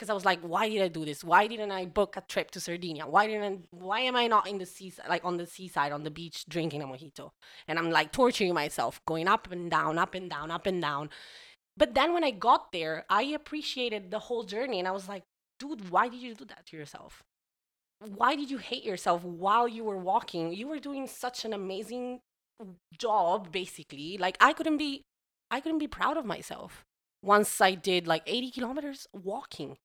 because 0.00 0.08
I 0.08 0.14
was 0.14 0.24
like, 0.24 0.40
why 0.40 0.66
did 0.70 0.80
I 0.80 0.88
do 0.88 1.04
this? 1.04 1.22
Why 1.22 1.46
didn't 1.46 1.70
I 1.70 1.84
book 1.84 2.16
a 2.16 2.22
trip 2.22 2.50
to 2.52 2.60
Sardinia? 2.60 3.06
Why 3.06 3.26
didn't? 3.26 3.66
Why 3.70 4.00
am 4.00 4.16
I 4.16 4.28
not 4.28 4.48
in 4.48 4.56
the 4.56 4.64
sea, 4.64 4.94
like 5.06 5.26
on 5.26 5.36
the 5.36 5.44
seaside, 5.44 5.92
on 5.92 6.04
the 6.04 6.10
beach, 6.10 6.46
drinking 6.48 6.80
a 6.80 6.86
mojito? 6.86 7.32
And 7.68 7.78
I'm 7.78 7.90
like 7.90 8.10
torturing 8.10 8.54
myself, 8.54 8.98
going 9.06 9.28
up 9.28 9.52
and 9.52 9.70
down, 9.70 9.98
up 9.98 10.14
and 10.14 10.30
down, 10.30 10.50
up 10.50 10.66
and 10.66 10.80
down. 10.80 11.10
But 11.76 11.92
then 11.94 12.14
when 12.14 12.24
I 12.24 12.30
got 12.30 12.72
there, 12.72 13.04
I 13.10 13.24
appreciated 13.24 14.10
the 14.10 14.20
whole 14.20 14.44
journey 14.44 14.78
and 14.78 14.88
I 14.88 14.92
was 14.92 15.06
like, 15.06 15.24
dude, 15.58 15.90
why 15.90 16.08
did 16.08 16.20
you 16.20 16.34
do 16.34 16.46
that 16.46 16.64
to 16.68 16.78
yourself? 16.78 17.22
Why 17.98 18.36
did 18.36 18.50
you 18.50 18.56
hate 18.56 18.84
yourself 18.84 19.22
while 19.22 19.68
you 19.68 19.84
were 19.84 19.98
walking? 19.98 20.54
You 20.54 20.66
were 20.66 20.78
doing 20.78 21.06
such 21.06 21.44
an 21.44 21.52
amazing 21.52 22.20
job 22.98 23.52
basically. 23.52 24.16
Like 24.16 24.38
I 24.40 24.54
couldn't 24.54 24.78
be 24.78 25.02
I 25.50 25.60
couldn't 25.60 25.78
be 25.78 25.88
proud 25.88 26.16
of 26.16 26.24
myself 26.24 26.84
once 27.22 27.60
I 27.60 27.74
did 27.74 28.06
like 28.06 28.22
80 28.26 28.50
kilometers 28.52 29.06
walking. 29.12 29.76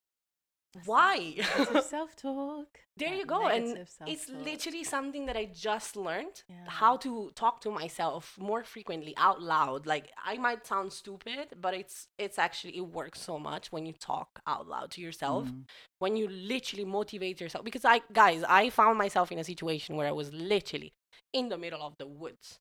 Why? 0.84 1.36
self 1.82 2.14
talk. 2.16 2.66
there 2.96 3.14
you 3.14 3.24
go 3.26 3.46
and 3.46 3.86
it's 4.06 4.28
literally 4.28 4.84
something 4.84 5.26
that 5.26 5.36
i 5.36 5.44
just 5.68 5.96
learned 5.96 6.42
Yeah. 6.48 6.56
how 6.82 6.96
to 6.98 7.30
talk 7.34 7.60
to 7.62 7.70
myself 7.70 8.22
more 8.38 8.62
frequently 8.64 9.14
out 9.16 9.40
loud 9.42 9.86
like 9.86 10.06
i 10.24 10.36
might 10.36 10.66
sound 10.66 10.92
stupid 10.92 11.46
but 11.60 11.72
it's 11.74 12.08
it's 12.18 12.38
actually 12.38 12.76
it 12.76 12.86
works 13.00 13.20
so 13.20 13.38
much 13.38 13.64
when 13.72 13.84
you 13.86 13.92
talk 14.12 14.40
out 14.46 14.66
loud 14.68 14.90
to 14.92 15.00
yourself 15.00 15.44
Mm. 15.48 15.64
when 15.98 16.16
you 16.16 16.26
literally 16.28 16.84
motivate 16.84 17.40
yourself 17.40 17.64
because 17.64 17.84
i 17.84 18.00
guys 18.12 18.42
i 18.60 18.70
found 18.70 18.96
myself 18.98 19.30
in 19.32 19.38
a 19.38 19.44
situation 19.52 19.96
where 19.96 20.08
i 20.08 20.12
was 20.22 20.28
literally 20.32 20.92
in 21.32 21.48
the 21.48 21.58
middle 21.58 21.82
of 21.82 21.94
the 21.98 22.06
woods 22.06 22.58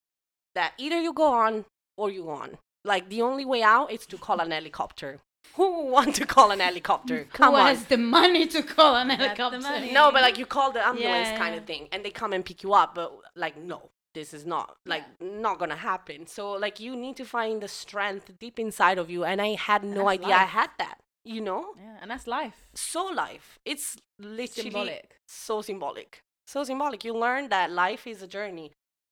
that 0.53 0.73
either 0.77 0.99
you 1.01 1.13
go 1.13 1.29
on 1.45 1.65
or 1.97 2.09
you 2.11 2.23
go 2.23 2.29
on 2.45 2.57
like 2.83 3.09
the 3.09 3.21
only 3.21 3.45
way 3.45 3.61
out 3.63 3.91
is 3.91 4.05
to 4.05 4.17
call 4.17 4.39
an 4.39 4.51
helicopter 4.57 5.19
who 5.53 5.83
would 5.83 5.91
want 5.91 6.15
to 6.15 6.25
call 6.25 6.51
an 6.51 6.59
helicopter 6.59 7.27
come 7.31 7.53
Who 7.53 7.59
on 7.59 7.67
has 7.67 7.85
the 7.85 7.97
money 7.97 8.45
to 8.47 8.61
call 8.63 8.95
an 8.95 9.07
the 9.07 9.15
helicopter? 9.15 9.59
money. 9.59 9.91
no, 9.93 10.11
but 10.11 10.21
like 10.21 10.37
you 10.37 10.45
call 10.45 10.71
the 10.71 10.85
ambulance 10.85 11.29
Yeah, 11.29 11.37
kind 11.37 11.53
yeah. 11.55 11.61
of 11.61 11.65
thing, 11.67 11.87
and 11.91 12.03
they 12.03 12.11
come 12.11 12.33
and 12.33 12.43
pick 12.43 12.63
you 12.63 12.73
up. 12.73 12.95
But 12.95 13.13
like, 13.35 13.55
no, 13.57 13.89
this 14.13 14.33
is 14.33 14.45
not 14.45 14.75
like 14.85 15.03
not 15.21 15.59
gonna 15.59 15.75
happen. 15.75 16.27
So 16.27 16.51
like, 16.53 16.79
you 16.79 16.95
need 16.95 17.15
to 17.17 17.25
find 17.25 17.61
the 17.61 17.67
strength 17.67 18.31
deep 18.39 18.59
inside 18.59 18.97
of 18.97 19.09
you, 19.09 19.23
and 19.23 19.41
I 19.41 19.55
had 19.55 19.83
no 19.83 20.05
that's 20.05 20.19
idea 20.19 20.35
I 20.35 20.43
had 20.43 20.69
that. 20.79 20.97
You 21.23 21.41
know, 21.41 21.73
Yeah, 21.77 21.97
and 22.01 22.11
that's 22.11 22.27
life. 22.27 22.67
so 22.75 23.05
life. 23.05 23.57
It's 23.65 23.97
literally 24.19 24.69
Symbolic. 24.69 25.15
so 25.27 25.61
symbolic, 25.63 26.19
so 26.45 26.63
symbolic. 26.63 27.03
You 27.03 27.13
learn 27.17 27.49
that 27.49 27.71
life 27.71 28.05
is 28.05 28.21
a 28.21 28.27
journey. 28.27 28.71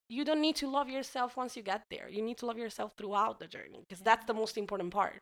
You 0.09 0.23
don't 0.23 0.41
need 0.41 0.55
to 0.57 0.67
love 0.69 0.89
yourself 0.89 1.35
once 1.37 1.57
you 1.57 1.63
get 1.63 1.81
there. 1.89 2.07
You 2.07 2.21
need 2.21 2.37
to 2.39 2.45
love 2.45 2.57
yourself 2.57 2.91
throughout 2.97 3.39
the 3.39 3.47
journey 3.47 3.79
because 3.87 4.03
that's 4.03 4.25
the 4.25 4.33
most 4.35 4.57
important 4.57 4.91
part. 4.91 5.17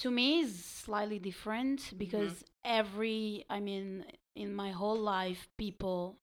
To 0.00 0.10
me 0.10 0.40
is 0.40 0.64
slightly 0.64 1.18
different 1.18 1.92
because 1.96 2.44
every 2.64 3.44
i 3.50 3.60
mean 3.60 4.04
in 4.36 4.54
my 4.54 4.70
whole 4.70 4.98
life 4.98 5.48
people 5.58 6.18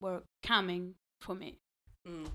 were 0.00 0.24
coming 0.42 0.94
for 1.20 1.34
me. 1.34 1.58
Mm. 2.06 2.28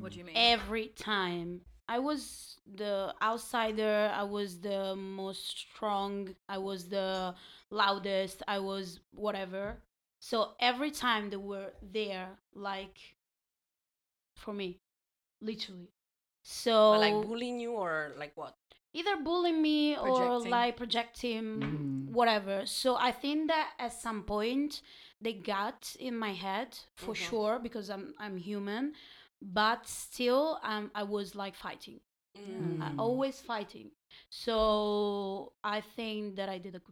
What 0.00 0.12
do 0.12 0.18
you 0.18 0.24
mean? 0.24 0.36
every 0.36 0.88
time. 0.88 1.62
I 1.90 2.00
was 2.00 2.60
the 2.66 3.14
outsider. 3.22 4.12
I 4.14 4.22
was 4.24 4.58
the 4.60 4.94
most 4.94 5.58
strong. 5.58 6.34
I 6.46 6.58
was 6.58 6.88
the 6.88 7.34
loudest. 7.70 8.42
I 8.46 8.58
was 8.58 9.00
whatever. 9.14 9.78
So 10.20 10.50
every 10.60 10.90
time 10.90 11.30
they 11.30 11.38
were 11.38 11.72
there 11.80 12.28
like 12.54 12.98
for 14.36 14.52
me 14.52 14.80
literally. 15.40 15.88
So 16.42 16.92
But, 16.92 17.00
like 17.00 17.26
bullying 17.26 17.58
you 17.58 17.72
or 17.72 18.12
like 18.18 18.32
what? 18.34 18.56
Either 18.98 19.16
bullying 19.28 19.60
me 19.62 19.96
or 19.96 20.16
Projecting. 20.16 20.50
like 20.50 20.76
projecting 20.82 21.44
Mhm. 21.62 22.10
whatever 22.18 22.56
so 22.66 22.96
i 23.08 23.12
think 23.22 23.48
that 23.52 23.68
at 23.78 23.92
some 23.92 24.20
point 24.34 24.72
they 25.24 25.32
got 25.54 25.80
in 26.08 26.14
my 26.26 26.32
head 26.46 26.70
for 27.02 27.14
Mhm. 27.14 27.26
sure 27.28 27.54
because 27.66 27.86
i'm 27.94 28.06
i'm 28.24 28.36
human 28.50 28.84
but 29.60 29.80
still 29.86 30.58
um, 30.70 30.90
i 30.94 31.02
was 31.16 31.34
like 31.34 31.54
fighting 31.68 32.00
Mm. 32.36 32.80
I 32.86 32.88
Mm. 32.90 32.98
always 33.06 33.36
fighting 33.52 33.88
so 34.30 35.52
i 35.64 35.80
think 35.96 36.36
that 36.36 36.48
i 36.48 36.58
did 36.58 36.74
a 36.76 36.82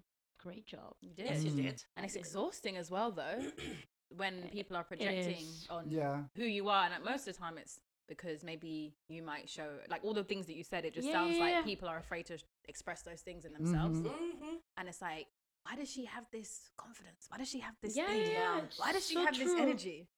great 0.44 0.66
job 0.66 0.94
You 1.00 1.14
did. 1.14 1.26
Yes, 1.26 1.44
you 1.44 1.52
Mm. 1.52 1.62
did. 1.64 1.84
And 1.96 2.04
it's 2.06 2.16
exhausting 2.16 2.76
as 2.76 2.88
well, 2.90 3.10
though, 3.20 3.40
when 4.20 4.48
people 4.56 4.76
are 4.76 4.84
projecting 4.84 5.44
on 5.70 5.90
Yeah. 5.90 6.24
who 6.36 6.44
you 6.44 6.68
are. 6.68 6.84
And 6.84 6.92
like, 6.94 7.04
most 7.12 7.26
of 7.26 7.34
the 7.34 7.40
time, 7.44 7.58
it's 7.58 7.80
because 8.08 8.44
maybe 8.44 8.94
you 9.08 9.22
might 9.22 9.48
show, 9.48 9.68
like 9.88 10.04
all 10.04 10.14
the 10.14 10.24
things 10.24 10.46
that 10.46 10.54
you 10.56 10.64
said, 10.64 10.84
it 10.84 10.94
just 10.94 11.06
Yeah, 11.08 11.12
sounds 11.14 11.36
yeah, 11.38 11.44
like 11.44 11.52
yeah. 11.54 11.62
people 11.62 11.88
are 11.88 11.98
afraid 11.98 12.26
to 12.26 12.38
express 12.68 13.02
those 13.02 13.20
things 13.20 13.44
in 13.44 13.52
themselves. 13.52 13.98
Mhm. 13.98 14.04
Mhm. 14.10 14.56
And 14.76 14.88
it's 14.88 15.02
like, 15.02 15.26
why 15.64 15.76
does 15.76 15.90
she 15.90 16.04
have 16.04 16.26
this 16.30 16.70
confidence? 16.76 17.26
Why 17.28 17.38
does 17.38 17.48
she 17.48 17.60
have 17.60 17.74
this 17.82 17.96
Yeah, 17.96 18.06
thing? 18.06 18.32
yeah, 18.32 18.56
yeah, 18.56 18.60
Why 18.76 18.92
does 18.92 19.06
she 19.06 19.14
so 19.14 19.24
have 19.24 19.36
this 19.38 19.52
energy? 19.58 20.08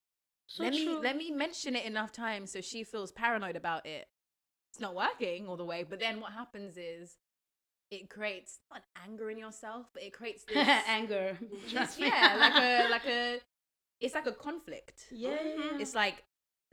so 0.47 0.63
let 0.65 0.73
true. 0.75 0.85
me 0.85 0.97
let 1.03 1.17
me 1.17 1.31
mention 1.31 1.77
it 1.77 1.85
enough 1.85 2.11
times 2.13 2.51
so 2.53 2.61
she 2.61 2.85
feels 2.85 3.13
paranoid 3.13 3.57
about 3.57 3.87
it. 3.87 4.09
It's 4.73 4.81
not 4.81 4.95
working 4.95 5.47
all 5.49 5.57
the 5.57 5.65
way, 5.65 5.83
but 5.85 5.99
then 5.99 6.21
what 6.21 6.33
happens 6.33 6.77
is 6.77 7.17
it 7.91 8.11
creates 8.11 8.59
not 8.71 8.83
anger 9.03 9.31
in 9.31 9.39
yourself, 9.39 9.87
but 9.95 10.03
it 10.03 10.13
creates 10.13 10.45
this 10.49 10.69
anger 10.87 11.39
It's- 11.41 11.73
Trust 11.73 11.99
me. 12.01 12.07
yeah, 12.09 12.37
like 12.39 12.57
a 12.57 12.89
like 12.91 13.07
a 13.07 13.41
it's 14.01 14.15
like 14.15 14.27
a 14.27 14.33
conflict. 14.33 15.07
yeah, 15.11 15.31
yeah, 15.31 15.55
yeah. 15.73 15.79
It's 15.81 15.95
like 15.95 16.25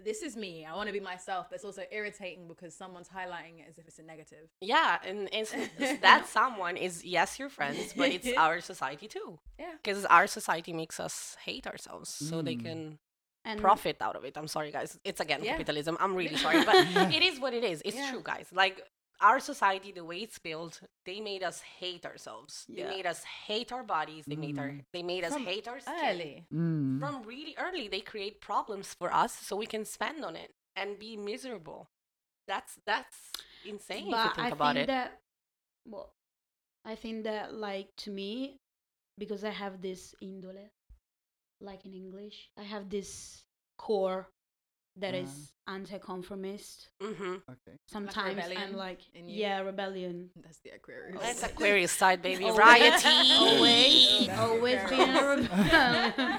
this 0.03 0.21
is 0.21 0.35
me. 0.35 0.65
I 0.65 0.75
want 0.75 0.87
to 0.87 0.93
be 0.93 0.99
myself, 0.99 1.47
but 1.49 1.55
it's 1.55 1.65
also 1.65 1.83
irritating 1.91 2.47
because 2.47 2.75
someone's 2.75 3.07
highlighting 3.09 3.59
it 3.59 3.67
as 3.69 3.77
if 3.77 3.87
it's 3.87 3.99
a 3.99 4.03
negative. 4.03 4.49
Yeah, 4.61 4.97
and 5.05 5.29
it's, 5.31 5.53
it's 5.79 6.01
that 6.01 6.27
someone 6.39 6.75
is 6.77 7.03
yes, 7.05 7.39
your 7.39 7.49
friends, 7.49 7.93
but 7.95 8.09
it's 8.09 8.27
our 8.37 8.59
society 8.61 9.07
too. 9.07 9.39
Yeah. 9.59 9.71
Because 9.83 10.05
our 10.05 10.27
society 10.27 10.73
makes 10.73 10.99
us 10.99 11.37
hate 11.45 11.65
ourselves, 11.67 12.09
so 12.09 12.41
they 12.41 12.55
Mm. 12.55 12.63
can 12.63 12.99
and 13.47 13.61
profit 13.61 13.97
out 14.01 14.15
of 14.15 14.25
it. 14.25 14.35
I'm 14.37 14.47
sorry, 14.47 14.71
guys. 14.71 14.99
It's 15.03 15.19
again 15.21 15.43
Yeah. 15.43 15.51
capitalism. 15.51 15.97
I'm 15.99 16.15
really 16.15 16.35
sorry, 16.45 16.65
but 16.65 16.75
it 17.13 17.21
is 17.21 17.39
what 17.39 17.53
it 17.53 17.63
is. 17.63 17.81
It's 17.85 17.95
Yeah. 17.95 18.09
true, 18.11 18.21
guys. 18.23 18.47
Like 18.51 18.81
our 19.21 19.39
society, 19.39 19.91
the 19.91 20.03
way 20.05 20.17
it's 20.19 20.39
built, 20.39 20.81
they 21.05 21.19
made 21.19 21.43
us 21.43 21.61
hate 21.61 22.05
ourselves. 22.05 22.65
They 22.69 22.83
made 22.83 23.05
us 23.05 23.23
hate 23.23 23.71
our 23.71 23.83
bodies. 23.83 24.25
They 24.25 24.35
made 24.35 24.57
our 24.59 24.69
Mm. 24.69 24.85
they 24.93 25.03
made 25.03 25.23
us 25.23 25.33
From 25.33 25.45
hate 25.45 25.67
our 25.67 25.79
skin. 25.79 25.93
Early. 26.03 26.45
Mm. 26.53 26.99
From 26.99 27.23
really 27.23 27.55
early, 27.57 27.87
they 27.87 28.01
create 28.01 28.41
problems 28.41 28.93
for 28.93 29.13
us 29.13 29.33
so 29.33 29.55
we 29.55 29.65
can 29.67 29.85
spend 29.85 30.23
on 30.25 30.35
it 30.35 30.51
and 30.75 30.99
be 30.99 31.15
miserable. 31.17 31.89
That's 32.47 32.77
that's 32.85 33.31
insane 33.65 34.07
if 34.07 34.13
you 34.13 34.33
think 34.35 34.39
I 34.39 34.49
about 34.49 34.75
think 34.75 34.83
it. 34.83 34.87
that 34.87 35.21
well, 35.85 36.13
I 36.83 36.95
think 36.95 37.23
that 37.23 37.53
like 37.53 37.95
to 37.97 38.11
me, 38.11 38.59
because 39.17 39.43
I 39.43 39.49
have 39.51 39.81
this 39.81 40.13
indole, 40.21 40.69
like 41.61 41.85
in 41.85 41.93
English, 41.93 42.49
I 42.57 42.63
have 42.63 42.89
this 42.89 43.43
core 43.77 44.27
that 44.97 45.13
is 45.13 45.29
Uh-huh. 45.29 45.75
anti-conformist. 45.75 46.89
mm-hmm. 47.01 47.33
Okay. 47.53 47.77
Sometimes 47.87 48.41
I'm 48.57 48.73
like, 48.75 48.99
in 49.13 49.27
you? 49.27 49.41
yeah, 49.41 49.59
rebellion. 49.59 50.29
That's 50.43 50.59
the 50.59 50.71
Aquarius. 50.71 51.19
That's 51.21 51.43
Aquarius 51.51 51.91
side, 51.91 52.21
baby. 52.21 52.45
Always- 52.45 53.05
Always, 53.05 54.27
That's 54.27 54.39
always 54.39 54.79
being 54.89 55.09
a 55.09 55.23
rebel. 55.35 56.37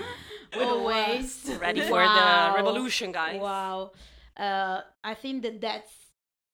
Always. 0.70 1.50
Ready 1.61 1.80
for 1.82 1.92
Wow. 2.00 2.52
the 2.52 2.57
revolution, 2.62 3.12
guys. 3.12 3.40
Wow. 3.40 3.92
Uh, 4.36 4.80
I 5.04 5.14
think 5.14 5.42
that 5.42 5.61
that's 5.61 5.92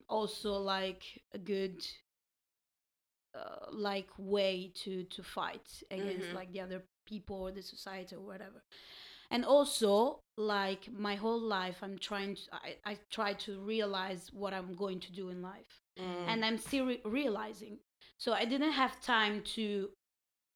also 0.09 0.55
like 0.55 1.03
a 1.33 1.39
good 1.39 1.85
uh, 3.35 3.67
like 3.71 4.09
way 4.19 4.71
to 4.85 5.05
to 5.05 5.23
fight 5.23 5.69
against 5.91 6.29
Mhm. 6.29 6.35
like 6.35 6.53
the 6.53 6.61
other 6.61 6.83
people 7.07 7.37
or 7.37 7.51
the 7.53 7.63
society 7.63 8.15
or 8.15 8.21
whatever. 8.21 8.63
And 9.33 9.45
also 9.45 10.21
like 10.39 10.83
my 10.93 11.15
whole 11.17 11.41
life 11.41 11.79
I'm 11.83 11.99
trying 11.99 12.37
to 12.37 12.43
I, 12.53 12.77
I 12.93 12.99
try 13.11 13.33
to 13.47 13.61
realize 13.61 14.31
what 14.33 14.53
I'm 14.55 14.75
going 14.75 15.01
to 15.01 15.13
do 15.13 15.29
in 15.31 15.43
life 15.43 15.81
Mm. 15.99 16.27
and 16.29 16.45
I'm 16.45 16.57
still 16.59 16.87
re- 16.87 17.03
realizing. 17.05 17.79
So 18.19 18.33
I 18.33 18.47
didn't 18.47 18.73
have 18.73 18.99
time 19.03 19.43
to 19.57 19.91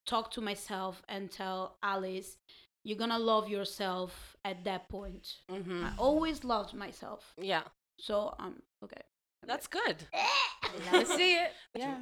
talk 0.06 0.30
to 0.32 0.40
myself 0.40 1.02
and 1.08 1.30
tell 1.30 1.76
Alice, 1.82 2.38
you're 2.84 2.96
gonna 2.98 3.18
love 3.18 3.48
yourself 3.48 4.36
at 4.44 4.64
that 4.64 4.88
point. 4.88 5.26
Mhm. 5.50 5.84
I 5.84 5.92
always 5.98 6.42
loved 6.44 6.72
myself. 6.74 7.34
Yeah, 7.38 7.64
So 8.00 8.34
um 8.38 8.62
okay. 8.84 9.02
that's 9.46 9.66
good. 9.66 9.96
Let's 10.92 11.14
see 11.14 11.34
it. 11.44 11.52
Yeah. 11.74 11.98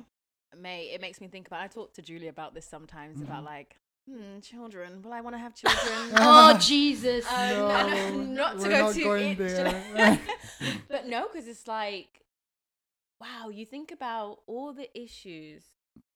May 0.56 0.90
it 0.94 1.00
makes 1.00 1.20
me 1.20 1.26
think 1.28 1.46
about 1.48 1.60
I 1.62 1.68
talk 1.68 1.92
to 1.94 2.02
Julie 2.02 2.28
about 2.28 2.54
this 2.54 2.66
sometimes 2.66 3.20
about 3.20 3.42
Mhm. 3.42 3.46
like 3.56 3.76
hmm, 4.08 4.40
children. 4.40 5.00
Well, 5.02 5.12
I 5.12 5.20
want 5.20 5.34
to 5.34 5.38
have 5.40 5.54
children? 5.62 6.12
oh 6.18 6.56
Jesus. 6.58 7.26
Uh, 7.30 7.48
No, 7.48 7.88
no, 7.88 8.10
not 8.42 8.52
to 8.58 8.62
we're 8.64 8.70
go 8.70 8.80
not 8.86 8.94
too 8.94 9.04
going 9.04 9.30
in- 9.32 9.38
there. 9.38 10.20
but 10.88 11.06
no, 11.06 11.28
because 11.30 11.48
it's 11.48 11.66
like, 11.66 12.20
wow, 13.20 13.48
you 13.48 13.64
think 13.66 13.90
about 13.92 14.40
all 14.46 14.72
the 14.72 14.88
issues 15.00 15.64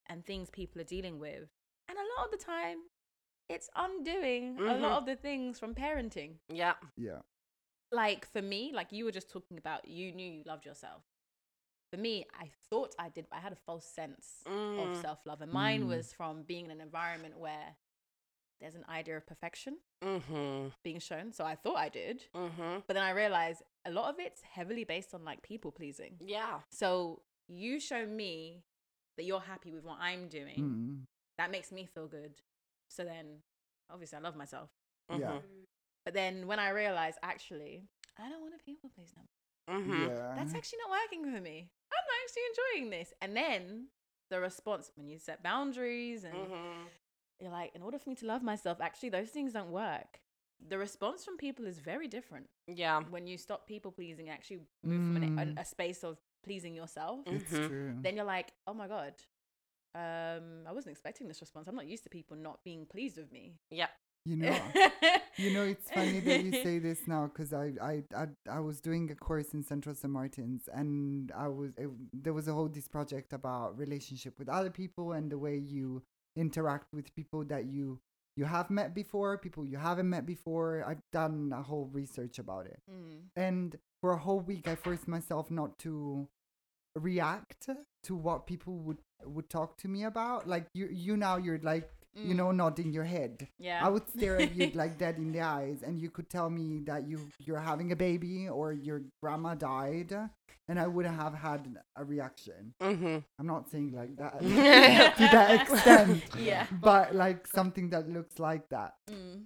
and 0.09 0.25
things 0.25 0.51
people 0.51 0.81
are 0.81 0.85
dealing 0.85 1.19
with, 1.19 1.49
and 1.89 1.97
a 1.99 2.21
lot 2.21 2.27
of 2.27 2.31
the 2.39 2.45
time, 2.45 2.79
it's 3.49 3.71
undoing 3.77 4.59
a 4.59 4.63
Mhm. 4.75 4.81
lot 4.83 4.99
of 4.99 5.07
the 5.07 5.17
things 5.17 5.59
from 5.59 5.75
parenting. 5.75 6.35
Yeah. 6.53 6.75
yeah. 6.97 7.21
Like 7.91 8.31
for 8.31 8.43
me, 8.43 8.73
like 8.75 8.93
you 8.93 9.05
were 9.07 9.13
just 9.13 9.31
talking 9.31 9.57
about, 9.57 9.89
you 9.89 10.13
knew 10.13 10.31
you 10.31 10.43
loved 10.45 10.67
yourself. 10.67 11.03
For 11.91 11.97
me, 11.97 12.25
I 12.39 12.51
thought 12.69 12.95
I 12.99 13.09
did, 13.09 13.29
but 13.31 13.37
I 13.37 13.41
had 13.41 13.53
a 13.53 13.57
false 13.57 13.87
sense 13.87 14.43
Mm. 14.45 14.79
of 14.97 14.97
self 15.01 15.25
love, 15.25 15.41
and 15.41 15.51
mine 15.53 15.85
Mm. 15.85 15.89
was 15.89 16.13
from 16.13 16.43
being 16.43 16.67
in 16.67 16.71
an 16.71 16.81
environment 16.81 17.39
where 17.39 17.77
there's 18.61 18.75
an 18.75 18.85
idea 18.89 19.17
of 19.17 19.25
perfection 19.27 19.79
Mhm. 20.03 20.75
being 20.83 20.99
shown. 20.99 21.33
So 21.33 21.45
I 21.45 21.55
thought 21.55 21.77
I 21.77 21.89
did, 21.89 22.29
Mhm. 22.35 22.85
but 22.87 22.95
then 22.95 23.03
I 23.05 23.11
realized 23.11 23.63
a 23.85 23.91
lot 23.91 24.13
of 24.13 24.19
it's 24.21 24.43
heavily 24.43 24.85
based 24.85 25.15
on 25.15 25.25
like 25.25 25.43
people 25.43 25.71
pleasing. 25.73 26.19
Yeah. 26.21 26.63
So 26.71 27.23
you 27.47 27.79
show 27.81 28.05
me 28.05 28.65
that 29.17 29.23
you're 29.25 29.41
happy 29.41 29.73
with 29.73 29.85
what 29.85 29.99
I'm 30.01 30.29
doing, 30.29 30.57
Mm. 30.59 31.07
that 31.39 31.51
makes 31.51 31.71
me 31.73 31.87
feel 31.87 32.09
good. 32.09 32.43
So 32.89 33.05
then, 33.05 33.43
obviously, 33.89 34.17
I 34.19 34.21
love 34.21 34.37
myself. 34.37 34.71
Yeah. 35.09 35.17
Mm-hmm. 35.39 35.65
But 36.05 36.15
then 36.15 36.47
when 36.47 36.59
I 36.59 36.71
realized, 36.71 37.19
actually, 37.23 37.89
I 38.17 38.29
don't 38.29 38.41
want 38.43 38.59
to 38.59 38.65
people 38.65 38.91
please 38.91 39.15
no 39.17 39.23
more. 39.23 39.29
Mm-hmm. 39.69 40.03
Yeah. 40.09 40.35
That's 40.37 40.55
actually 40.55 40.79
not 40.87 40.91
working 41.03 41.25
for 41.25 41.41
me. 41.41 41.71
I'm 41.93 42.05
not 42.11 42.19
actually 42.25 42.43
enjoying 42.51 42.91
this. 42.91 43.13
And 43.23 43.37
then 43.37 43.87
the 44.31 44.41
response 44.41 44.91
when 44.97 45.09
you 45.09 45.19
set 45.19 45.43
boundaries 45.43 46.25
and 46.25 46.35
Mm-hmm. 46.35 46.87
you're 47.41 47.51
like, 47.53 47.75
in 47.75 47.83
order 47.83 47.99
for 47.99 48.09
me 48.11 48.17
to 48.17 48.27
love 48.27 48.43
myself, 48.43 48.79
actually, 48.81 49.11
those 49.11 49.31
things 49.31 49.53
don't 49.53 49.71
work. 49.71 50.21
The 50.69 50.77
response 50.79 51.25
from 51.25 51.37
people 51.37 51.67
is 51.67 51.79
very 51.79 52.09
different. 52.09 52.49
Yeah. 52.67 53.03
When 53.11 53.27
you 53.29 53.39
stop 53.39 53.67
people 53.69 53.93
pleasing, 53.93 54.29
actually 54.29 54.61
move 54.83 55.03
from 55.07 55.17
an, 55.23 55.37
Mm. 55.37 55.57
a, 55.59 55.61
a 55.61 55.65
space 55.65 56.03
of 56.03 56.19
pleasing 56.45 56.75
yourself, 56.75 57.21
It's 57.27 57.53
Mhm. 57.53 57.69
true. 57.69 57.95
then 58.03 58.17
you're 58.17 58.25
like, 58.25 58.53
oh 58.67 58.75
my 58.75 58.89
God, 58.89 59.15
um, 59.95 60.65
I 60.67 60.73
wasn't 60.73 60.93
expecting 60.93 61.29
this 61.29 61.41
response. 61.41 61.69
I'm 61.69 61.75
not 61.77 61.87
used 61.87 62.05
to 62.05 62.11
people 62.11 62.37
not 62.37 62.63
being 62.65 62.87
pleased 62.87 63.17
with 63.17 63.31
me. 63.33 63.59
Yeah. 63.71 63.89
You 64.25 64.37
know, 64.43 64.59
you 65.37 65.53
know, 65.55 65.63
it's 65.63 65.91
funny 65.91 66.21
that 66.21 66.45
you 66.45 66.53
say 66.53 66.79
this 66.79 67.07
now 67.07 67.27
because 67.27 67.53
I, 67.53 67.73
I, 67.81 68.03
I, 68.17 68.27
I 68.51 68.61
was 68.61 68.81
doing 68.81 69.11
a 69.11 69.15
course 69.15 69.55
in 69.55 69.63
Central 69.65 69.95
St. 69.95 70.13
Martin's 70.13 70.69
and 70.73 71.33
I 71.37 71.49
was 71.49 71.71
it, 71.79 71.89
there 72.13 72.33
was 72.35 72.47
a 72.49 72.53
whole 72.53 72.69
this 72.69 72.89
project 72.89 73.33
about 73.33 73.79
relationship 73.79 74.39
with 74.39 74.49
other 74.49 74.71
people 74.71 75.13
and 75.13 75.31
the 75.31 75.39
way 75.39 75.57
you 75.57 76.03
interact 76.37 76.93
with 76.93 77.15
people 77.15 77.45
that 77.45 77.67
you 77.67 78.01
you 78.37 78.45
have 78.45 78.71
met 78.71 78.95
before, 78.95 79.37
people 79.39 79.65
you 79.67 79.79
haven't 79.79 80.09
met 80.09 80.25
before. 80.25 80.85
I've 80.87 81.03
done 81.13 81.53
a 81.53 81.63
whole 81.63 81.89
research 81.93 82.39
about 82.39 82.67
it, 82.67 82.81
Mm. 82.89 83.23
and 83.35 83.77
for 84.01 84.13
a 84.13 84.19
whole 84.19 84.41
week 84.41 84.69
I 84.69 84.77
forced 84.77 85.09
myself 85.09 85.51
not 85.51 85.79
to 85.81 86.29
react 86.95 87.69
to 88.05 88.15
what 88.15 88.47
people 88.47 88.75
would 88.79 88.99
would 89.25 89.49
talk 89.51 89.77
to 89.79 89.89
me 89.89 90.05
about. 90.05 90.47
Like 90.49 90.67
you, 90.75 90.89
you 90.91 91.17
now 91.17 91.37
you're 91.37 91.59
like 91.63 91.91
you 92.25 92.35
Mm. 92.35 92.37
know 92.37 92.51
nodding 92.53 92.93
your 92.93 93.05
head. 93.05 93.49
Yeah. 93.59 93.85
I 93.85 93.89
would 93.89 94.09
stare 94.11 94.41
at 94.41 94.55
you 94.55 94.71
like 94.75 94.99
dead 94.99 95.17
in 95.19 95.33
the 95.33 95.41
eyes, 95.43 95.83
and 95.83 95.99
you 96.01 96.11
could 96.11 96.29
tell 96.29 96.51
me 96.51 96.81
that 96.87 97.07
you 97.09 97.19
you're 97.39 97.61
having 97.61 97.93
a 97.93 97.97
baby 97.97 98.49
or 98.49 98.73
your 98.73 99.03
grandma 99.23 99.55
died, 99.55 100.13
and 100.69 100.79
I 100.81 100.87
wouldn't 100.87 101.17
have 101.17 101.35
had 101.35 101.79
a 101.97 102.05
reaction. 102.05 102.75
Mm-hmm. 102.81 103.19
I'm 103.39 103.47
not 103.47 103.71
saying 103.71 103.93
like 103.93 104.17
that 104.17 104.39
to 105.21 105.27
that 105.37 105.51
extent, 105.63 106.25
Yeah. 106.39 106.67
but 106.81 107.15
like 107.15 107.47
something 107.47 107.91
that 107.91 108.09
looks 108.09 108.39
like 108.39 108.69
that. 108.71 108.95
Mm. 109.11 109.45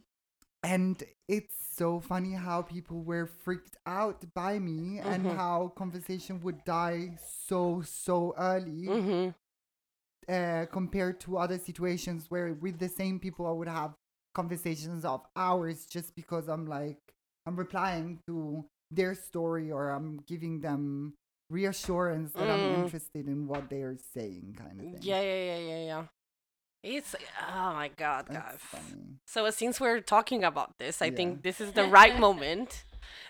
And 0.65 1.03
it's 1.29 1.57
so 1.77 1.99
funny 2.01 2.35
how 2.35 2.63
people 2.63 3.03
were 3.03 3.27
freaked 3.27 3.77
out 3.87 4.25
by 4.35 4.59
me 4.61 4.99
and 5.01 5.25
Mhm. 5.27 5.37
how 5.37 5.73
conversation 5.75 6.41
would 6.43 6.63
die 6.65 7.17
so 7.49 7.83
so 7.83 8.33
early 8.39 8.87
Mm-hmm. 8.87 9.31
Uh, 10.29 10.67
compared 10.73 11.21
to 11.21 11.39
other 11.39 11.59
situations 11.59 12.27
where 12.29 12.55
with 12.55 12.79
the 12.79 12.89
same 12.89 13.19
people 13.19 13.47
I 13.47 13.53
would 13.53 13.69
have 13.69 13.95
conversations 14.35 15.05
of 15.05 15.23
hours 15.37 15.87
just 15.87 16.15
because 16.15 16.49
I'm 16.49 16.67
like 16.67 16.99
I'm 17.47 17.57
replying 17.57 18.21
to 18.27 18.65
their 18.91 19.15
story 19.15 19.71
or 19.71 19.91
I'm 19.91 20.19
giving 20.27 20.61
them 20.61 21.15
reassurance 21.51 22.33
that 22.33 22.49
Mm. 22.49 22.55
I'm 22.55 22.75
interested 22.75 23.27
in 23.27 23.47
what 23.47 23.69
they 23.69 23.83
are 23.83 23.97
saying 24.15 24.57
kind 24.59 24.81
of 24.81 24.87
thing. 24.87 25.01
Yeah, 25.03 25.21
yeah, 25.21 25.43
yeah, 25.45 25.59
yeah, 25.59 25.85
yeah. 25.85 26.05
It's 26.83 27.15
oh 27.55 27.73
my 27.75 27.89
god, 27.89 28.27
guys. 28.33 28.59
So 29.27 29.49
since 29.51 29.81
we're 29.81 30.01
talking 30.01 30.45
about 30.45 30.79
this, 30.79 31.01
I 31.01 31.11
Yeah. 31.11 31.17
think 31.17 31.43
this 31.43 31.61
is 31.61 31.73
the 31.73 31.85
right 31.85 32.19
moment 32.19 32.85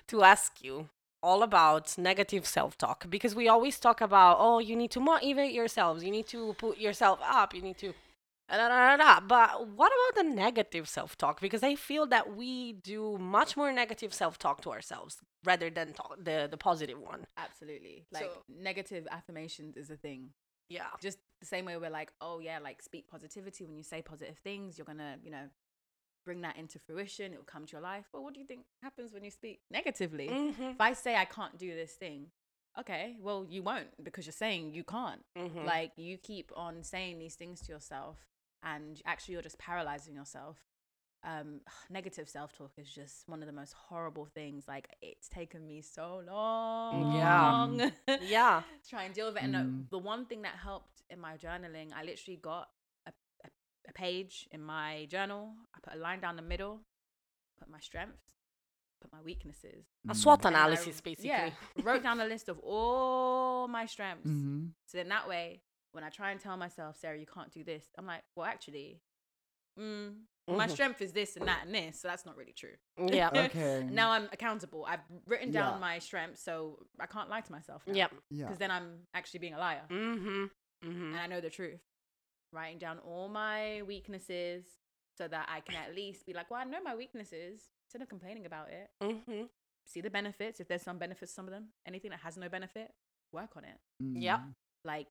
to 0.09 0.22
ask 0.22 0.62
you 0.62 0.88
all 1.23 1.43
about 1.43 1.97
negative 1.99 2.45
self-talk 2.47 3.09
because 3.09 3.35
we 3.35 3.49
always 3.49 3.79
talk 3.79 4.01
about 4.01 4.37
oh 4.41 4.59
you 4.59 4.75
need 4.77 4.91
to 4.91 5.01
motivate 5.01 5.53
yourselves, 5.53 6.03
you 6.05 6.11
need 6.11 6.27
to 6.27 6.55
put 6.55 6.79
yourself 6.79 7.18
up, 7.23 7.55
you 7.55 7.62
need 7.62 7.79
to 7.79 7.93
da, 8.49 8.68
da, 8.68 8.97
da, 8.97 9.20
but 9.20 9.68
what 9.68 9.91
about 9.97 10.25
the 10.25 10.29
negative 10.35 10.89
self-talk 10.89 11.41
because 11.41 11.62
I 11.62 11.75
feel 11.75 12.07
that 12.07 12.37
we 12.37 12.75
do 12.75 13.16
much 13.18 13.57
more 13.57 13.73
negative 13.73 14.12
self-talk 14.12 14.61
to 14.62 14.70
ourselves 14.70 15.18
rather 15.45 15.70
than 15.70 15.93
talk, 15.95 16.16
the 16.23 16.49
the 16.51 16.57
positive 16.59 16.99
one. 17.01 17.27
Absolutely. 17.37 18.05
Like 18.12 18.25
So- 18.25 18.43
negative 18.49 19.07
affirmations 19.11 19.77
is 19.77 19.91
a 19.91 19.97
thing. 19.97 20.31
Yeah. 20.68 20.87
Just 21.01 21.18
the 21.41 21.47
same 21.47 21.64
way 21.66 21.77
we're 21.77 21.91
like, 21.91 22.12
oh 22.20 22.39
yeah, 22.41 22.59
like 22.59 22.83
speak 22.83 23.07
positivity. 23.09 23.64
When 23.64 23.77
you 23.77 23.83
say 23.83 24.01
positive 24.03 24.39
things, 24.39 24.79
you're 24.79 24.87
gonna, 24.87 25.16
you 25.25 25.31
know, 25.31 25.47
bring 26.25 26.41
that 26.43 26.57
into 26.57 26.79
fruition. 26.79 27.33
It 27.33 27.37
will 27.37 27.45
come 27.45 27.66
to 27.66 27.73
your 27.73 27.81
life. 27.81 28.07
Well, 28.12 28.23
what 28.23 28.35
do 28.35 28.41
you 28.41 28.47
think 28.47 28.62
happens 28.83 29.12
when 29.12 29.25
you 29.25 29.31
speak 29.31 29.61
negatively? 29.70 30.29
Mm-hmm. 30.29 30.62
If 30.62 30.81
I 30.81 30.93
say 30.93 31.16
I 31.16 31.25
can't 31.25 31.59
do 31.59 31.75
this 31.75 31.93
thing, 31.93 32.27
okay, 32.79 33.16
well 33.20 33.45
you 33.49 33.62
won't 33.62 33.89
because 34.03 34.27
you're 34.27 34.33
saying 34.33 34.73
you 34.75 34.85
can't. 34.85 35.23
Mm-hmm. 35.37 35.64
Like 35.66 35.93
you 35.97 36.16
keep 36.18 36.53
on 36.57 36.83
saying 36.83 37.18
these 37.18 37.35
things 37.35 37.61
to 37.62 37.73
yourself, 37.73 38.18
and 38.62 39.01
actually 39.05 39.33
you're 39.35 39.43
just 39.43 39.59
paralyzing 39.59 40.14
yourself. 40.14 40.59
Um, 41.25 41.61
negative 41.91 42.29
self 42.29 42.57
talk 42.57 42.73
is 42.79 42.89
just 42.89 43.29
one 43.29 43.43
of 43.43 43.47
the 43.47 43.53
most 43.53 43.75
horrible 43.75 44.27
things. 44.27 44.64
Like 44.68 44.89
it's 45.03 45.29
taken 45.29 45.66
me 45.66 45.83
so 45.83 46.23
long. 46.27 47.14
Yeah. 47.16 48.16
yeah. 48.23 48.62
to 48.83 48.91
try 48.91 49.05
and 49.05 49.14
deal 49.14 49.27
with 49.29 49.37
it. 49.37 49.43
And 49.45 49.57
uh, 49.57 49.61
Mm. 49.61 49.91
the 49.91 49.99
one 49.99 50.27
thing 50.27 50.43
that 50.43 50.55
helped 50.57 51.03
in 51.11 51.20
my 51.20 51.37
journaling, 51.37 51.89
I 51.95 52.03
literally 52.05 52.39
got 52.43 52.68
a, 53.87 53.89
a, 53.89 53.91
a 53.91 53.93
page 53.93 54.49
in 54.51 54.62
my 54.62 55.07
journal. 55.11 55.53
I 55.74 55.78
put 55.83 55.99
a 55.99 56.03
line 56.03 56.20
down 56.20 56.37
the 56.37 56.43
middle, 56.43 56.80
put 57.59 57.68
my 57.70 57.80
strengths, 57.80 58.22
put 59.01 59.12
my 59.12 59.20
weaknesses. 59.22 59.87
A. 60.09 60.14
SWOT 60.14 60.45
and 60.45 60.57
I- 60.57 60.61
analysis 60.61 61.01
basically. 61.01 61.28
Yeah, 61.30 61.51
wrote 61.83 62.03
down 62.03 62.20
a 62.20 62.26
list 62.26 62.49
of 62.49 62.59
all 62.61 63.68
my 63.68 63.87
strengths. 63.87 64.28
Mhm. 64.28 64.70
So 64.87 64.99
then 64.99 65.09
that 65.09 65.28
way, 65.28 65.62
when 65.93 66.05
I 66.05 66.09
try 66.09 66.30
and 66.30 66.41
tell 66.41 66.57
myself, 66.57 66.97
Sarah, 66.97 67.18
you 67.18 67.26
can't 67.26 67.53
do 67.53 67.64
this, 67.64 67.85
I'm 67.99 68.07
like, 68.07 68.22
well, 68.35 68.47
actually, 68.47 69.03
mm, 69.78 70.14
my 70.49 70.66
Mhm. 70.66 70.70
strength 70.70 71.03
is 71.03 71.12
this 71.12 71.37
and 71.37 71.47
that 71.47 71.66
and 71.66 71.74
this. 71.74 72.01
So 72.01 72.09
that's 72.09 72.24
not 72.26 72.37
really 72.37 72.53
true. 72.55 72.76
Yeah. 72.99 73.30
Okay. 73.53 73.87
Now 73.91 74.11
I'm 74.12 74.28
accountable. 74.33 74.85
I've 74.89 75.01
written 75.26 75.53
down 75.53 75.74
Yeah. 75.74 75.78
my 75.80 75.99
strengths, 75.99 76.43
so 76.43 76.78
I 76.99 77.07
can't 77.07 77.28
lie 77.28 77.43
to 77.43 77.53
myself. 77.53 77.87
Now. 77.87 77.95
Yeah. 77.95 78.09
Yeah. 78.30 78.45
Because 78.47 78.59
then 78.59 78.70
I'm 78.70 79.07
actually 79.14 79.41
being 79.41 79.55
a 79.55 79.59
liar. 79.59 79.83
Mm-hmm. 79.91 80.45
Mm-hmm. 80.85 81.12
and 81.12 81.16
I 81.16 81.26
know 81.28 81.41
the 81.41 81.51
truth. 81.51 81.80
Writing 82.53 82.78
down 82.78 82.98
all 82.98 83.28
my 83.28 83.82
weaknesses 83.86 84.64
so 85.16 85.26
that 85.28 85.48
I 85.50 85.61
can 85.61 85.76
at 85.76 85.94
least 85.94 86.26
be 86.26 86.32
like, 86.32 86.50
well, 86.50 86.61
I 86.61 86.64
know 86.64 86.82
my 86.82 86.94
weaknesses 86.94 87.62
instead 87.86 88.03
of 88.03 88.09
complaining 88.09 88.46
about 88.46 88.68
it. 88.70 88.90
Mm-hmm. 89.03 89.44
See 89.86 90.00
the 90.00 90.11
benefits. 90.11 90.61
If 90.61 90.68
there's 90.68 90.82
some 90.82 90.98
benefits, 90.98 91.32
to 91.32 91.34
some 91.36 91.46
of 91.46 91.50
them, 91.53 91.68
anything 91.86 92.11
that 92.11 92.20
has 92.20 92.36
no 92.36 92.48
benefit, 92.48 92.92
work 93.32 93.50
on 93.57 93.64
it. 93.64 93.78
Yeah. 94.00 94.38
Mm. 94.38 94.55
Like, 94.84 95.07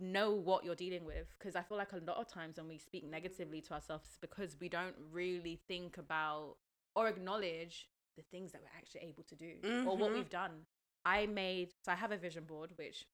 know 0.00 0.32
what 0.32 0.64
you're 0.64 0.74
dealing 0.74 1.04
with. 1.04 1.26
Because 1.38 1.56
I 1.56 1.62
feel 1.62 1.78
like 1.78 1.92
a 1.92 1.96
lot 1.98 2.16
of 2.18 2.28
times 2.28 2.56
when 2.58 2.68
we 2.68 2.78
speak 2.78 3.04
negatively 3.04 3.60
to 3.62 3.74
ourselves, 3.74 4.04
it's 4.08 4.18
because 4.20 4.56
we 4.60 4.68
don't 4.68 4.94
really 5.10 5.60
think 5.68 5.98
about 5.98 6.56
or 6.94 7.08
acknowledge 7.08 7.88
the 8.16 8.22
things 8.30 8.52
that 8.52 8.60
we're 8.62 8.76
actually 8.78 9.02
able 9.08 9.22
to 9.24 9.34
do 9.34 9.54
or 9.88 9.96
what 9.96 10.10
Mhm. 10.10 10.14
we've 10.14 10.30
done. 10.30 10.66
I 11.04 11.26
made, 11.26 11.72
so 11.84 11.92
I 11.92 11.96
have 11.96 12.12
a 12.12 12.16
vision 12.16 12.44
board, 12.44 12.70
which 12.76 13.06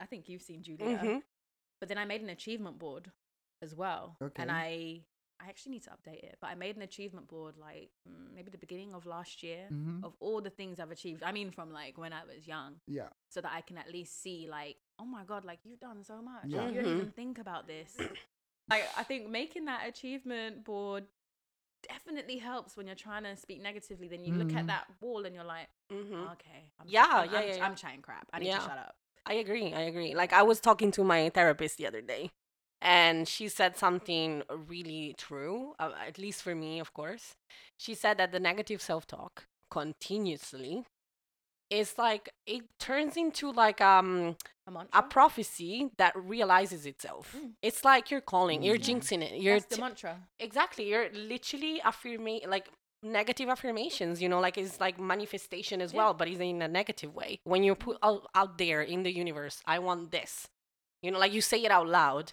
I 0.00 0.06
think 0.06 0.28
you've 0.28 0.42
seen, 0.42 0.62
Julia 0.62 0.98
Mm-hmm. 0.98 1.18
But 1.80 1.88
then 1.88 1.98
I 1.98 2.04
made 2.04 2.22
an 2.22 2.30
achievement 2.30 2.78
board 2.78 3.10
as 3.62 3.74
well. 3.74 4.16
Okay. 4.22 4.42
And 4.42 4.50
I 4.50 5.04
I 5.38 5.48
actually 5.50 5.72
need 5.72 5.82
to 5.84 5.90
update 5.90 6.22
it, 6.24 6.38
but 6.40 6.48
I 6.48 6.54
made 6.54 6.76
an 6.76 6.82
achievement 6.82 7.28
board 7.28 7.56
like 7.58 7.90
mm, 8.08 8.34
maybe 8.34 8.50
the 8.50 8.56
beginning 8.58 8.94
of 8.94 9.04
last 9.04 9.42
year 9.42 9.68
Mhm. 9.70 10.02
of 10.02 10.14
all 10.18 10.40
the 10.40 10.48
things 10.50 10.80
I've 10.80 10.90
achieved. 10.90 11.22
I 11.22 11.32
mean 11.32 11.50
from 11.50 11.70
like 11.72 11.98
when 11.98 12.12
I 12.12 12.24
was 12.24 12.46
young, 12.46 12.80
Yeah. 12.86 13.10
so 13.28 13.40
that 13.42 13.52
I 13.52 13.60
can 13.60 13.76
at 13.76 13.92
least 13.92 14.22
see 14.22 14.46
like, 14.48 14.76
oh 14.98 15.04
my 15.04 15.24
god, 15.24 15.44
like 15.44 15.60
you've 15.64 15.80
done 15.80 16.02
so 16.04 16.22
much. 16.22 16.46
Yeah. 16.46 16.62
Like, 16.62 16.74
you 16.74 16.82
don't 16.82 16.96
even 16.96 17.10
think 17.10 17.38
about 17.38 17.66
this. 17.66 17.96
like 18.70 18.84
I 18.96 19.02
think 19.02 19.28
making 19.28 19.66
that 19.66 19.86
achievement 19.86 20.64
board 20.64 21.04
definitely 21.86 22.38
helps 22.38 22.76
when 22.76 22.86
you're 22.86 22.96
trying 22.96 23.24
to 23.24 23.36
speak 23.36 23.60
negatively. 23.62 24.08
Then 24.08 24.24
you 24.24 24.34
look 24.34 24.54
at 24.54 24.64
Mhm. 24.64 24.68
that 24.68 24.86
wall 25.00 25.24
and 25.26 25.34
you're 25.34 25.44
like, 25.44 25.68
Mm-hmm. 25.90 26.14
okay, 26.32 26.72
I'm 26.80 26.88
Yeah, 26.88 27.04
I'm, 27.08 27.30
yeah, 27.30 27.38
I'm, 27.38 27.48
yeah, 27.48 27.54
yeah. 27.56 27.64
I'm 27.66 27.76
chatting 27.76 28.02
crap. 28.02 28.26
I 28.32 28.38
need 28.40 28.46
Yeah. 28.46 28.58
to 28.58 28.64
shut 28.64 28.78
up. 28.78 28.96
I 29.26 29.34
agree. 29.34 29.72
I 29.74 29.82
agree. 29.82 30.14
Like 30.14 30.32
I 30.32 30.42
was 30.42 30.60
talking 30.60 30.90
to 30.92 31.04
my 31.04 31.28
therapist 31.30 31.78
the 31.78 31.86
other 31.86 32.00
day, 32.00 32.30
and 32.80 33.26
she 33.26 33.48
said 33.48 33.76
something 33.76 34.42
really 34.68 35.14
true. 35.18 35.74
Uh, 35.78 35.92
at 36.06 36.18
least 36.18 36.42
for 36.42 36.54
me, 36.54 36.78
of 36.78 36.92
course. 36.92 37.34
She 37.76 37.94
said 37.94 38.18
that 38.18 38.30
the 38.32 38.40
negative 38.40 38.80
self-talk 38.80 39.44
continuously 39.70 40.84
is 41.70 41.98
like 41.98 42.28
it 42.46 42.62
turns 42.78 43.16
into 43.16 43.50
like 43.50 43.80
um 43.80 44.36
A 44.68 44.86
a 44.92 45.02
prophecy 45.02 45.90
that 45.98 46.14
realizes 46.16 46.86
itself. 46.86 47.34
Mm. 47.36 47.52
It's 47.62 47.84
like 47.84 48.10
you're 48.10 48.20
calling, 48.34 48.62
you're 48.62 48.78
Mm. 48.78 48.86
jinxing 49.02 49.22
it. 49.22 49.40
You're 49.40 49.54
That's 49.56 49.66
the 49.66 49.76
t- 49.76 49.80
mantra. 49.82 50.20
exactly. 50.38 50.88
You're 50.88 51.10
literally 51.12 51.80
affirming 51.84 52.40
like 52.48 52.68
negative 53.12 53.48
affirmations. 53.48 54.20
You 54.22 54.28
know, 54.28 54.40
like 54.40 54.58
it's 54.58 54.80
like 54.80 54.98
manifestation 55.00 55.80
as 55.80 55.92
Yeah. 55.92 55.98
well, 55.98 56.14
but 56.14 56.28
it's 56.28 56.40
in 56.40 56.62
a 56.62 56.68
negative 56.68 57.14
way. 57.14 57.40
When 57.44 57.62
you 57.62 57.74
put 57.74 57.98
out, 58.02 58.26
out 58.34 58.58
there 58.58 58.82
in 58.82 59.02
the 59.02 59.12
universe, 59.12 59.62
I 59.66 59.78
want 59.78 60.10
this. 60.10 60.48
You 61.02 61.10
know, 61.10 61.18
like 61.18 61.32
you 61.32 61.40
say 61.40 61.62
it 61.64 61.70
out 61.70 61.86
loud 61.88 62.32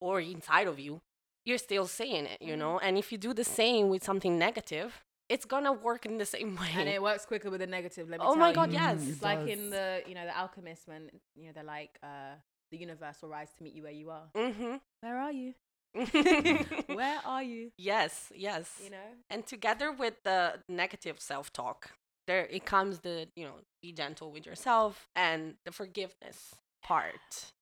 or 0.00 0.20
inside 0.20 0.66
of 0.66 0.78
you, 0.78 1.00
you're 1.44 1.58
still 1.58 1.86
saying 1.86 2.26
it. 2.26 2.40
You 2.42 2.54
Mhm. 2.54 2.58
know, 2.58 2.78
and 2.78 2.98
if 2.98 3.12
you 3.12 3.18
do 3.18 3.32
the 3.34 3.44
same 3.44 3.88
with 3.88 4.02
something 4.04 4.38
negative, 4.38 5.04
it's 5.28 5.44
gonna 5.44 5.72
work 5.72 6.04
in 6.06 6.18
the 6.18 6.26
same 6.26 6.56
way. 6.60 6.70
and 6.74 6.88
it 6.88 7.02
works 7.02 7.24
quicker 7.26 7.50
with 7.50 7.62
a 7.62 7.66
negative. 7.66 8.08
Let 8.08 8.20
me 8.20 8.26
Oh 8.26 8.34
tell 8.34 8.36
my. 8.36 8.52
God, 8.52 8.70
Mm, 8.70 8.72
yes. 8.74 9.02
it 9.02 9.08
It's 9.10 9.22
like 9.22 9.38
does. 9.40 9.48
in 9.48 9.70
the 9.70 10.02
you 10.06 10.14
know 10.14 10.24
the 10.26 10.36
alchemist 10.36 10.86
when 10.88 11.10
you 11.34 11.46
know 11.46 11.52
they're 11.52 11.64
like 11.78 11.98
uh 12.02 12.34
the 12.70 12.76
universe 12.78 13.20
will 13.22 13.28
rise 13.28 13.52
to 13.56 13.62
meet 13.62 13.74
you 13.74 13.82
where 13.82 13.92
you 13.92 14.10
are. 14.10 14.28
Mm-hmm. 14.34 14.76
Where 15.00 15.18
are 15.18 15.32
you? 15.32 15.54
Where 16.86 17.20
are 17.24 17.42
you? 17.42 17.70
yes, 17.76 18.32
yes. 18.34 18.80
You 18.82 18.90
know? 18.90 18.96
And 19.30 19.46
together 19.46 19.92
with 19.92 20.14
the 20.24 20.54
negative 20.68 21.20
self-talk, 21.20 21.90
there 22.26 22.46
it 22.46 22.64
comes 22.64 23.00
the 23.00 23.28
you 23.36 23.44
know 23.44 23.54
be 23.82 23.92
gentle 23.92 24.30
with 24.30 24.46
yourself 24.46 25.08
and 25.16 25.54
the 25.64 25.72
forgiveness 25.72 26.54
part, 26.82 27.52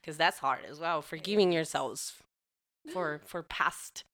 because 0.00 0.16
that's 0.16 0.38
hard 0.38 0.60
as 0.68 0.80
well. 0.80 1.02
Forgiving 1.02 1.52
yourselves 1.52 2.14
for 2.92 3.20
for 3.26 3.42
past 3.42 4.04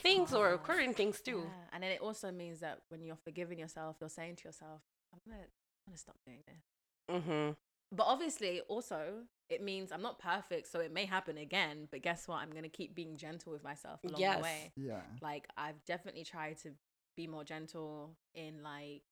things 0.00 0.34
or 0.34 0.58
current 0.58 0.96
things 0.96 1.20
too. 1.20 1.44
Yeah. 1.44 1.64
And 1.72 1.82
then 1.82 1.90
it 1.92 2.00
also 2.00 2.32
means 2.32 2.60
that 2.60 2.80
when 2.88 3.02
you're 3.02 3.16
forgiving 3.16 3.58
yourself, 3.58 3.96
you're 4.00 4.08
saying 4.08 4.36
to 4.36 4.48
yourself, 4.48 4.80
I'm 5.12 5.20
gonna, 5.26 5.42
I'm 5.42 5.90
gonna 5.90 5.98
stop 5.98 6.16
doing 6.26 6.40
this. 6.46 7.16
Mm-hmm. 7.16 7.52
But 7.92 8.04
obviously, 8.04 8.60
also, 8.62 9.24
it 9.50 9.62
means 9.62 9.92
I'm 9.92 10.02
not 10.02 10.18
perfect, 10.18 10.66
so 10.68 10.80
it 10.80 10.92
may 10.92 11.04
happen 11.04 11.36
again. 11.38 11.88
But 11.90 12.02
guess 12.02 12.26
what? 12.28 12.36
I'm 12.38 12.50
gonna 12.50 12.68
keep 12.68 12.94
being 12.94 13.16
gentle 13.16 13.52
with 13.52 13.62
myself 13.64 14.00
along 14.04 14.20
Yes. 14.20 14.36
the 14.36 14.42
way. 14.42 14.72
Yeah. 14.76 15.00
Like 15.20 15.48
I've 15.56 15.84
definitely 15.84 16.24
tried 16.24 16.58
to 16.58 16.70
be 17.16 17.26
more 17.26 17.44
gentle 17.44 18.16
in 18.34 18.62
like, 18.62 19.02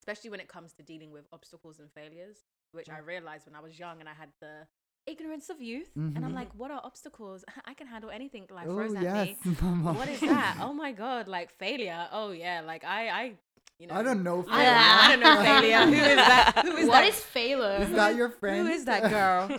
especially 0.00 0.30
when 0.30 0.40
it 0.40 0.48
comes 0.48 0.72
to 0.74 0.82
dealing 0.82 1.10
with 1.10 1.26
obstacles 1.32 1.78
and 1.80 1.90
failures, 1.92 2.44
which 2.72 2.88
I 2.90 2.98
realized 2.98 3.46
when 3.46 3.54
I 3.56 3.60
was 3.60 3.78
young 3.78 4.00
and 4.00 4.08
I 4.08 4.12
had 4.14 4.28
the 4.40 4.66
ignorance 5.06 5.50
of 5.50 5.60
youth, 5.60 5.90
and 6.14 6.24
I'm 6.24 6.32
Mhm. 6.32 6.34
like, 6.34 6.54
what 6.54 6.70
are 6.70 6.80
obstacles? 6.84 7.44
I 7.66 7.74
can 7.74 7.86
handle 7.86 8.10
anything 8.10 8.46
life 8.50 8.68
Oh 8.68 8.74
throws 8.76 8.94
at 8.94 9.02
yes, 9.02 9.28
me. 9.44 9.54
mama. 9.60 9.92
What 9.94 10.08
is 10.08 10.20
that? 10.26 10.56
Oh 10.60 10.72
my 10.72 10.92
god, 10.92 11.28
like 11.28 11.50
failure. 11.50 12.08
Oh 12.12 12.30
yeah, 12.30 12.60
like 12.60 12.84
I, 12.84 13.08
I, 13.08 13.32
you 13.78 13.86
know. 13.86 13.94
I 13.94 14.02
don't 14.02 14.22
know. 14.22 14.44
I, 14.48 14.62
Yeah. 14.62 14.98
I 15.02 15.08
don't 15.10 15.20
know 15.20 15.42
failure. 15.42 15.86
Who 15.86 15.92
is 15.92 16.16
that? 16.16 16.52
Who 16.64 16.76
is 16.76 16.86
What 16.88 17.00
that? 17.00 17.08
is 17.08 17.20
failure? 17.20 17.82
Is 17.82 17.90
that 17.90 18.14
your 18.16 18.28
friend? 18.30 18.66
Who 18.66 18.72
is 18.72 18.84
that 18.84 19.10
girl? 19.10 19.58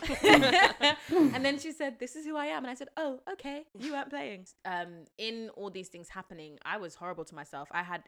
and 1.35 1.43
then 1.45 1.59
she 1.59 1.71
said, 1.71 1.99
"This 1.99 2.15
is 2.15 2.25
who 2.25 2.35
I 2.35 2.45
am," 2.47 2.63
and 2.63 2.71
I 2.71 2.75
said, 2.75 2.89
"Oh, 2.97 3.19
okay. 3.33 3.65
You 3.77 3.93
weren't 3.93 4.09
playing." 4.09 4.47
Um, 4.65 5.05
in 5.17 5.49
all 5.55 5.69
these 5.69 5.89
things 5.89 6.09
happening, 6.09 6.57
I 6.65 6.77
was 6.77 6.95
horrible 6.95 7.25
to 7.25 7.35
myself. 7.35 7.67
I 7.71 7.83
had 7.83 8.03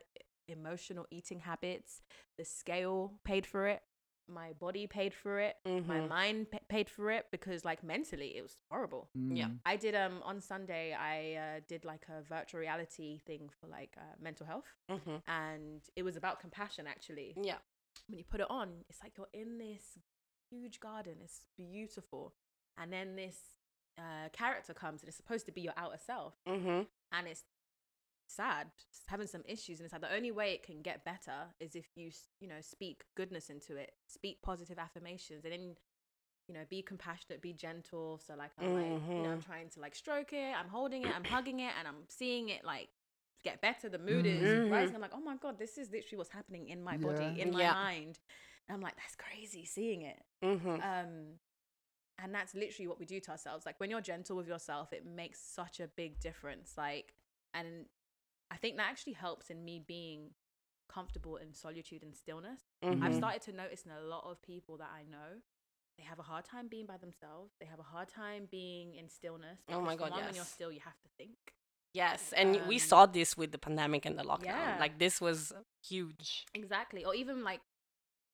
emotional 0.47 1.05
eating 1.11 1.39
habits. 1.41 2.01
The 2.37 2.45
scale 2.45 3.13
paid 3.25 3.45
for 3.45 3.67
it. 3.67 3.81
My 4.29 4.53
body 4.53 4.87
paid 4.87 5.13
for 5.13 5.39
it. 5.39 5.55
My 5.65 5.71
Mhm. 6.01 6.09
mind 6.09 6.51
pa- 6.51 6.59
paid 6.67 6.89
for 6.89 7.09
it 7.11 7.27
because, 7.31 7.63
like, 7.63 7.81
mentally, 7.83 8.35
it 8.37 8.41
was 8.41 8.57
horrible. 8.69 9.09
Yeah. 9.13 9.47
Mm. 9.47 9.59
I 9.65 9.75
did 9.77 9.95
um 9.95 10.21
on 10.23 10.41
Sunday. 10.41 10.93
I 10.93 11.35
uh, 11.35 11.59
did 11.67 11.85
like 11.85 12.05
a 12.09 12.21
virtual 12.23 12.59
reality 12.59 13.19
thing 13.25 13.49
for 13.49 13.67
like 13.67 13.95
uh, 13.97 14.15
mental 14.19 14.45
health, 14.45 14.67
Mm-hmm. 14.89 15.17
and 15.27 15.81
it 15.95 16.03
was 16.03 16.15
about 16.17 16.39
compassion 16.39 16.87
actually 16.87 17.33
Yeah. 17.37 17.59
when 18.07 18.17
you 18.17 18.25
put 18.25 18.41
it 18.41 18.49
on, 18.49 18.83
it's 18.89 19.01
like 19.03 19.13
you're 19.17 19.29
in 19.33 19.57
this 19.57 19.97
huge 20.49 20.79
garden. 20.79 21.15
It's 21.21 21.45
beautiful, 21.55 22.33
and 22.77 22.91
then 22.91 23.15
this 23.15 23.37
uh, 23.97 24.29
character 24.31 24.73
comes, 24.73 25.01
and 25.01 25.07
it's 25.09 25.17
supposed 25.17 25.45
to 25.47 25.51
be 25.51 25.61
your 25.61 25.73
outer 25.77 25.97
self, 25.97 26.35
Mm-hmm. 26.47 26.81
and 27.11 27.27
it's 27.27 27.43
sad, 28.27 28.67
having 29.07 29.27
some 29.27 29.43
issues, 29.45 29.79
and 29.79 29.85
it's 29.85 29.93
like 29.93 30.01
the 30.01 30.13
only 30.15 30.31
way 30.31 30.53
it 30.53 30.63
can 30.63 30.81
get 30.81 31.03
better 31.05 31.47
is 31.59 31.75
if 31.75 31.85
you, 31.95 32.11
you 32.39 32.47
know, 32.47 32.61
speak 32.61 33.03
goodness 33.15 33.49
into 33.49 33.75
it, 33.75 33.91
speak 34.07 34.41
positive 34.41 34.77
affirmations, 34.79 35.43
and 35.45 35.53
then. 35.53 35.75
You 36.49 36.53
know, 36.53 36.61
be 36.69 36.81
compassionate, 36.81 37.41
be 37.41 37.51
gentle. 37.51 38.21
So 38.25 38.33
like, 38.37 38.51
I'm 38.57 38.73
like, 38.73 39.01
you 39.17 39.21
know, 39.21 39.31
I'm 39.31 39.41
Mhm. 39.41 39.45
trying 39.45 39.69
to 39.71 39.81
like 39.81 39.93
stroke 39.95 40.31
it, 40.31 40.55
I'm 40.57 40.69
holding 40.69 41.03
it, 41.03 41.13
I'm 41.13 41.25
hugging 41.25 41.59
it, 41.59 41.73
and 41.77 41.85
I'm 41.85 42.05
seeing 42.07 42.47
it 42.47 42.63
like 42.63 42.87
get 43.43 43.59
better. 43.59 43.89
The 43.89 43.97
mood 43.99 44.25
is 44.25 44.71
rising. 44.71 44.93
Mhm. 44.93 44.95
I'm 44.95 45.01
like, 45.01 45.11
oh 45.13 45.19
my 45.19 45.35
god, 45.35 45.59
this 45.59 45.77
is 45.77 45.91
literally 45.91 46.19
what's 46.19 46.29
happening 46.29 46.69
in 46.69 46.81
my 46.81 46.95
body, 46.95 47.33
Yeah. 47.35 47.43
in 47.43 47.51
my 47.51 47.59
Yeah. 47.59 47.73
mind. 47.73 48.19
And 48.69 48.75
I'm 48.75 48.79
like, 48.81 48.95
that's 48.95 49.17
crazy 49.17 49.65
seeing 49.65 50.03
it. 50.03 50.23
Mm-hmm. 50.41 50.75
Um, 50.81 51.39
and 52.17 52.33
that's 52.33 52.55
literally 52.55 52.87
what 52.87 52.97
we 52.97 53.05
do 53.05 53.19
to 53.19 53.31
ourselves. 53.31 53.65
Like 53.65 53.77
when 53.81 53.89
you're 53.89 53.99
gentle 53.99 54.37
with 54.37 54.47
yourself, 54.47 54.93
it 54.93 55.05
makes 55.05 55.41
such 55.41 55.81
a 55.81 55.87
big 55.89 56.17
difference. 56.21 56.75
Like, 56.77 57.13
and 57.53 57.87
I 58.51 58.57
think 58.57 58.77
that 58.77 58.87
actually 58.89 59.13
helps 59.13 59.49
in 59.49 59.63
me 59.65 59.83
being 59.85 60.31
comfortable 60.89 61.35
in 61.37 61.53
solitude 61.53 62.01
and 62.03 62.15
stillness. 62.15 62.61
I've 62.83 62.97
Mhm. 63.11 63.17
started 63.17 63.41
to 63.43 63.51
notice 63.51 63.85
in 63.85 63.91
a 63.91 64.01
lot 64.01 64.23
of 64.29 64.41
people 64.41 64.77
that 64.77 64.89
I 64.89 65.03
know, 65.03 65.41
they 65.97 66.03
have 66.03 66.19
a 66.19 66.23
hard 66.23 66.45
time 66.45 66.67
being 66.67 66.85
by 66.85 66.97
themselves. 66.97 67.53
They 67.59 67.65
have 67.65 67.79
a 67.79 67.83
hard 67.83 68.07
time 68.07 68.47
being 68.49 68.95
in 68.95 69.09
stillness. 69.09 69.59
Oh 69.69 69.81
my 69.81 69.95
God, 69.95 70.11
one, 70.11 70.25
When 70.25 70.35
you're 70.35 70.43
yes. 70.45 70.53
still, 70.53 70.71
you 70.71 70.79
have 70.81 70.99
to 71.01 71.09
think. 71.17 71.55
Yes, 71.93 72.31
and 72.33 72.55
we 72.67 72.75
Um, 72.75 72.79
saw 72.79 73.05
this 73.05 73.35
with 73.35 73.51
the 73.51 73.57
pandemic 73.57 74.05
and 74.05 74.17
the 74.17 74.23
lockdown. 74.23 74.45
yeah. 74.45 74.77
Like 74.79 74.99
this 74.99 75.19
was 75.19 75.51
huge. 75.83 76.45
Exactly. 76.53 77.03
Or 77.03 77.15
even 77.15 77.43
like 77.43 77.61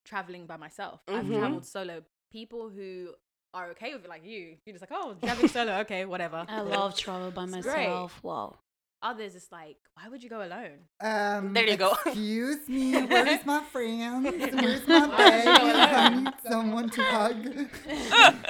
traveling 0.05 0.45
by 0.45 0.57
myself. 0.57 1.01
I've 1.07 1.26
Mhm. 1.26 1.39
traveled 1.39 1.66
solo. 1.66 2.05
People 2.32 2.70
who 2.70 3.16
are 3.53 3.70
okay 3.70 3.93
with 3.93 4.03
it, 4.03 4.09
like 4.09 4.24
you, 4.26 4.57
you're 4.66 4.74
just 4.74 4.82
like, 4.82 4.91
oh, 4.91 5.16
traveling 5.16 5.47
solo, 5.47 5.80
okay, 5.82 6.05
whatever. 6.05 6.45
I 6.49 6.61
love 6.61 6.95
travel 6.97 7.32
by 7.32 7.43
It's 7.43 7.51
great. 7.61 7.86
myself. 7.86 8.24
Wow. 8.24 8.59
Others, 9.04 9.36
it's 9.36 9.51
like, 9.51 9.76
why 9.95 10.08
would 10.10 10.24
you 10.24 10.30
go 10.30 10.41
alone? 10.41 10.80
Um, 11.01 11.54
There 11.54 11.68
you 11.68 11.76
go. 11.76 11.91
Excuse 12.06 12.68
me, 12.70 13.06
where's 13.06 13.45
my 13.45 13.62
friends? 13.66 14.24
Where's 14.56 14.88
my 14.88 15.08
Why 15.08 15.28
would 15.28 15.43
you 15.45 15.60
go 15.60 15.68
baby? 15.68 15.80
I 15.80 16.10
need 16.22 16.34
someone 16.49 16.89
to 16.89 17.01
hug. 17.04 17.47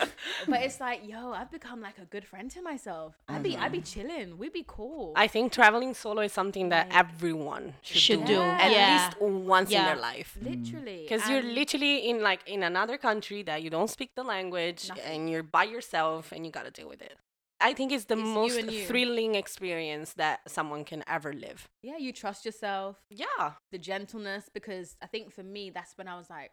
But 0.47 0.62
it's 0.62 0.80
like, 0.80 1.01
yo, 1.08 1.32
I've 1.34 1.51
become 1.51 1.82
like 1.82 1.97
a 1.97 2.06
good 2.06 2.26
friend 2.26 2.49
to 2.51 2.62
myself. 2.62 3.16
I'd 3.28 3.43
be, 3.43 3.58
I'd 3.58 3.72
be 3.72 3.82
chilling. 3.82 4.38
We'd 4.38 4.54
be 4.54 4.64
cool. 4.68 5.14
I 5.16 5.28
think 5.28 5.51
traveling 5.51 5.93
solo 5.93 6.22
is 6.22 6.32
something 6.34 6.70
that 6.70 6.89
Like- 6.89 6.97
everyone 6.97 7.74
should, 7.82 8.01
Should 8.01 8.26
do, 8.26 8.36
do, 8.36 8.41
at 8.41 8.72
yeah. 8.72 9.12
least 9.18 9.22
once 9.22 9.72
in 9.72 9.84
their 9.84 9.95
life. 9.95 10.38
literally, 10.41 10.99
Because 11.08 11.28
you're 11.30 11.41
literally 11.41 12.10
in 12.10 12.22
like 12.22 12.41
in 12.47 12.62
another 12.64 12.97
country 12.97 13.41
that 13.43 13.64
you 13.64 13.70
don't 13.70 13.89
speak 13.89 14.12
the 14.16 14.24
language 14.24 14.89
Nothing. 14.89 15.04
and 15.06 15.30
you're 15.30 15.43
by 15.43 15.64
yourself 15.64 16.32
and 16.32 16.45
you 16.45 16.51
gotta 16.51 16.72
deal 16.72 16.88
with 16.88 17.01
it. 17.01 17.18
I 17.64 17.74
think 17.74 17.91
it's 17.91 18.05
the 18.05 18.16
It's 18.20 18.28
most 18.28 18.57
and 18.59 18.70
you. 18.72 18.86
thrilling 18.86 19.36
experience 19.36 20.14
that 20.14 20.41
someone 20.47 20.84
can 20.86 21.03
ever 21.07 21.32
live. 21.34 21.68
yeah, 21.82 21.97
you 21.97 22.11
trust 22.14 22.45
yourself. 22.45 22.97
Yeah. 23.09 23.53
the 23.72 23.78
gentleness 23.80 24.49
because 24.53 24.97
I 25.01 25.07
think 25.07 25.32
for 25.32 25.43
me 25.43 25.70
that's 25.72 25.97
when 25.97 26.07
I 26.07 26.18
was 26.18 26.30
like, 26.30 26.51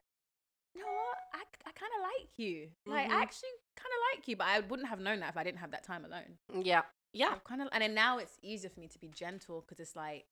you 0.75 0.81
know 0.81 0.87
what, 0.93 1.19
I, 1.35 1.43
I 1.69 1.73
kind 1.73 1.93
of 1.97 2.03
like 2.03 2.29
you. 2.39 2.71
Like 2.87 3.09
Mhm. 3.09 3.13
I 3.15 3.23
actually 3.23 3.55
kind 3.77 3.93
of 3.97 4.01
like 4.17 4.29
you, 4.29 4.37
but 4.37 4.47
I 4.47 4.61
wouldn't 4.61 4.89
have 4.89 5.01
known 5.01 5.21
that 5.21 5.31
if 5.31 5.37
I 5.37 5.43
didn't 5.45 5.59
have 5.59 5.73
that 5.73 5.83
time 5.85 6.05
alone. 6.05 6.39
Yeah. 6.65 6.83
Yeah. 7.13 7.35
Kind 7.45 7.61
of, 7.63 7.69
and 7.73 7.83
then 7.83 7.93
now 7.95 8.19
it's 8.19 8.39
easier 8.43 8.71
for 8.71 8.79
me 8.81 8.87
to 8.89 8.99
be 9.01 9.09
gentle 9.09 9.61
because 9.63 9.81
it's 9.81 9.97
like 9.97 10.27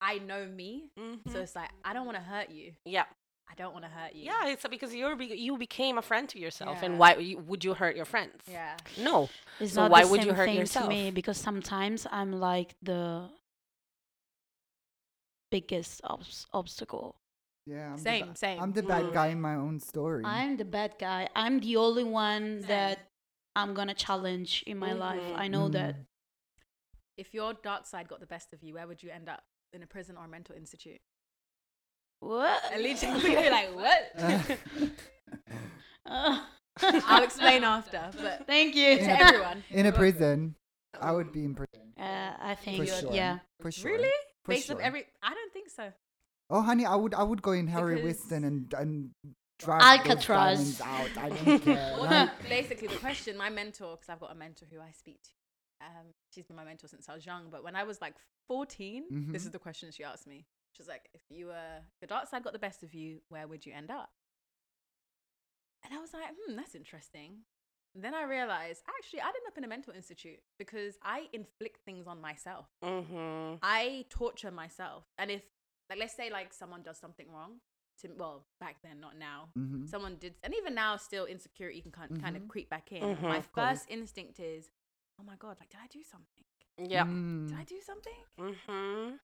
I 0.00 0.18
know 0.18 0.46
me, 0.46 0.90
Mhm. 0.96 1.32
so 1.32 1.40
it's 1.40 1.56
like 1.56 1.70
I 1.84 1.92
don't 1.92 2.06
want 2.06 2.16
to 2.18 2.22
hurt 2.22 2.50
you. 2.50 2.74
yeah. 2.84 3.06
I 3.50 3.54
don't 3.54 3.72
want 3.72 3.84
to 3.86 3.90
hurt 3.90 4.14
you. 4.14 4.24
Yeah, 4.26 4.46
it's 4.48 4.66
because 4.68 4.94
you're 4.94 5.16
be- 5.16 5.36
you 5.46 5.56
became 5.56 5.96
a 5.98 6.02
friend 6.02 6.28
to 6.28 6.38
yourself, 6.38 6.78
and 6.82 6.98
why 6.98 7.16
you- 7.16 7.38
would 7.38 7.64
you 7.64 7.74
hurt 7.74 7.96
your 7.96 8.04
friends? 8.04 8.42
Yeah. 8.46 8.76
No. 8.98 9.28
It's 9.58 9.72
So 9.72 9.82
not 9.82 9.90
why 9.90 10.02
the 10.04 10.08
would 10.10 10.20
you 10.22 10.30
same 10.30 10.34
hurt 10.36 10.44
thing 10.46 10.56
yourself? 10.58 10.84
to 10.84 10.88
me 10.90 11.10
because 11.10 11.38
sometimes 11.38 12.06
I'm 12.10 12.32
like 12.32 12.74
the 12.82 13.30
biggest 15.50 16.00
obs- 16.04 16.46
obstacle. 16.52 17.16
Yeah, 17.66 17.88
I'm 17.92 17.96
the 17.96 18.02
Same, 18.02 18.26
ba- 18.28 18.36
same. 18.36 18.62
I'm 18.62 18.72
the 18.72 18.82
bad 18.82 19.04
Mm. 19.06 19.12
guy 19.12 19.26
in 19.28 19.40
my 19.40 19.54
own 19.54 19.78
story. 19.80 20.24
I'm 20.24 20.56
the 20.56 20.64
bad 20.64 20.96
guy. 20.98 21.28
I'm 21.34 21.60
the 21.60 21.76
only 21.76 22.04
one 22.04 22.60
Same. 22.60 22.68
that 22.68 23.10
I'm 23.56 23.74
gonna 23.74 23.94
challenge 23.94 24.62
in 24.66 24.78
my 24.78 24.92
life. 24.92 25.20
Mhm. 25.22 25.36
I 25.38 25.48
know 25.48 25.68
that. 25.68 25.96
Mm. 25.96 26.06
If 27.16 27.34
your 27.34 27.52
dark 27.54 27.84
side 27.86 28.08
got 28.08 28.20
the 28.20 28.26
best 28.26 28.52
of 28.52 28.62
you, 28.62 28.74
where 28.74 28.86
would 28.86 29.02
you 29.02 29.10
end 29.10 29.28
up? 29.28 29.44
In 29.72 29.82
a 29.82 29.86
prison 29.86 30.16
or 30.16 30.24
a 30.24 30.28
mental 30.28 30.54
institute? 30.56 31.00
What? 32.20 32.60
At 32.72 32.80
least 32.80 33.02
you're 33.02 33.50
like, 33.50 33.74
what? 33.74 34.12
Uh, 36.06 36.40
I'll 36.82 37.22
explain 37.22 37.64
after. 37.64 38.10
But 38.18 38.46
Thank 38.46 38.74
you. 38.74 38.96
to 38.96 39.10
everyone, 39.20 39.62
in 39.70 39.84
a 39.86 39.92
prison. 39.92 40.54
I 40.98 41.12
would 41.12 41.32
be 41.32 41.44
in 41.44 41.54
prison. 41.54 41.92
Uh, 42.00 42.32
I 42.40 42.54
think 42.54 42.78
For 42.78 42.86
sure. 42.86 43.12
yeah. 43.12 43.40
For 43.60 43.70
sure. 43.70 43.92
really, 43.92 44.08
For 44.44 44.52
based 44.52 44.70
off 44.70 44.78
sure. 44.78 44.82
every, 44.86 45.04
I 45.22 45.34
don't 45.34 45.52
think 45.52 45.68
so. 45.68 45.92
Oh, 46.48 46.62
honey, 46.62 46.86
I 46.86 46.94
would 46.94 47.12
I 47.12 47.22
would 47.24 47.42
go 47.42 47.52
in 47.52 47.66
Harry 47.66 47.96
Because- 47.96 48.04
Winston 48.06 48.44
and 48.44 48.72
and 48.72 49.10
drag 49.58 49.82
Alcatraz. 49.82 50.58
those 50.58 50.78
diamonds 50.78 50.80
out. 50.80 51.22
I 51.24 51.28
don't 51.28 51.60
care. 51.64 51.94
Well, 52.00 52.04
like- 52.10 52.48
basically, 52.48 52.88
the 52.88 52.96
question, 52.96 53.36
my 53.36 53.50
mentor, 53.50 53.96
because 53.96 54.08
I've 54.08 54.20
got 54.20 54.32
a 54.32 54.34
mentor 54.34 54.64
who 54.72 54.80
I 54.80 54.92
speak 54.92 55.20
to, 55.24 55.86
um, 55.86 56.06
she's 56.34 56.46
been 56.46 56.56
my 56.56 56.64
mentor 56.64 56.88
since 56.88 57.06
I 57.08 57.14
was 57.14 57.26
young. 57.26 57.50
But 57.50 57.62
when 57.64 57.76
I 57.76 57.84
was 57.84 58.00
like 58.00 58.14
14, 58.46 59.04
this 59.30 59.42
Mhm. 59.42 59.46
is 59.46 59.50
the 59.50 59.58
question 59.58 59.90
she 59.92 60.04
asked 60.04 60.26
me. 60.26 60.46
She 60.78 60.82
was 60.82 60.88
like, 60.88 61.08
if 61.12 61.22
you 61.28 61.46
were, 61.46 61.80
the 62.00 62.06
dark 62.06 62.28
side 62.28 62.44
got 62.44 62.52
the 62.52 62.58
best 62.60 62.84
of 62.84 62.94
you, 62.94 63.18
where 63.30 63.48
would 63.48 63.66
you 63.66 63.72
end 63.74 63.90
up? 63.90 64.10
And 65.84 65.92
I 65.92 66.00
was 66.00 66.12
like, 66.14 66.22
hmm, 66.46 66.54
that's 66.54 66.76
interesting. 66.76 67.38
And 67.96 68.04
then 68.04 68.14
I 68.14 68.22
realized, 68.22 68.82
actually, 68.96 69.20
I'd 69.22 69.26
end 69.26 69.48
up 69.48 69.58
in 69.58 69.64
a 69.64 69.68
mental 69.68 69.92
institute 69.92 70.38
because 70.56 70.94
I 71.02 71.26
inflict 71.32 71.84
things 71.84 72.06
on 72.06 72.20
myself. 72.20 72.66
Mm-hmm. 72.84 73.56
I 73.60 74.04
torture 74.08 74.52
myself. 74.52 75.02
And 75.18 75.32
if, 75.32 75.42
like, 75.90 75.98
let's 75.98 76.14
say, 76.14 76.30
like, 76.30 76.52
someone 76.52 76.82
does 76.82 76.98
something 76.98 77.26
wrong 77.32 77.54
to, 78.02 78.10
well, 78.16 78.44
back 78.60 78.76
then, 78.84 79.00
not 79.00 79.16
now, 79.18 79.48
Mhm. 79.58 79.88
someone 79.88 80.14
did, 80.16 80.36
and 80.44 80.54
even 80.54 80.76
now, 80.76 80.96
still 80.96 81.24
insecurity 81.24 81.80
can 81.82 81.90
kind, 81.90 82.22
kind 82.22 82.36
of 82.36 82.46
creep 82.46 82.70
back 82.70 82.92
in. 82.92 83.16
Mhm. 83.16 83.22
My 83.22 83.40
first 83.42 83.86
instinct 83.88 84.38
is, 84.38 84.70
oh 85.20 85.24
my 85.24 85.34
god, 85.34 85.56
like, 85.58 85.70
did 85.70 85.80
I 85.82 85.88
do 85.88 86.04
something? 86.04 86.44
Yeah. 86.78 87.04
Mm, 87.04 87.48
Did 87.48 87.58
I 87.58 87.64
do 87.64 87.80
something? 87.80 88.24
Mm-hmm. 88.38 89.16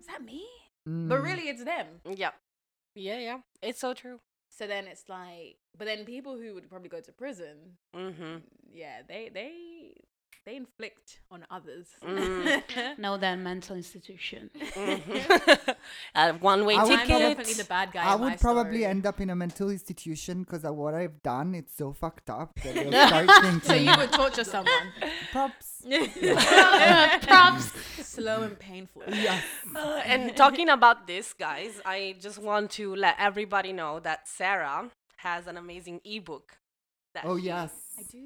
Is 0.00 0.06
that 0.06 0.22
me? 0.24 0.46
Mm. 0.88 1.08
But 1.08 1.22
really, 1.22 1.48
it's 1.48 1.64
them. 1.64 1.86
Yeah. 2.08 2.30
Yeah, 2.94 3.18
yeah. 3.18 3.38
It's 3.62 3.80
so 3.80 3.94
true. 3.94 4.20
So 4.50 4.66
then 4.66 4.86
it's 4.86 5.08
like, 5.08 5.56
but 5.76 5.86
then 5.86 6.04
people 6.04 6.36
who 6.36 6.52
would 6.54 6.68
probably 6.68 6.90
go 6.90 7.00
to 7.00 7.12
prison, 7.12 7.78
Mm-hmm. 7.96 8.36
yeah, 8.70 9.00
they 9.08 9.30
they 9.32 9.52
they 10.44 10.56
inflict 10.56 11.20
on 11.30 11.46
others. 11.50 11.86
Mm. 12.04 12.62
No, 12.98 13.16
that 13.16 13.36
mental 13.38 13.76
institution. 13.76 14.50
Mhm. 14.60 15.76
uh, 16.14 16.32
one 16.34 16.64
way 16.64 16.74
I 16.76 16.82
would 16.84 16.98
I'm 17.00 17.08
definitely 17.08 17.54
the 17.54 17.64
bad 17.64 17.92
guy. 17.92 18.02
I 18.04 18.14
in 18.14 18.20
my 18.20 18.30
would 18.30 18.40
probably 18.40 18.80
story. 18.80 18.84
end 18.86 19.06
up 19.06 19.20
in 19.20 19.30
a 19.30 19.36
mental 19.36 19.70
institution 19.70 20.42
because 20.42 20.64
of 20.64 20.74
what 20.76 20.94
I've 20.94 21.22
done. 21.22 21.54
It's 21.54 21.74
so 21.76 21.92
fucked 21.92 22.28
up 22.30 22.54
that 22.62 22.74
you'll 22.82 22.92
start 22.92 23.28
thinking. 23.42 23.60
So 23.60 23.74
you 23.74 23.92
would 23.96 24.12
torture 24.12 24.44
someone. 24.44 24.92
props. 25.32 25.82
Props. 27.22 27.72
Slow 28.06 28.42
and 28.42 28.58
painful. 28.58 29.02
Yes. 29.08 29.42
Uh, 29.74 30.00
and 30.04 30.36
talking 30.36 30.68
about 30.68 31.06
this, 31.06 31.32
guys, 31.32 31.80
I 31.84 32.16
just 32.20 32.38
want 32.38 32.70
to 32.72 32.94
let 32.94 33.16
everybody 33.18 33.72
know 33.72 34.00
that 34.00 34.28
Sarah 34.28 34.90
has 35.16 35.46
an 35.46 35.56
amazing 35.56 36.00
ebook. 36.04 36.58
That 37.14 37.24
Oh 37.26 37.38
she- 37.38 37.46
yes. 37.46 37.72
I 37.98 38.02
do. 38.10 38.18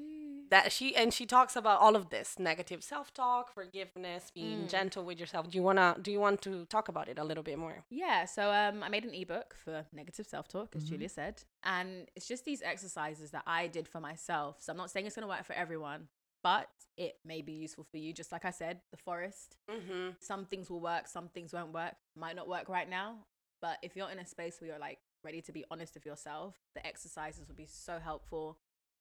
That 0.49 0.71
she 0.71 0.95
and 0.95 1.13
she 1.13 1.25
talks 1.25 1.55
about 1.55 1.81
all 1.81 1.95
of 1.95 2.09
this 2.09 2.39
negative 2.39 2.83
self-talk, 2.83 3.53
forgiveness, 3.53 4.31
being 4.33 4.63
Mm. 4.65 4.69
gentle 4.69 5.03
with 5.03 5.19
yourself. 5.19 5.49
Do 5.49 5.57
you 5.57 5.63
wanna? 5.63 5.97
Do 6.01 6.11
you 6.11 6.19
want 6.19 6.41
to 6.43 6.65
talk 6.65 6.87
about 6.87 7.09
it 7.09 7.17
a 7.19 7.23
little 7.23 7.43
bit 7.43 7.57
more? 7.57 7.83
Yeah, 7.89 8.25
so 8.25 8.51
um, 8.51 8.81
I 8.83 8.89
made 8.89 9.03
an 9.03 9.13
ebook 9.13 9.55
for 9.55 9.85
negative 9.91 10.25
self 10.27 10.47
talk, 10.47 10.75
as 10.75 10.83
Mhm. 10.85 10.89
Julia 10.89 11.09
said. 11.09 11.43
And 11.63 12.09
it's 12.15 12.27
just 12.27 12.45
these 12.45 12.61
exercises 12.61 13.31
that 13.31 13.43
I 13.45 13.67
did 13.67 13.87
for 13.87 13.99
myself. 13.99 14.61
So 14.61 14.71
I'm 14.71 14.77
not 14.77 14.89
saying 14.91 15.05
it's 15.05 15.15
going 15.15 15.27
to 15.27 15.33
work 15.35 15.43
for 15.43 15.53
everyone, 15.53 16.07
but 16.43 16.69
it 16.95 17.19
may 17.25 17.41
be 17.41 17.51
useful 17.53 17.83
for 17.83 17.97
you. 17.97 18.13
Just 18.13 18.31
like 18.31 18.45
I 18.45 18.51
said, 18.51 18.81
the 18.91 18.97
forest, 18.97 19.57
Mm-hmm. 19.69 20.11
some 20.19 20.45
things 20.45 20.69
will 20.69 20.81
work, 20.81 21.07
some 21.07 21.27
things 21.29 21.51
won't 21.53 21.73
work. 21.73 21.95
Might 22.15 22.35
not 22.35 22.47
work 22.47 22.69
right 22.69 22.89
now, 22.89 23.25
but 23.61 23.79
if 23.81 23.95
you're 23.95 24.09
in 24.09 24.19
a 24.19 24.25
space 24.25 24.61
where 24.61 24.69
you're 24.69 24.79
like 24.79 24.99
ready 25.23 25.41
to 25.41 25.51
be 25.51 25.65
honest 25.69 25.93
with 25.95 26.05
yourself, 26.05 26.55
the 26.73 26.85
exercises 26.87 27.47
will 27.49 27.55
be 27.55 27.65
so 27.65 27.99
helpful. 27.99 28.57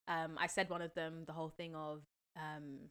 Um, 0.09 0.37
I 0.39 0.47
said 0.47 0.71
one 0.71 0.83
of 0.83 0.95
them, 0.95 1.25
the 1.27 1.33
whole 1.33 1.49
thing 1.51 1.75
of 1.75 2.03
um, 2.37 2.91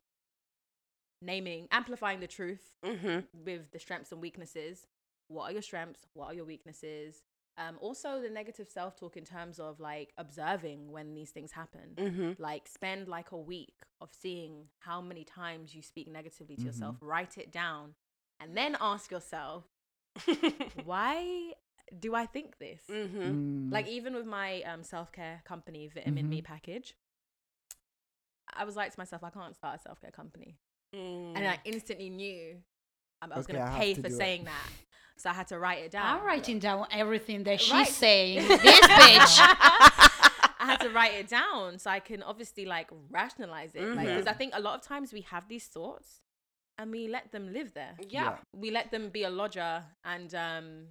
naming, 1.22 1.68
amplifying 1.72 2.20
the 2.20 2.28
truth 2.28 2.74
Mm-hmm. 2.84 3.20
with 3.46 3.72
the 3.72 3.80
strengths 3.80 4.12
and 4.12 4.22
weaknesses. 4.22 4.88
What 5.28 5.50
are 5.50 5.54
your 5.54 5.62
strengths? 5.62 6.06
What 6.14 6.28
are 6.28 6.34
your 6.34 6.46
weaknesses? 6.46 7.24
Um, 7.58 7.78
also, 7.80 8.22
the 8.22 8.30
negative 8.30 8.70
self 8.70 8.98
talk 8.98 9.16
in 9.16 9.24
terms 9.24 9.60
of 9.60 9.80
like 9.80 10.14
observing 10.18 10.92
when 10.92 11.14
these 11.16 11.32
things 11.32 11.52
happen. 11.54 11.96
Mm-hmm. 11.96 12.32
Like, 12.38 12.68
spend 12.68 13.08
like 13.08 13.32
a 13.32 13.38
week 13.38 13.76
of 14.02 14.10
seeing 14.12 14.66
how 14.80 15.00
many 15.02 15.24
times 15.24 15.74
you 15.74 15.82
speak 15.82 16.08
negatively 16.12 16.58
to 16.58 16.62
Mhm. 16.62 16.66
yourself, 16.66 16.98
write 17.02 17.38
it 17.38 17.52
down, 17.52 17.96
and 18.42 18.56
then 18.58 18.76
ask 18.82 19.10
yourself, 19.10 19.64
why 20.84 21.54
do 21.98 22.14
I 22.14 22.26
think 22.26 22.58
this? 22.60 22.82
mm-hmm. 22.90 23.18
Mm. 23.20 23.72
Like, 23.72 23.88
even 23.88 24.14
with 24.16 24.26
my 24.26 24.62
um, 24.64 24.84
self 24.84 25.12
care 25.14 25.42
company, 25.46 25.88
Vitamin 25.88 26.28
Me 26.30 26.42
Mhm. 26.42 26.46
package, 26.46 26.94
I 28.58 28.64
was 28.66 28.76
like 28.76 28.92
to 28.94 29.00
myself, 29.00 29.24
I 29.24 29.30
can't 29.30 29.56
start 29.56 29.78
a 29.80 29.80
self 29.80 30.00
care 30.02 30.12
company 30.12 30.58
Mm. 30.96 31.34
and 31.36 31.48
I 31.48 31.60
instantly 31.66 32.10
knew 32.10 32.56
I 33.22 33.28
was 33.28 33.40
Okay, 33.46 33.54
going 33.54 33.66
to 33.66 33.78
pay 33.78 33.94
for 33.96 34.02
do 34.04 34.08
it. 34.08 34.18
saying 34.18 34.46
that. 34.46 34.70
So 35.18 35.30
I 35.30 35.34
had 35.34 35.48
to 35.48 35.60
write 35.60 35.80
it 35.84 35.92
down. 35.92 36.20
I'm 36.20 36.26
writing 36.26 36.60
down 36.60 36.86
everything 36.92 37.44
that 37.44 37.60
she's 37.60 37.72
Right. 37.74 37.88
saying. 37.88 38.38
This 38.48 38.82
bitch. 38.82 39.38
I 40.60 40.66
had 40.72 40.80
to 40.82 40.90
write 40.90 41.14
it 41.14 41.28
down 41.28 41.80
so 41.80 41.90
I 41.90 42.00
can 42.00 42.24
obviously 42.24 42.66
like 42.66 42.90
rationalize 43.10 43.72
it. 43.76 43.96
Because 43.98 44.28
I 44.28 44.34
think 44.34 44.54
a 44.56 44.60
lot 44.60 44.76
of 44.76 44.82
times 44.82 45.12
we 45.14 45.22
have 45.22 45.48
these 45.48 45.66
thoughts 45.68 46.22
and 46.78 46.92
we 46.92 47.08
let 47.08 47.32
them 47.32 47.52
live 47.54 47.74
there. 47.74 47.96
yeah. 48.10 48.38
We 48.54 48.72
let 48.72 48.92
them 48.92 49.10
be 49.10 49.24
a 49.24 49.30
lodger 49.30 49.84
and 50.04 50.34
um 50.36 50.88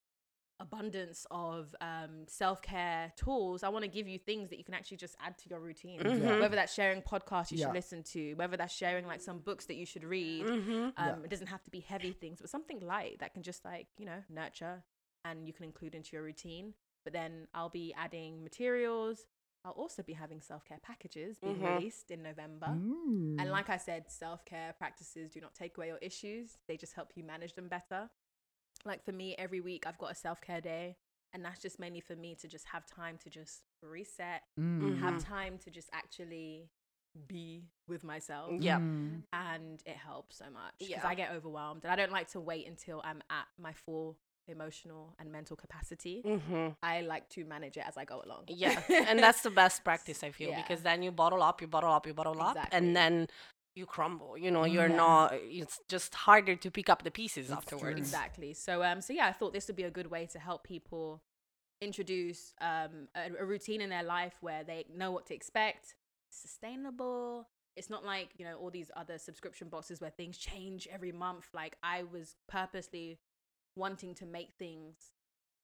abundance 0.60 1.26
of 1.32 1.74
um, 1.82 2.26
self-care 2.28 3.12
tools 3.16 3.64
i 3.64 3.70
want 3.70 3.84
to 3.84 3.88
give 3.89 4.07
you 4.07 4.18
things 4.20 4.49
that 4.49 4.57
you 4.57 4.64
can 4.64 4.74
actually 4.74 4.97
just 4.97 5.16
add 5.26 5.38
to 5.38 5.49
your 5.49 5.60
routine 5.60 5.99
Mhm. 6.01 6.39
whether 6.39 6.55
that's 6.55 6.74
sharing 6.74 7.01
podcasts 7.01 7.51
you 7.51 7.57
Yeah. 7.57 7.66
should 7.68 7.74
listen 7.76 8.03
to 8.03 8.34
whether 8.36 8.57
that's 8.57 8.74
sharing 8.74 9.05
like 9.07 9.22
some 9.22 9.39
books 9.39 9.66
that 9.66 9.76
you 9.76 9.86
should 9.86 10.03
read 10.03 10.45
Mm-hmm. 10.47 10.72
um, 10.72 10.91
Yeah. 10.97 11.16
it 11.24 11.30
doesn't 11.30 11.47
have 11.47 11.64
to 11.64 11.72
be 11.72 11.80
heavy 11.80 12.12
things 12.14 12.41
but 12.41 12.49
something 12.49 12.80
light 12.80 13.20
that 13.20 13.34
can 13.34 13.43
just 13.43 13.64
like 13.64 13.88
you 13.97 14.05
know 14.05 14.24
nurture 14.30 14.84
and 15.26 15.47
you 15.47 15.53
can 15.53 15.64
include 15.66 15.95
into 15.95 16.16
your 16.16 16.24
routine 16.24 16.74
but 17.03 17.14
then 17.14 17.47
i'll 17.53 17.70
be 17.70 17.93
adding 17.97 18.43
materials 18.43 19.26
i'll 19.66 19.72
also 19.74 20.01
be 20.03 20.14
having 20.14 20.41
self-care 20.41 20.80
packages 20.82 21.38
being 21.39 21.57
Mhm. 21.60 21.76
released 21.76 22.12
in 22.12 22.22
november 22.24 22.68
Mm. 22.68 23.39
and 23.39 23.51
like 23.51 23.70
I 23.70 23.78
said, 23.78 24.10
self 24.12 24.43
care 24.43 24.74
practices 24.74 25.32
do 25.32 25.39
not 25.39 25.53
take 25.55 25.78
away 25.78 25.88
your 25.88 25.97
issues, 25.99 26.57
they 26.68 26.76
just 26.76 26.93
help 26.93 27.16
you 27.16 27.24
manage 27.24 27.53
them 27.53 27.70
better. 27.70 28.10
Like 28.86 29.04
for 29.04 29.12
me, 29.12 29.36
every 29.38 29.60
week 29.62 29.86
I've 29.88 29.98
got 29.98 30.12
a 30.12 30.16
self 30.16 30.42
care 30.42 30.62
day, 30.62 30.98
and 31.34 31.44
that's 31.44 31.62
just 31.62 31.80
mainly 31.80 32.00
for 32.02 32.16
me 32.16 32.36
to 32.42 32.48
just 32.48 32.66
have 32.68 32.86
time 32.86 33.18
to 33.24 33.30
just 33.30 33.62
reset, 33.82 34.44
Mm. 34.60 35.00
have 35.00 35.16
Mhm. 35.16 35.26
time 35.26 35.58
to 35.60 35.70
just 35.72 35.90
actually 35.94 36.70
be 37.28 37.66
with 37.88 38.04
myself. 38.04 38.52
Yeah. 38.60 38.78
Mm. 38.80 39.24
And 39.34 39.82
it 39.86 39.98
helps 39.98 40.38
so 40.38 40.46
much 40.50 40.74
because 40.80 40.92
Yeah. 41.04 41.08
I 41.08 41.16
get 41.16 41.32
overwhelmed, 41.32 41.84
and 41.84 41.92
I 41.92 41.96
don't 41.96 42.12
like 42.12 42.30
to 42.30 42.40
wait 42.40 42.68
until 42.68 43.02
I'm 43.04 43.22
at 43.30 43.48
my 43.58 43.74
full 43.74 44.18
emotional 44.48 45.14
and 45.20 45.32
mental 45.32 45.56
capacity. 45.56 46.24
Mm-hmm. 46.26 46.70
I 46.82 47.02
like 47.02 47.30
to 47.30 47.46
manage 47.46 47.78
it 47.78 47.84
as 47.88 47.98
I 47.98 48.06
go 48.06 48.22
along. 48.26 48.46
Yeah, 48.48 48.82
and 49.14 49.20
that's 49.20 49.42
the 49.42 49.52
best 49.52 49.84
practice 49.84 50.24
I 50.24 50.32
feel 50.32 50.50
Yeah. 50.50 50.62
because 50.62 50.82
then 50.82 51.04
you 51.04 51.12
bottle 51.12 51.44
up, 51.44 51.62
you 51.62 51.68
bottle 51.68 51.92
up, 51.92 52.08
you 52.08 52.14
bottle 52.16 52.42
up, 52.42 52.58
and 52.72 52.96
then 52.96 53.28
you 53.80 53.86
crumble. 53.86 54.38
You 54.38 54.52
know, 54.52 54.66
you're 54.76 54.90
Yeah. 54.90 54.96
not. 55.06 55.26
It's 55.34 55.78
just 55.88 56.12
harder 56.28 56.56
to 56.66 56.70
pick 56.78 56.90
up 56.94 57.04
the 57.04 57.12
pieces 57.22 57.48
That's 57.48 57.60
afterwards. 57.64 57.96
true. 57.96 57.98
Exactly. 58.08 58.54
So 58.54 58.84
um 58.84 59.00
so 59.02 59.12
yeah, 59.14 59.28
I 59.28 59.34
thought 59.38 59.54
this 59.54 59.68
would 59.68 59.76
be 59.84 59.88
a 59.94 59.96
good 60.00 60.10
way 60.16 60.24
to 60.28 60.40
help 60.40 60.62
people 60.76 61.24
introduce 61.82 62.54
um 62.62 62.94
a, 63.16 63.24
a 63.44 63.46
routine 63.54 63.82
in 63.86 63.90
their 63.90 64.04
life 64.18 64.36
where 64.42 64.64
they 64.64 64.86
know 65.02 65.12
what 65.16 65.26
to 65.28 65.34
expect, 65.34 65.96
sustainable. 66.30 67.48
It's 67.76 67.90
not 67.90 68.04
like, 68.04 68.30
you 68.38 68.44
know, 68.46 68.56
all 68.62 68.70
these 68.80 68.92
other 68.96 69.18
subscription 69.18 69.70
boxes 69.70 70.02
where 70.02 70.10
things 70.10 70.38
change 70.38 70.88
every 70.92 71.14
month. 71.14 71.46
Like 71.54 71.78
I 71.82 72.04
was 72.04 72.36
purposely 72.48 73.20
wanting 73.76 74.14
to 74.16 74.26
make 74.26 74.50
things 74.60 74.96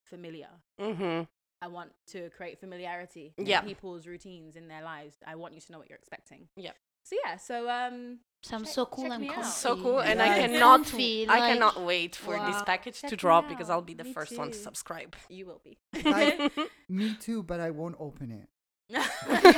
familiar. 0.03 0.49
Mm-hmm. 0.79 1.23
I 1.61 1.67
want 1.67 1.91
to 2.13 2.29
create 2.37 2.59
familiarity 2.59 3.33
in 3.37 3.61
people's 3.63 4.05
routines 4.07 4.55
in 4.55 4.67
their 4.67 4.83
lives. 4.83 5.15
I 5.25 5.35
want 5.35 5.55
you 5.55 5.61
to 5.61 5.71
know 5.71 5.79
what 5.79 5.89
you're 5.89 5.97
expecting. 5.97 6.47
Yeah. 6.55 6.71
So 7.05 7.15
yeah, 7.23 7.37
so 7.37 7.69
um 7.69 8.19
Sounds 8.43 8.65
Check- 8.65 8.73
so 8.75 8.85
cool 8.85 9.03
check 9.05 9.13
and 9.13 9.21
me 9.23 9.29
comfy. 9.29 9.49
So 9.49 9.75
cool, 9.75 9.99
and 10.01 10.21
I 10.21 10.25
Yes. 10.27 10.39
cannot. 10.51 10.81
Comfy, 10.85 11.27
I 11.29 11.39
cannot 11.53 11.81
wait 11.81 12.15
for 12.15 12.33
this 12.47 12.61
package 12.63 13.01
Check 13.01 13.09
to 13.11 13.15
drop 13.15 13.47
because 13.49 13.69
I'll 13.71 13.81
be 13.81 13.95
the 13.95 14.03
Me 14.03 14.13
first 14.13 14.37
one 14.37 14.49
to 14.51 14.57
subscribe. 14.57 15.15
you 15.29 15.47
will 15.47 15.61
be. 15.63 15.77
Guys, 16.03 16.51
Me 16.87 17.15
too, 17.19 17.41
but 17.41 17.59
I 17.59 17.71
won't 17.71 17.95
open 17.99 18.31
it. 18.31 18.47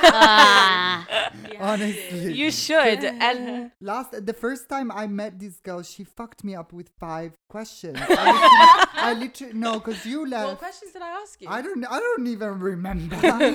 Ah. 0.03 1.05
Honestly. 1.59 2.31
you 2.33 2.49
should, 2.51 3.03
and 3.03 3.71
Last, 3.81 4.25
the 4.25 4.33
first 4.33 4.69
time 4.69 4.89
I 4.91 5.07
met 5.07 5.37
this 5.39 5.59
girl, 5.59 5.81
she 5.83 6.03
fucked 6.05 6.43
me 6.45 6.55
up 6.55 6.71
with 6.71 6.89
five 6.99 7.33
questions. 7.49 7.97
I 7.99 8.07
literally, 8.07 8.96
I 8.97 9.13
literally 9.13 9.53
no, 9.53 9.79
because 9.79 10.05
you 10.05 10.21
what 10.21 10.29
left. 10.29 10.59
questions 10.59 10.91
did 10.91 11.01
I 11.01 11.09
ask 11.21 11.41
you? 11.41 11.47
I 11.49 11.61
don't. 11.61 11.85
I 11.85 11.99
don't 11.99 12.27
even 12.27 12.59
remember. 12.59 13.15
I'm 13.15 13.21
sure 13.21 13.31
he 13.31 13.53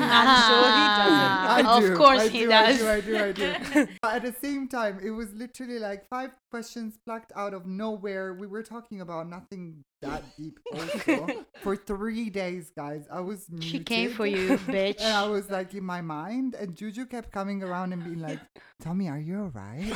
doesn't. 1.01 1.33
I 1.51 1.63
of 1.67 1.83
do, 1.83 1.97
course 1.97 2.21
I 2.23 2.29
he 2.29 2.41
do, 2.41 2.49
does. 2.49 2.83
I 2.83 3.01
do, 3.01 3.19
I 3.19 3.33
do, 3.33 3.47
I 3.47 3.55
do. 3.59 3.89
but 4.03 4.15
at 4.15 4.23
the 4.23 4.35
same 4.41 4.69
time, 4.69 5.01
it 5.03 5.11
was 5.11 5.33
literally 5.35 5.79
like 5.79 6.09
five 6.09 6.31
questions 6.51 6.99
plucked 7.05 7.33
out 7.35 7.55
of 7.55 7.67
nowhere. 7.67 8.35
We 8.35 8.47
were 8.47 8.63
talking 8.63 9.01
about 9.01 9.29
nothing 9.29 9.85
that 10.03 10.23
deep 10.37 10.61
also. 10.73 11.45
for 11.63 11.77
three 11.77 12.31
days, 12.31 12.71
guys, 12.77 13.07
I 13.11 13.21
was 13.21 13.47
She 13.61 13.81
came 13.81 14.13
for 14.13 14.27
you, 14.27 14.59
bitch. 14.59 15.01
And 15.01 15.15
I 15.15 15.27
was 15.27 15.51
like 15.51 15.75
in 15.75 15.85
my 15.85 16.03
mind, 16.03 16.55
and 16.55 16.77
Juju 16.77 17.07
kept 17.07 17.33
coming 17.33 17.63
around 17.63 17.93
and 17.93 18.05
being 18.05 18.21
like, 18.21 18.39
Tommy, 18.81 19.09
are 19.09 19.19
you 19.19 19.39
alright? 19.39 19.81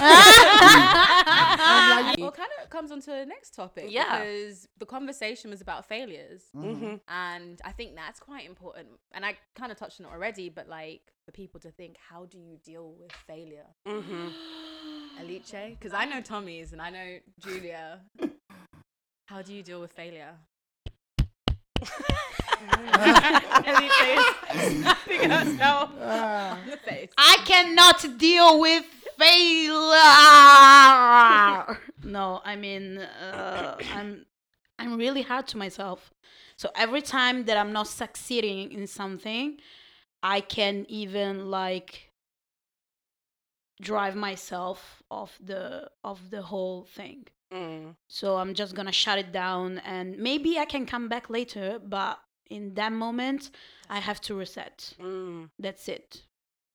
well, 2.18 2.32
kind 2.32 2.50
of 2.62 2.70
comes 2.70 2.92
on 2.92 3.00
to 3.00 3.10
the 3.10 3.26
next 3.26 3.54
topic. 3.54 3.86
Yeah. 3.88 4.20
Because 4.20 4.68
the 4.78 4.86
conversation 4.86 5.50
was 5.50 5.60
about 5.60 5.86
failures. 5.86 6.44
Mm-hmm. 6.56 6.94
And 7.08 7.60
I 7.64 7.72
think 7.72 7.96
that's 7.96 8.20
quite 8.20 8.46
important. 8.46 8.88
And 9.12 9.24
I 9.24 9.36
kind 9.56 9.72
of 9.72 9.78
touched 9.78 10.00
on 10.00 10.06
it 10.06 10.12
already, 10.12 10.48
but 10.48 10.68
like 10.68 11.00
for 11.24 11.32
people 11.32 11.58
to 11.60 11.70
think, 11.70 11.96
how 12.08 12.26
do 12.26 12.38
you 12.38 12.58
deal 12.64 12.94
with 12.98 13.12
failure? 13.12 13.66
Mm-hmm. 13.86 14.28
Alice? 15.18 15.52
Because 15.52 15.92
I 15.92 16.04
know 16.04 16.20
Tommy's 16.20 16.72
and 16.72 16.80
I 16.80 16.90
know 16.90 17.18
Julia. 17.40 18.02
How 19.26 19.42
do 19.42 19.52
you 19.52 19.62
deal 19.62 19.80
with 19.80 19.92
failure? 19.92 20.34
Alice 22.58 23.92
is 24.54 24.80
slapping 24.82 25.30
herself 25.30 25.90
Ah. 26.00 26.58
on 26.60 26.70
the 26.70 26.76
face. 26.76 27.10
I 27.18 27.36
cannot 27.44 28.18
deal 28.18 28.60
with 28.60 28.84
failure. 29.18 29.92
no, 32.04 32.40
I 32.44 32.56
mean, 32.56 32.98
uh, 32.98 33.76
I'm 33.94 34.26
I'm 34.78 34.96
really 34.96 35.22
hard 35.22 35.46
to 35.48 35.56
myself. 35.58 36.12
So 36.56 36.70
every 36.74 37.02
time 37.02 37.44
that 37.46 37.56
I'm 37.56 37.72
not 37.72 37.88
succeeding 37.88 38.72
in 38.72 38.86
something, 38.86 39.58
I 40.22 40.40
can 40.40 40.86
even 40.88 41.50
like 41.50 42.10
drive 43.80 44.14
myself 44.16 45.02
off 45.10 45.38
the 45.44 45.90
of 46.04 46.30
the 46.30 46.42
whole 46.42 46.84
thing. 46.84 47.26
Mm. 47.52 47.94
So 48.08 48.36
I'm 48.36 48.54
just 48.54 48.74
gonna 48.74 48.92
shut 48.92 49.18
it 49.18 49.32
down, 49.32 49.78
and 49.78 50.18
maybe 50.18 50.58
I 50.58 50.64
can 50.64 50.86
come 50.86 51.08
back 51.08 51.30
later. 51.30 51.78
But 51.82 52.18
in 52.50 52.74
that 52.74 52.92
moment, 52.92 53.50
I 53.88 54.00
have 54.00 54.20
to 54.22 54.34
reset. 54.34 54.94
Mm. 55.00 55.50
That's 55.58 55.88
it. 55.88 56.22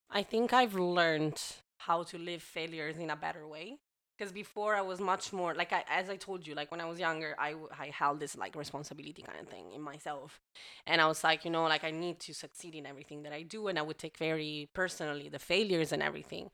I 0.09 0.23
think 0.23 0.53
I've 0.53 0.75
learned 0.75 1.41
how 1.77 2.03
to 2.03 2.17
live 2.17 2.41
failures 2.41 2.97
in 2.97 3.09
a 3.09 3.15
better 3.15 3.47
way. 3.47 3.79
Because 4.17 4.31
before 4.33 4.75
I 4.75 4.81
was 4.81 4.99
much 4.99 5.33
more 5.33 5.55
like 5.55 5.73
I, 5.73 5.83
as 5.89 6.07
I 6.07 6.15
told 6.15 6.45
you, 6.45 6.53
like 6.53 6.69
when 6.69 6.79
I 6.79 6.85
was 6.85 6.99
younger, 6.99 7.35
I 7.39 7.55
held 7.91 8.19
this 8.19 8.37
like 8.37 8.55
responsibility 8.55 9.23
kind 9.23 9.39
of 9.39 9.47
thing 9.47 9.71
in 9.73 9.81
myself, 9.81 10.39
and 10.85 11.01
I 11.01 11.07
was 11.07 11.23
like, 11.23 11.43
you 11.43 11.49
know, 11.49 11.63
like 11.63 11.83
I 11.83 11.89
need 11.89 12.19
to 12.19 12.33
succeed 12.33 12.75
in 12.75 12.85
everything 12.85 13.23
that 13.23 13.33
I 13.33 13.41
do, 13.41 13.67
and 13.67 13.79
I 13.79 13.81
would 13.81 13.97
take 13.97 14.17
very 14.19 14.69
personally 14.73 15.27
the 15.27 15.39
failures 15.39 15.91
and 15.91 16.03
everything. 16.03 16.51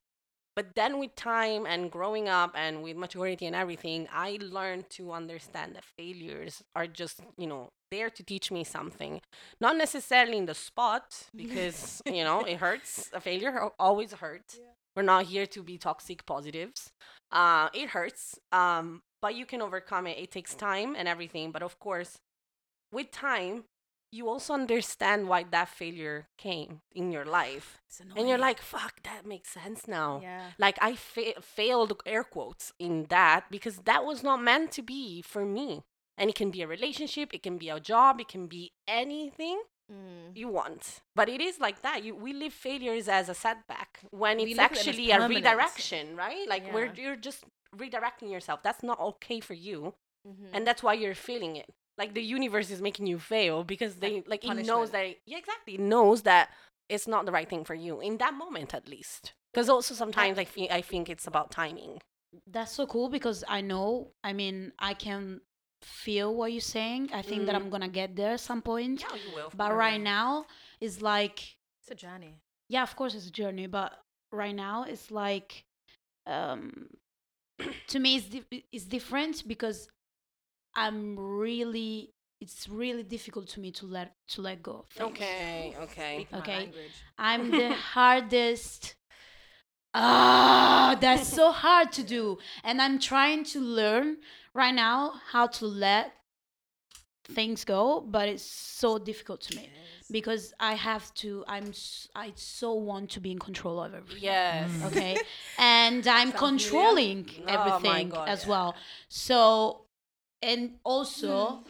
But 0.58 0.74
then 0.74 0.98
with 0.98 1.16
time 1.16 1.68
and 1.68 1.92
growing 1.92 2.28
up 2.28 2.54
and 2.56 2.82
with 2.82 2.98
maturity 2.98 3.46
and 3.46 3.56
everything, 3.56 4.08
I 4.12 4.40
learned 4.42 4.90
to 4.98 5.12
understand 5.12 5.76
that 5.76 5.84
failures 6.00 6.64
are 6.76 6.88
just, 6.88 7.20
you 7.38 7.46
know, 7.46 7.70
there 7.92 8.10
to 8.10 8.24
teach 8.24 8.52
me 8.52 8.64
something. 8.64 9.22
Not 9.62 9.78
necessarily 9.78 10.40
in 10.40 10.48
the 10.48 10.56
spot, 10.56 11.30
because, 11.36 12.02
you 12.08 12.24
know, 12.24 12.40
it 12.42 12.58
hurts. 12.58 13.12
A 13.14 13.22
failure 13.22 13.70
always 13.80 14.14
hurts. 14.14 14.60
We're 14.96 15.04
not 15.04 15.26
here 15.26 15.46
to 15.46 15.62
be 15.62 15.78
toxic 15.78 16.26
positives. 16.26 16.90
Uh, 17.32 17.70
it 17.72 17.90
hurts, 17.90 18.40
um, 18.52 19.04
but 19.22 19.36
you 19.36 19.46
can 19.46 19.62
overcome 19.62 20.08
it. 20.08 20.18
It 20.18 20.32
takes 20.32 20.56
time 20.56 20.96
and 20.98 21.08
everything. 21.08 21.52
But 21.52 21.62
of 21.62 21.78
course, 21.78 22.18
with 22.92 23.12
time, 23.12 23.66
you 24.12 24.30
also 24.30 24.54
understand 24.54 25.28
why 25.28 25.44
that 25.52 25.70
failure 25.70 26.28
came 26.38 26.82
in 26.94 27.12
your 27.12 27.26
life. 27.26 27.78
And 28.16 28.28
you're 28.30 28.38
like, 28.38 28.62
fuck, 28.62 29.04
that 29.04 29.26
makes 29.26 29.50
sense 29.50 29.88
now. 29.88 30.20
yeah. 30.22 30.52
Like 30.58 30.78
I 30.82 30.96
fa- 30.96 31.42
failed 31.42 32.02
air 32.06 32.24
quotes 32.24 32.74
in 32.80 33.06
that 33.10 33.46
because 33.52 33.78
that 33.80 34.06
was 34.06 34.24
not 34.24 34.42
meant 34.42 34.72
to 34.74 34.82
be 34.82 35.22
for 35.22 35.46
me. 35.46 35.84
And 36.18 36.30
it 36.30 36.36
can 36.36 36.50
be 36.52 36.62
a 36.64 36.68
relationship, 36.68 37.34
it 37.34 37.44
can 37.44 37.58
be 37.58 37.70
a 37.70 37.80
job, 37.80 38.20
it 38.20 38.28
can 38.28 38.48
be 38.48 38.72
anything 38.88 39.62
Mm. 39.90 40.36
you 40.36 40.50
want. 40.50 41.00
But 41.16 41.30
it 41.30 41.40
is 41.40 41.62
like 41.62 41.82
that. 41.82 42.04
You 42.04 42.14
we 42.14 42.34
live 42.34 42.52
failures 42.52 43.08
as 43.08 43.30
a 43.30 43.34
setback 43.34 44.00
when 44.12 44.36
We 44.36 44.44
it's 44.52 44.58
look 44.58 44.64
at 44.66 44.70
them 44.72 44.80
as 44.80 44.88
actually 44.90 45.12
a 45.12 45.28
redirection, 45.30 46.18
right? 46.18 46.46
Like 46.46 46.74
where 46.74 46.88
Yeah. 46.88 46.92
you're 47.02 47.16
just 47.16 47.46
redirecting 47.74 48.30
yourself. 48.30 48.62
That's 48.64 48.84
not 48.84 49.00
okay 49.00 49.40
for 49.40 49.54
you. 49.54 49.94
Mhm. 50.28 50.50
And 50.52 50.68
that's 50.68 50.84
why 50.84 50.92
you're 50.94 51.16
feeling 51.16 51.56
it. 51.56 51.70
Like 51.98 52.14
the 52.14 52.22
universe 52.22 52.70
is 52.70 52.82
making 52.82 53.08
you 53.08 53.18
fail 53.20 53.64
because 53.64 53.96
they 53.96 54.24
like 54.28 54.44
it 54.44 54.48
knows 54.66 54.92
punishment. 54.92 54.92
that 54.92 55.16
yeah, 55.26 55.38
exactly. 55.40 55.74
It 55.76 55.80
knows 55.80 56.22
that 56.24 56.50
it's 56.90 57.08
not 57.08 57.26
the 57.26 57.32
right 57.32 57.50
thing 57.50 57.64
for 57.66 57.74
you 57.74 58.00
in 58.02 58.18
that 58.18 58.34
moment 58.34 58.74
at 58.74 58.88
least. 58.88 59.34
Because 59.54 59.70
also 59.70 59.94
sometimes 59.96 60.38
I 60.38 60.44
think 60.44 60.72
I 60.72 60.82
think 60.82 61.10
it's 61.10 61.26
about 61.28 61.50
timing. 61.52 62.00
That's 62.46 62.72
so 62.74 62.86
cool 62.86 63.10
because 63.10 63.44
I 63.48 63.62
know, 63.62 64.12
I 64.24 64.34
mean, 64.34 64.74
I 64.78 64.94
can 64.94 65.42
feel 65.82 66.36
what 66.36 66.52
you're 66.52 66.62
saying. 66.62 67.10
I 67.14 67.22
think 67.24 67.46
that 67.48 67.56
Mhm. 67.56 67.60
I'm 67.62 67.70
gonna 67.70 67.88
get 67.90 68.16
there 68.16 68.34
at 68.34 68.42
some 68.42 68.62
point. 68.62 69.02
Yeah, 69.02 69.16
you 69.16 69.36
will. 69.36 69.50
But 69.56 69.74
right 69.74 70.00
now, 70.02 70.46
it's 70.80 71.02
like, 71.02 71.58
It's 71.82 71.92
a 71.92 71.96
journey. 71.96 72.36
yeah, 72.70 72.84
of 72.84 72.96
course, 72.96 73.16
it's 73.16 73.28
a 73.28 73.32
journey, 73.32 73.66
but 73.68 73.94
right 74.32 74.54
now, 74.56 74.84
it's 74.84 75.10
like, 75.10 75.64
um, 76.26 76.90
to 77.88 78.00
me, 78.00 78.18
it's, 78.18 78.26
di- 78.28 78.66
it's 78.72 78.86
different 78.86 79.48
because 79.48 79.88
I'm 80.78 81.18
really, 81.18 82.14
it's 82.40 82.70
really 82.70 83.04
difficult 83.04 83.48
to 83.50 83.60
me 83.60 83.72
to 83.72 83.86
let 83.86 84.14
to 84.30 84.42
let 84.42 84.62
go. 84.62 84.86
of 84.86 84.90
things. 84.90 85.10
Okay, 85.12 85.76
okay. 85.82 86.28
Okay. 86.34 86.72
I'm 87.18 87.52
the 87.52 87.74
hardest. 87.94 88.96
Ah, 89.94 90.96
that's 91.02 91.28
so 91.28 91.52
hard 91.52 91.92
to 91.94 92.04
do. 92.04 92.38
And 92.64 92.82
I'm 92.82 93.00
trying 93.00 93.44
to 93.46 93.60
learn 93.60 94.18
right 94.54 94.74
now 94.74 95.14
how 95.32 95.48
to 95.48 95.66
let 95.66 96.14
things 97.30 97.66
go, 97.66 98.02
but 98.02 98.30
it's 98.30 98.44
so 98.44 98.98
difficult 98.98 99.42
to 99.42 99.56
me 99.56 99.70
because 100.12 100.54
I 100.60 100.74
have 100.76 101.14
to. 101.16 101.44
I'm. 101.48 101.74
I 102.16 102.34
so 102.36 102.74
want 102.74 103.10
to 103.12 103.20
be 103.20 103.32
in 103.32 103.40
control 103.40 103.82
of 103.82 103.94
everything. 103.94 104.24
Yes. 104.24 104.70
Okay, 104.86 105.18
and 105.58 106.08
I'm 106.08 106.30
Sounds 106.30 106.40
controlling 106.40 107.24
familiar? 107.26 107.58
Oh 107.58 107.68
everything 107.68 108.10
God, 108.10 108.30
as 108.30 108.44
yeah. 108.44 108.50
well. 108.50 108.76
So, 109.10 109.87
and 110.42 110.80
also, 110.84 111.64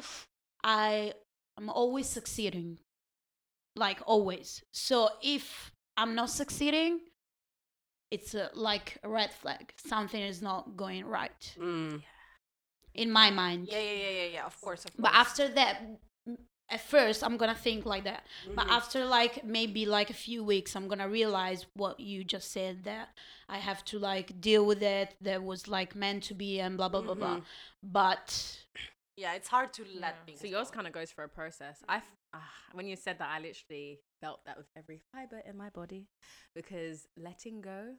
I 0.64 1.14
i'm 1.58 1.70
always 1.70 2.08
succeeding, 2.08 2.80
like 3.76 4.00
always. 4.06 4.64
So 4.72 5.10
if 5.22 5.72
I'm 5.96 6.14
not 6.16 6.30
succeeding, 6.30 7.00
it's 8.12 8.34
a, 8.36 8.50
like 8.54 8.98
a 9.04 9.10
red 9.10 9.32
flag. 9.34 9.74
Something 9.78 10.22
is 10.22 10.42
not 10.42 10.78
going 10.78 11.06
right 11.06 11.56
Mm. 11.60 12.02
in 12.94 13.12
my 13.12 13.30
mind. 13.32 13.68
Yeah, 13.70 13.80
yeah, 13.80 13.92
yeah, 13.92 14.10
yeah, 14.10 14.30
yeah. 14.34 14.46
Of 14.46 14.60
course, 14.62 14.86
of 14.86 14.92
course. 14.92 15.02
But 15.02 15.14
after 15.14 15.48
that, 15.50 15.82
at 16.70 16.82
first 16.82 17.24
I'm 17.24 17.38
gonna 17.38 17.56
think 17.56 17.86
like 17.86 18.04
that. 18.04 18.26
But 18.56 18.68
Mhm. 18.68 18.72
after 18.78 19.06
like 19.06 19.44
maybe 19.44 19.86
like 19.86 20.10
a 20.10 20.14
few 20.28 20.44
weeks, 20.44 20.76
I'm 20.76 20.88
gonna 20.88 21.10
realize 21.10 21.66
what 21.74 22.00
you 22.00 22.24
just 22.24 22.52
said 22.52 22.84
that 22.84 23.10
I 23.48 23.58
have 23.60 23.84
to 23.86 24.00
like 24.00 24.40
deal 24.42 24.66
with 24.66 24.82
it. 24.84 25.16
That 25.22 25.44
was 25.44 25.68
like 25.68 25.96
meant 25.96 26.24
to 26.26 26.34
be 26.34 26.60
and 26.60 26.76
blah 26.78 26.90
blah 26.90 27.02
blah 27.02 27.16
blah. 27.16 27.38
Mhm. 27.38 27.46
But 27.84 28.58
yeah, 29.16 29.34
it's 29.34 29.48
hard 29.48 29.74
to 29.74 29.84
let 29.84 30.16
Yeah. 30.16 30.26
things. 30.26 30.40
So 30.42 30.48
yours 30.48 30.70
kind 30.70 30.88
of 30.88 30.94
goes 30.94 31.12
for 31.12 31.24
a 31.24 31.30
process. 31.30 31.84
I 31.88 32.02
ah, 32.34 32.52
when 32.74 32.86
you 32.88 32.96
said 32.96 33.18
that, 33.20 33.30
I 33.32 33.40
literally 33.40 34.00
felt 34.22 34.44
that 34.46 34.58
with 34.58 34.68
every 34.76 35.00
fiber 35.12 35.40
in 35.40 35.56
my 35.58 35.70
body 35.70 36.08
because 36.54 37.08
letting 37.16 37.62
go 37.62 37.96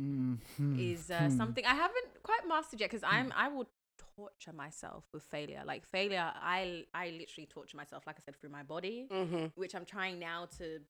Mhm. 0.00 0.38
is 0.78 1.10
uh, 1.10 1.28
Hmm. 1.28 1.36
something 1.36 1.64
I 1.64 1.74
haven't 1.74 2.22
quite 2.22 2.46
mastered 2.48 2.80
yet. 2.80 2.90
Because 2.90 3.04
I'm 3.04 3.32
I 3.36 3.48
will 3.48 3.68
torture 4.16 4.52
myself 4.52 5.04
with 5.12 5.22
failure. 5.24 5.62
Like 5.64 5.84
failure, 5.86 6.32
I 6.34 6.84
I 6.94 7.10
literally 7.10 7.46
torture 7.46 7.76
myself. 7.76 8.06
Like 8.06 8.16
I 8.18 8.22
said, 8.24 8.36
through 8.36 8.50
my 8.50 8.62
body, 8.62 9.08
Mhm. 9.10 9.52
which 9.54 9.74
I'm 9.74 9.84
trying 9.84 10.18
now 10.18 10.46
to 10.58 10.80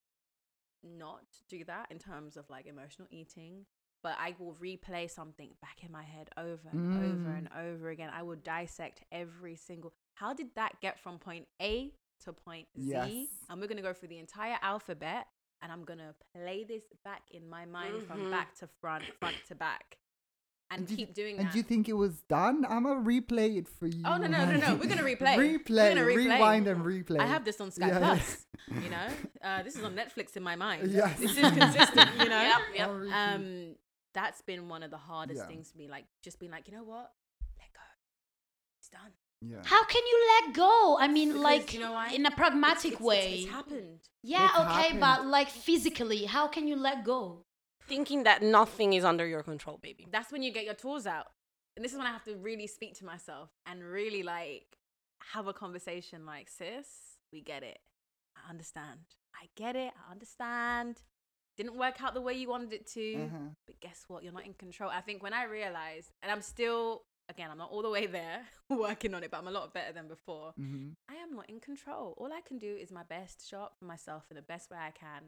not 0.83 1.25
do 1.49 1.65
that 1.65 1.91
in 1.91 1.99
terms 1.99 2.37
of 2.37 2.49
like 2.51 2.67
emotional 2.67 3.09
eating. 3.11 3.67
But 4.03 4.17
I 4.19 4.35
will 4.39 4.55
replay 4.57 5.09
something 5.09 5.55
back 5.61 5.85
in 5.85 5.93
my 5.93 6.03
head 6.03 6.29
over 6.37 6.69
and 6.69 6.97
over 7.05 7.29
Mm. 7.31 7.39
and 7.39 7.49
over 7.55 7.91
again. 7.91 8.11
I 8.11 8.23
will 8.25 8.35
dissect 8.37 9.05
every 9.13 9.55
single. 9.55 9.95
How 10.15 10.33
did 10.35 10.55
that 10.57 10.81
get 10.81 10.99
from 10.99 11.21
point 11.21 11.47
A 11.61 11.95
to 12.21 12.33
point 12.33 12.67
Z? 12.77 12.89
Yes. 12.91 13.29
And 13.49 13.61
we're 13.61 13.69
gonna 13.69 13.81
go 13.81 13.93
through 13.93 14.09
the 14.09 14.19
entire 14.19 14.59
alphabet, 14.61 15.29
and 15.61 15.71
I'm 15.71 15.85
gonna 15.85 16.17
play 16.33 16.65
this 16.65 16.83
back 17.05 17.31
in 17.31 17.49
my 17.49 17.65
mind 17.65 18.03
from 18.09 18.23
Mhm. 18.25 18.31
back 18.33 18.55
to 18.57 18.67
front, 18.67 19.05
front 19.21 19.37
to 19.47 19.55
back, 19.55 19.99
and 20.79 20.91
you- 20.91 20.97
keep 20.97 21.14
doing 21.14 21.39
And 21.39 21.49
that. 21.49 21.55
you 21.55 21.62
think 21.62 21.89
it 21.89 21.93
was 21.95 22.20
done? 22.29 22.64
I'm 22.68 22.85
gonna 22.85 23.01
replay 23.01 23.57
it 23.59 23.68
for 23.68 23.87
you. 23.87 24.03
Oh, 24.05 24.16
no, 24.16 24.27
no, 24.27 24.45
no, 24.45 24.57
no. 24.59 24.75
We're 24.75 24.89
gonna 24.89 25.03
replay. 25.03 25.37
We're 25.37 25.59
replay, 25.59 25.89
gonna 25.95 26.07
replay. 26.07 26.16
rewind 26.35 26.66
and 26.66 26.83
replay. 26.85 27.20
I 27.20 27.27
have 27.27 27.45
this 27.45 27.61
on 27.61 27.70
Sky 27.70 27.89
Yeah. 27.89 27.99
Plus. 27.99 28.47
You 28.85 28.89
know, 28.91 29.09
uh, 29.43 29.62
this 29.64 29.77
is 29.77 29.83
on 29.85 29.95
Netflix 29.95 30.37
in 30.37 30.43
my 30.43 30.55
mind. 30.57 30.91
Yes. 30.91 31.18
This 31.18 31.33
is 31.37 31.41
consistent. 31.51 32.11
You 32.18 32.29
know. 32.29 32.43
Yep, 32.43 32.61
yep. 32.77 32.89
Um 33.12 33.75
that's 34.14 34.41
been 34.43 34.68
one 34.68 34.83
of 34.83 34.91
the 34.91 34.99
hardest 34.99 35.41
Yeah. 35.41 35.47
things 35.47 35.70
for 35.70 35.79
me 35.79 35.89
like 35.89 36.05
just 36.23 36.39
being 36.39 36.53
like 36.53 36.68
you 36.68 36.75
know 36.77 36.85
what 36.85 37.11
let 37.59 37.73
go 37.73 37.81
it's 38.79 38.91
done 38.91 39.11
yeah. 39.41 39.62
how 39.64 39.83
can 39.85 40.03
you 40.07 40.18
let 40.35 40.55
go? 40.55 40.99
I 41.01 41.09
mean, 41.09 41.29
Because 41.31 41.43
like 41.43 41.75
you 41.75 41.81
know 41.81 41.93
why? 41.93 42.11
in 42.12 42.25
a 42.27 42.31
pragmatic 42.31 42.93
It's- 42.93 43.01
it's- 43.01 43.01
way. 43.01 43.33
it's, 43.41 43.51
happened 43.51 44.01
yeah, 44.23 44.49
It's 44.51 44.59
okay, 44.61 44.99
but 44.99 45.27
like 45.27 45.49
physically, 45.49 46.25
how 46.27 46.47
can 46.47 46.68
you 46.68 46.77
let 46.77 47.05
go? 47.05 47.45
Thinking 47.95 48.20
that 48.28 48.43
nothing 48.43 48.90
is 48.99 49.05
under 49.05 49.26
your 49.26 49.43
control, 49.43 49.78
baby. 49.88 50.07
that's 50.11 50.30
when 50.32 50.43
you 50.47 50.53
get 50.59 50.64
your 50.64 50.78
tools 50.84 51.07
out 51.07 51.26
and 51.74 51.80
this 51.84 51.93
is 51.93 51.99
when 51.99 52.07
i 52.07 52.14
have 52.18 52.24
to 52.30 52.34
really 52.49 52.66
speak 52.66 52.93
to 53.01 53.05
myself 53.12 53.49
and 53.68 53.76
really 53.99 54.22
like 54.22 54.66
have 55.34 55.47
a 55.47 55.53
conversation 55.53 56.26
like, 56.26 56.49
sis, 56.49 56.88
we 57.32 57.40
get 57.40 57.62
it. 57.62 57.78
I 58.36 58.51
understand. 58.51 59.01
I 59.40 59.45
get 59.57 59.76
it. 59.76 59.93
I 60.07 60.11
understand. 60.11 60.95
Didn't 61.57 61.76
work 61.78 62.03
out 62.03 62.12
the 62.14 62.20
way 62.20 62.34
you 62.34 62.49
wanted 62.49 62.72
it 62.72 62.86
to. 62.97 63.14
Uh-huh. 63.26 63.49
But 63.66 63.80
guess 63.80 64.05
what? 64.09 64.24
You're 64.24 64.32
not 64.32 64.47
in 64.47 64.55
control. 64.55 64.90
I 64.90 65.01
think 65.01 65.22
when 65.22 65.32
I 65.32 65.45
realized, 65.45 66.11
and 66.22 66.32
I'm 66.32 66.43
still, 66.43 67.03
again, 67.28 67.51
I'm 67.53 67.59
not 67.59 67.70
all 67.70 67.82
the 67.82 67.90
way 67.90 68.07
there 68.07 68.40
working 68.68 69.14
on 69.14 69.22
it, 69.22 69.30
but 69.30 69.38
I'm 69.38 69.49
a 69.49 69.53
lot 69.53 69.72
better 69.72 69.93
than 69.93 70.09
before. 70.09 70.53
hmm 70.57 70.88
I 71.09 71.14
am 71.24 71.30
not 71.38 71.49
in 71.49 71.61
control. 71.61 72.14
All 72.16 72.32
I 72.32 72.40
can 72.49 72.59
do 72.59 72.74
is 72.84 72.90
my 72.90 73.05
best, 73.05 73.49
show 73.49 73.61
up 73.66 73.74
for 73.78 73.84
myself 73.84 74.24
in 74.30 74.34
the 74.36 74.43
best 74.43 74.70
way 74.70 74.78
I 74.78 74.90
can. 74.90 75.22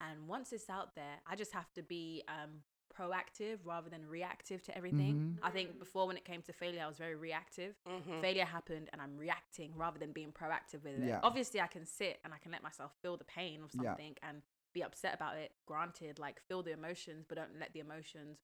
And 0.00 0.28
once 0.28 0.52
it's 0.52 0.68
out 0.68 0.94
there, 0.94 1.16
I 1.26 1.36
just 1.36 1.52
have 1.52 1.72
to 1.74 1.82
be 1.82 2.22
um, 2.28 2.62
proactive 2.94 3.58
rather 3.64 3.88
than 3.90 4.06
reactive 4.06 4.62
to 4.64 4.76
everything. 4.76 5.38
I 5.42 5.50
think 5.50 5.78
before, 5.78 6.06
when 6.06 6.16
it 6.16 6.24
came 6.24 6.42
to 6.42 6.52
failure, 6.52 6.82
I 6.82 6.86
was 6.86 6.98
very 6.98 7.14
reactive. 7.14 7.74
Mhm. 7.86 8.20
Failure 8.20 8.44
happened, 8.44 8.88
and 8.92 9.00
I'm 9.02 9.16
reacting 9.16 9.72
rather 9.76 9.98
than 9.98 10.12
being 10.12 10.32
proactive 10.32 10.82
with 10.84 10.94
it. 11.02 11.06
Yeah. 11.08 11.20
Obviously, 11.22 11.60
I 11.60 11.66
can 11.66 11.86
sit 11.86 12.20
and 12.24 12.32
I 12.34 12.38
can 12.38 12.52
let 12.52 12.62
myself 12.62 12.92
feel 13.02 13.16
the 13.16 13.24
pain 13.24 13.62
of 13.62 13.70
Yeah. 13.74 13.90
something 13.90 14.16
and 14.22 14.42
be 14.72 14.82
upset 14.82 15.14
about 15.14 15.36
it. 15.38 15.52
Granted, 15.66 16.18
like 16.18 16.40
feel 16.40 16.62
the 16.62 16.72
emotions, 16.72 17.24
but 17.26 17.36
don't 17.36 17.58
let 17.58 17.72
the 17.72 17.80
emotions 17.80 18.38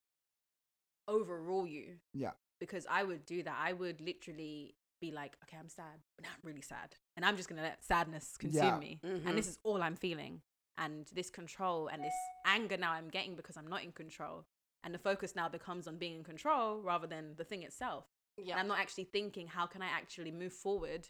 overrule 1.08 1.66
you 1.66 1.98
Yeah. 2.12 2.32
because 2.58 2.86
I 2.88 3.02
would 3.02 3.26
do 3.26 3.42
that. 3.42 3.56
I 3.58 3.72
would 3.72 4.00
literally 4.00 4.74
be 5.00 5.10
like, 5.10 5.36
okay, 5.42 5.56
I'm 5.56 5.68
sad, 5.68 6.00
but 6.16 6.24
now 6.24 6.30
I'm 6.32 6.40
really 6.48 6.62
sad. 6.62 6.96
And 7.16 7.24
I'm 7.24 7.36
just 7.36 7.48
going 7.48 7.56
to 7.56 7.62
let 7.62 7.82
sadness 7.84 8.36
consume 8.36 8.62
Yeah. 8.64 8.78
me. 8.78 9.00
Mhm. 9.02 9.26
And 9.26 9.36
this 9.36 9.48
is 9.48 9.58
all 9.64 9.82
I'm 9.82 9.96
feeling. 9.96 10.42
And 10.78 11.06
this 11.14 11.30
control 11.30 11.88
and 11.88 12.02
this 12.02 12.14
anger 12.46 12.76
now 12.76 12.92
I'm 12.92 13.08
getting 13.08 13.34
because 13.36 13.56
I'm 13.56 13.68
not 13.68 13.82
in 13.84 13.92
control. 13.92 14.46
And 14.84 14.92
the 14.94 14.98
focus 14.98 15.36
now 15.36 15.48
becomes 15.48 15.86
on 15.86 15.96
being 15.98 16.16
in 16.16 16.24
control 16.24 16.80
rather 16.80 17.06
than 17.06 17.34
the 17.36 17.44
thing 17.44 17.62
itself. 17.62 18.06
And 18.38 18.46
Yeah. 18.46 18.58
I'm 18.58 18.66
not 18.68 18.78
actually 18.78 19.04
thinking, 19.04 19.46
how 19.48 19.66
can 19.66 19.82
I 19.82 19.86
actually 19.88 20.30
move 20.32 20.52
forward 20.52 21.08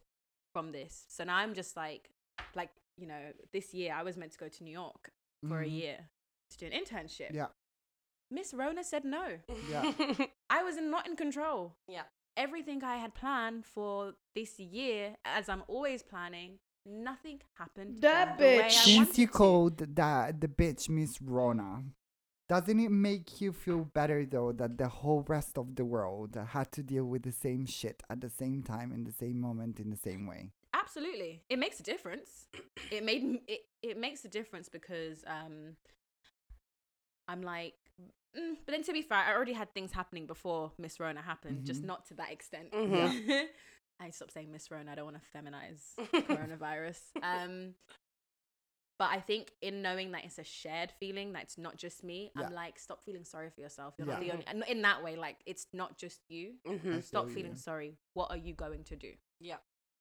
from 0.52 0.72
this? 0.72 1.06
So 1.08 1.24
now 1.24 1.36
I'm 1.36 1.54
just 1.54 1.76
like, 1.76 2.10
like, 2.54 2.70
you 2.96 3.06
know, 3.06 3.32
this 3.52 3.72
year 3.72 3.94
I 3.94 4.02
was 4.02 4.16
meant 4.16 4.32
to 4.32 4.38
go 4.38 4.48
to 4.48 4.64
New 4.64 4.72
York 4.72 5.12
for 5.48 5.60
a 5.62 5.66
Mhm. 5.66 5.72
year 5.72 6.10
to 6.50 6.58
do 6.58 6.66
an 6.66 6.72
internship. 6.72 7.32
Yeah. 7.32 7.48
Miss 8.30 8.52
Rona 8.54 8.82
said 8.84 9.04
no. 9.04 9.40
Yeah. 9.68 9.82
I 10.50 10.62
was 10.62 10.76
in, 10.76 10.90
not 10.90 11.06
in 11.06 11.16
control. 11.16 11.76
Yeah. 11.86 12.04
Everything 12.36 12.82
I 12.82 12.96
had 12.96 13.14
planned 13.14 13.64
for 13.66 14.14
this 14.34 14.58
year, 14.58 15.16
as 15.24 15.48
I'm 15.48 15.64
always 15.68 16.02
planning, 16.02 16.58
nothing 16.86 17.40
happened. 17.58 18.00
That 18.02 18.38
the 18.38 18.44
bitch. 18.44 18.70
Since 18.70 19.18
you 19.18 19.28
called 19.28 19.78
that 19.78 20.40
the 20.40 20.48
bitch 20.48 20.88
Miss 20.88 21.20
Rona, 21.20 21.84
doesn't 22.48 22.80
it 22.80 22.90
make 22.90 23.40
you 23.40 23.52
feel 23.52 23.84
better 23.84 24.26
though 24.26 24.52
that 24.52 24.76
the 24.78 24.88
whole 24.88 25.24
rest 25.28 25.56
of 25.58 25.74
the 25.76 25.84
world 25.84 26.36
had 26.48 26.70
to 26.72 26.82
deal 26.82 27.04
with 27.04 27.22
the 27.22 27.32
same 27.32 27.66
shit 27.66 28.02
at 28.10 28.20
the 28.20 28.30
same 28.30 28.62
time 28.62 28.92
in 28.92 29.04
the 29.04 29.12
same 29.12 29.40
moment 29.40 29.78
in 29.80 29.90
the 29.90 29.96
same 29.96 30.26
way? 30.26 30.50
Absolutely, 30.74 31.42
it 31.48 31.58
makes 31.58 31.80
a 31.80 31.82
difference. 31.82 32.48
It 32.90 33.04
made 33.04 33.40
it. 33.46 33.60
It 33.82 33.98
makes 33.98 34.24
a 34.24 34.28
difference 34.28 34.68
because 34.68 35.24
um, 35.26 35.76
I'm 37.28 37.42
like, 37.42 37.74
mm, 38.36 38.56
but 38.64 38.72
then 38.72 38.82
to 38.84 38.92
be 38.92 39.02
fair, 39.02 39.18
I 39.18 39.32
already 39.34 39.52
had 39.52 39.72
things 39.74 39.92
happening 39.92 40.26
before 40.26 40.72
Miss 40.78 40.98
Rona 41.00 41.22
happened, 41.22 41.64
just 41.64 41.82
Mhm. 41.82 41.86
not 41.86 42.06
to 42.06 42.14
that 42.14 42.32
extent. 42.32 42.72
Mhm. 42.72 43.46
I 44.02 44.10
stop 44.10 44.30
saying 44.30 44.50
Miss 44.50 44.70
Rona. 44.70 44.92
I 44.92 44.94
don't 44.94 45.04
want 45.04 45.16
to 45.16 45.38
feminize 45.38 45.82
coronavirus. 46.26 46.98
Um, 47.22 47.74
but 48.98 49.10
I 49.10 49.20
think 49.20 49.50
in 49.60 49.82
knowing 49.82 50.12
that 50.12 50.24
it's 50.24 50.38
a 50.38 50.44
shared 50.44 50.92
feeling, 51.00 51.32
that 51.32 51.42
it's 51.44 51.58
not 51.58 51.76
just 51.76 52.04
me, 52.04 52.30
Yeah. 52.38 52.46
I'm 52.46 52.52
like, 52.54 52.78
stop 52.78 53.02
feeling 53.04 53.24
sorry 53.24 53.50
for 53.50 53.60
yourself. 53.60 53.94
You're 53.98 54.06
not 54.06 54.20
the 54.20 54.30
only. 54.32 54.44
and 54.46 54.64
In 54.68 54.82
that 54.82 55.02
way, 55.02 55.16
like 55.16 55.36
it's 55.46 55.66
not 55.72 55.96
just 55.98 56.20
you. 56.28 56.54
Mhm. 56.66 57.02
Stop 57.02 57.26
feel 57.26 57.34
feeling 57.34 57.56
sorry. 57.56 57.96
What 58.14 58.30
are 58.30 58.36
you 58.36 58.54
going 58.54 58.84
to 58.84 58.96
do? 58.96 59.12
Yeah. 59.40 59.56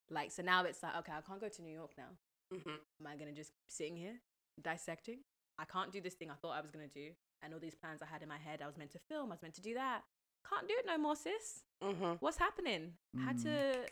Like 0.09 0.31
so 0.31 0.43
now 0.43 0.63
it's 0.65 0.83
like, 0.83 0.95
okay, 0.97 1.13
I 1.13 1.21
can't 1.21 1.39
go 1.41 1.49
to 1.49 1.61
New 1.61 1.73
York 1.73 1.91
now. 1.97 2.09
Mhm. 2.53 2.77
Am 2.99 3.07
I 3.07 3.15
gonna 3.15 3.31
just 3.33 3.51
be 3.51 3.61
sitting 3.69 3.95
here 3.95 4.19
dissecting? 4.61 5.19
I 5.57 5.65
can't 5.65 5.91
do 5.91 6.01
this 6.01 6.15
thing 6.15 6.29
I 6.29 6.35
thought 6.35 6.51
I 6.57 6.61
was 6.61 6.69
gonna 6.71 6.87
do, 6.87 7.11
and 7.41 7.53
all 7.53 7.59
these 7.59 7.75
plans 7.75 8.01
I 8.01 8.05
had 8.05 8.21
in 8.21 8.29
my 8.29 8.37
head. 8.37 8.61
I 8.61 8.67
was 8.67 8.77
meant 8.77 8.91
to 8.91 8.99
film. 8.99 9.31
I 9.31 9.35
was 9.35 9.41
meant 9.41 9.55
to 9.55 9.61
do 9.61 9.73
that. 9.75 10.03
Can't 10.47 10.67
do 10.67 10.73
it 10.77 10.85
no 10.85 10.97
more, 10.97 11.15
sis. 11.15 11.63
Mhm. 11.81 12.17
What's 12.19 12.37
happening? 12.37 12.93
I 13.17 13.21
had 13.21 13.37
Mm. 13.37 13.43
to, 13.43 13.85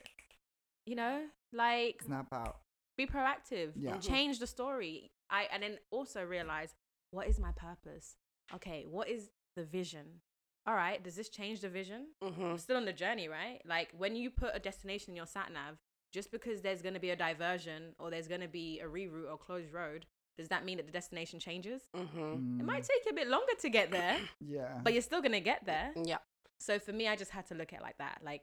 you 0.85 0.95
know, 0.95 1.27
like 1.51 2.01
Snap 2.03 2.31
out. 2.33 2.61
be 2.97 3.05
proactive. 3.07 3.73
Yeah. 3.75 3.97
Mhm. 3.97 4.07
Change 4.07 4.39
the 4.39 4.47
story. 4.47 5.11
I 5.29 5.43
and 5.51 5.61
then 5.63 5.79
also 5.91 6.23
realize 6.25 6.75
what 7.11 7.27
is 7.27 7.39
my 7.39 7.51
purpose. 7.51 8.17
Okay, 8.53 8.85
what 8.85 9.07
is 9.07 9.31
the 9.55 9.63
vision? 9.63 10.21
All 10.65 10.75
right, 10.75 11.01
does 11.01 11.15
this 11.15 11.29
change 11.29 11.61
the 11.61 11.69
vision? 11.69 12.13
I'm 12.21 12.33
Mhm. 12.33 12.59
still 12.59 12.77
on 12.77 12.85
the 12.85 12.93
journey, 12.93 13.27
right? 13.27 13.61
Like 13.65 13.91
when 13.93 14.15
you 14.15 14.29
put 14.29 14.55
a 14.55 14.59
destination 14.59 15.11
in 15.11 15.15
your 15.15 15.25
sat 15.25 15.51
nav, 15.51 15.79
just 16.11 16.31
because 16.31 16.61
there's 16.61 16.81
going 16.81 16.93
to 16.95 16.99
be 16.99 17.11
a 17.11 17.15
diversion 17.15 17.95
or 17.99 18.09
there's 18.09 18.27
going 18.27 18.41
to 18.41 18.47
be 18.47 18.79
a 18.79 18.85
reroute 18.87 19.29
or 19.31 19.37
closed 19.37 19.71
road, 19.71 20.05
does 20.37 20.47
that 20.49 20.65
mean 20.65 20.77
that 20.77 20.85
the 20.85 20.91
destination 20.91 21.39
changes? 21.39 21.87
Mhm. 21.93 22.59
It 22.59 22.63
Mm, 22.63 22.65
might 22.65 22.83
take 22.83 23.05
you 23.05 23.11
a 23.11 23.13
bit 23.15 23.27
longer 23.27 23.53
to 23.55 23.69
get 23.69 23.91
there, 23.91 24.17
yeah. 24.39 24.79
but 24.83 24.93
you're 24.93 25.01
still 25.03 25.21
going 25.21 25.33
to 25.33 25.39
get 25.41 25.65
there. 25.65 25.93
Yeah. 25.95 26.19
So 26.59 26.79
for 26.79 26.93
me, 26.93 27.07
I 27.07 27.15
just 27.15 27.31
had 27.31 27.47
to 27.47 27.55
look 27.55 27.73
at 27.73 27.79
it 27.79 27.83
like 27.83 27.97
that. 27.97 28.19
Like 28.23 28.41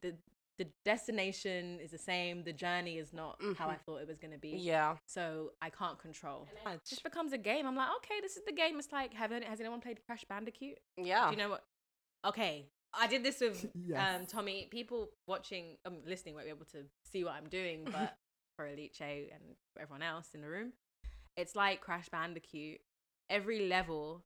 the 0.00 0.14
the 0.58 0.66
destination 0.84 1.78
is 1.80 1.90
the 1.90 1.98
same, 1.98 2.44
the 2.44 2.52
journey 2.52 2.98
is 2.98 3.12
not 3.12 3.40
how 3.56 3.68
I 3.68 3.76
thought 3.76 4.00
it 4.00 4.06
was 4.06 4.18
going 4.18 4.32
to 4.32 4.38
be. 4.38 4.50
Yeah. 4.50 4.96
So 5.06 5.52
I 5.62 5.70
can't 5.70 5.98
control. 5.98 6.46
Yeah. 6.64 6.74
It 6.74 6.80
just 6.88 7.02
becomes 7.02 7.32
a 7.32 7.38
game. 7.38 7.66
I'm 7.66 7.74
like, 7.74 7.88
okay, 7.98 8.20
this 8.20 8.36
is 8.36 8.42
the 8.46 8.52
game. 8.52 8.78
It's 8.78 8.92
like, 8.92 9.14
have 9.14 9.32
any, 9.32 9.46
has 9.46 9.60
anyone 9.60 9.80
played 9.80 10.00
Crash 10.04 10.24
Bandicoot? 10.28 10.78
Yeah. 10.96 11.26
Do 11.26 11.36
you 11.36 11.42
know 11.42 11.50
what? 11.50 11.64
Okay, 12.24 12.66
I 12.94 13.06
did 13.06 13.24
this 13.24 13.40
with 13.40 13.66
um 13.96 14.26
Tommy. 14.26 14.68
People 14.70 15.08
watching, 15.26 15.78
um, 15.86 15.98
listening 16.06 16.34
won't 16.34 16.46
be 16.46 16.50
able 16.50 16.66
to 16.66 16.84
see 17.10 17.24
what 17.24 17.32
I'm 17.32 17.48
doing, 17.48 17.84
but 17.90 18.16
for 18.56 18.66
Elite 18.66 19.00
and 19.00 19.56
everyone 19.80 20.02
else 20.02 20.28
in 20.34 20.42
the 20.42 20.48
room, 20.48 20.72
it's 21.36 21.56
like 21.56 21.80
Crash 21.80 22.08
Bandicoot. 22.10 22.80
Every 23.30 23.66
level, 23.68 24.24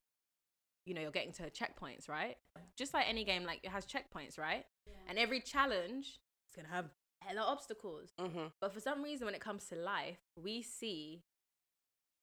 you 0.86 0.94
know, 0.94 1.00
you're 1.02 1.10
getting 1.10 1.32
to 1.32 1.50
checkpoints, 1.50 2.08
right? 2.08 2.36
Just 2.76 2.94
like 2.94 3.06
any 3.08 3.24
game, 3.24 3.44
like 3.44 3.60
it 3.62 3.70
has 3.70 3.84
checkpoints, 3.84 4.38
right? 4.38 4.64
And 5.08 5.18
every 5.18 5.40
challenge 5.40 6.18
is 6.48 6.54
gonna 6.56 6.68
have 6.68 6.86
hella 7.20 7.42
obstacles. 7.42 8.12
Mhm. 8.18 8.52
But 8.60 8.72
for 8.72 8.80
some 8.80 9.02
reason, 9.02 9.26
when 9.26 9.34
it 9.34 9.40
comes 9.40 9.66
to 9.68 9.76
life, 9.76 10.18
we 10.36 10.62
see 10.62 11.24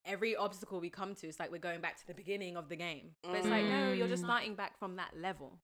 every 0.05 0.35
obstacle 0.35 0.79
we 0.79 0.89
come 0.89 1.15
to, 1.15 1.27
it's 1.27 1.39
like 1.39 1.51
we're 1.51 1.57
going 1.59 1.81
back 1.81 1.97
to 1.97 2.07
the 2.07 2.13
beginning 2.13 2.57
of 2.57 2.67
the 2.69 2.75
game. 2.75 3.15
But 3.21 3.35
it's 3.35 3.47
like, 3.47 3.65
no, 3.65 3.91
you're 3.91 4.07
just 4.07 4.23
Mm. 4.23 4.27
starting 4.27 4.55
back 4.55 4.77
from 4.77 4.95
that 4.97 5.15
level. 5.15 5.59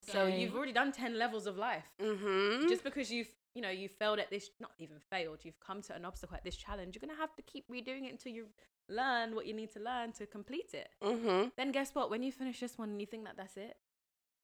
So 0.00 0.26
Okay. 0.26 0.40
you've 0.40 0.54
already 0.54 0.72
done 0.72 0.92
10 0.92 1.18
levels 1.18 1.46
of 1.46 1.56
life. 1.56 1.86
Mhm. 1.98 2.68
Just 2.68 2.84
because 2.84 3.10
you've, 3.10 3.34
you 3.54 3.62
know, 3.62 3.70
you 3.70 3.88
failed 3.88 4.18
at 4.18 4.30
this, 4.30 4.50
not 4.60 4.72
even 4.78 5.00
failed, 5.00 5.44
you've 5.44 5.58
come 5.60 5.82
to 5.82 5.94
an 5.94 6.04
obstacle 6.04 6.36
at 6.36 6.44
this 6.44 6.56
challenge, 6.56 6.94
you're 6.94 7.00
going 7.00 7.14
to 7.14 7.20
have 7.20 7.34
to 7.36 7.42
keep 7.42 7.66
redoing 7.68 8.04
it 8.04 8.10
until 8.12 8.32
you 8.32 8.52
learn 8.88 9.34
what 9.34 9.46
you 9.46 9.54
need 9.54 9.70
to 9.72 9.80
learn 9.80 10.12
to 10.12 10.26
complete 10.26 10.74
it. 10.74 10.88
Mhm. 11.02 11.52
Then 11.56 11.72
guess 11.72 11.94
what? 11.94 12.10
When 12.10 12.22
you 12.22 12.30
finish 12.32 12.60
this 12.60 12.76
one 12.78 12.90
and 12.90 13.00
you 13.00 13.06
think 13.06 13.24
that 13.24 13.36
that's 13.36 13.56
it, 13.56 13.76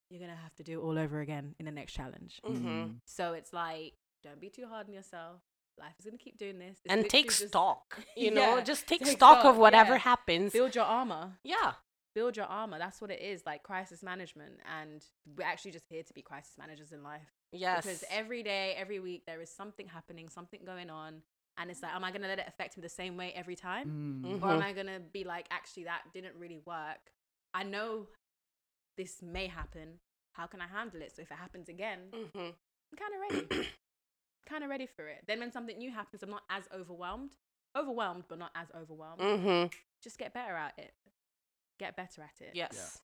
you're 0.09 0.18
going 0.20 0.30
to 0.30 0.36
have 0.36 0.55
to 0.57 0.62
do 0.64 0.80
it 0.80 0.82
all 0.82 0.99
over 0.99 1.20
again 1.20 1.55
in 1.59 1.66
the 1.66 1.70
next 1.72 1.93
challenge. 1.93 2.41
Mhm. 2.45 2.62
Mm, 2.64 3.01
So 3.05 3.32
it's 3.34 3.53
like, 3.53 3.95
don't 4.22 4.41
be 4.41 4.51
too 4.51 4.66
hard 4.66 4.86
on 4.88 4.93
yourself. 4.95 5.43
Life 5.78 5.95
is 5.99 6.05
gonna 6.05 6.18
keep 6.18 6.36
doing 6.36 6.59
this. 6.59 6.78
It's 6.84 6.93
And 6.93 7.09
take 7.09 7.28
just 7.28 7.49
stock. 7.49 8.05
You 8.16 8.30
know, 8.32 8.57
Yeah, 8.57 8.62
just 8.62 8.86
take 8.86 9.01
take 9.03 9.16
stock 9.16 9.47
of 9.47 9.57
whatever 9.57 9.93
yeah. 9.93 9.99
happens. 9.99 10.53
Build 10.53 10.74
your 10.74 10.84
armor. 10.84 11.38
Yeah. 11.43 11.74
Build 12.14 12.36
your 12.36 12.45
armor. 12.47 12.78
That's 12.78 13.01
what 13.01 13.11
it 13.11 13.20
is, 13.22 13.47
like 13.47 13.62
crisis 13.62 14.03
management. 14.03 14.61
And 14.66 15.03
we're 15.36 15.47
actually 15.47 15.70
just 15.70 15.86
here 15.88 16.03
to 16.03 16.12
be 16.12 16.20
crisis 16.20 16.59
managers 16.59 16.93
in 16.93 17.03
life. 17.03 17.32
Yes. 17.53 17.84
Because 17.86 18.05
every 18.11 18.43
day, 18.43 18.74
every 18.76 18.99
week, 19.01 19.24
there 19.26 19.41
is 19.41 19.49
something 19.51 19.86
happening, 19.86 20.28
something 20.28 20.64
going 20.66 20.91
on. 20.91 21.22
And 21.61 21.70
it's 21.70 21.82
like, 21.82 21.92
am 21.94 22.04
I 22.04 22.11
gonna 22.11 22.26
let 22.26 22.38
it 22.38 22.46
affect 22.48 22.76
me 22.78 22.80
the 22.80 22.88
same 22.88 23.16
way 23.18 23.32
every 23.34 23.54
time? 23.54 23.92
mm, 24.24 24.42
Or 24.42 24.50
am 24.52 24.61
Mhm. 24.61 24.62
I 24.62 24.72
gonna 24.72 24.98
be 25.00 25.24
like, 25.24 25.46
actually, 25.50 25.84
that 25.84 26.02
didn't 26.14 26.34
really 26.36 26.58
work. 26.64 27.12
I 27.52 27.64
know 27.64 28.08
this 28.96 29.20
may 29.20 29.46
happen. 29.46 30.00
How 30.32 30.46
can 30.46 30.62
I 30.62 30.66
handle 30.66 31.02
it? 31.02 31.12
So 31.14 31.20
if 31.22 31.30
it 31.30 31.36
happens 31.36 31.68
again, 31.68 32.11
Mhm. 32.12 32.54
I'm 32.90 32.96
kind 32.96 33.14
of 33.14 33.20
ready. 33.20 33.46
kind 34.46 34.64
of 34.64 34.70
ready 34.70 34.86
for 34.86 35.06
it. 35.06 35.26
Then 35.26 35.38
when 35.40 35.52
something 35.52 35.76
new 35.76 35.90
happens, 35.90 36.22
I'm 36.22 36.30
not 36.30 36.44
as 36.48 36.66
overwhelmed. 36.72 37.36
Overwhelmed, 37.76 38.24
but 38.26 38.38
not 38.38 38.52
as 38.54 38.70
overwhelmed. 38.74 39.20
Mhm. 39.20 39.72
Just 40.02 40.18
get 40.18 40.32
better 40.32 40.56
at 40.56 40.78
it. 40.78 40.94
Get 41.78 41.94
better 41.94 42.22
at 42.22 42.40
it. 42.40 42.54
Yes. 42.54 43.02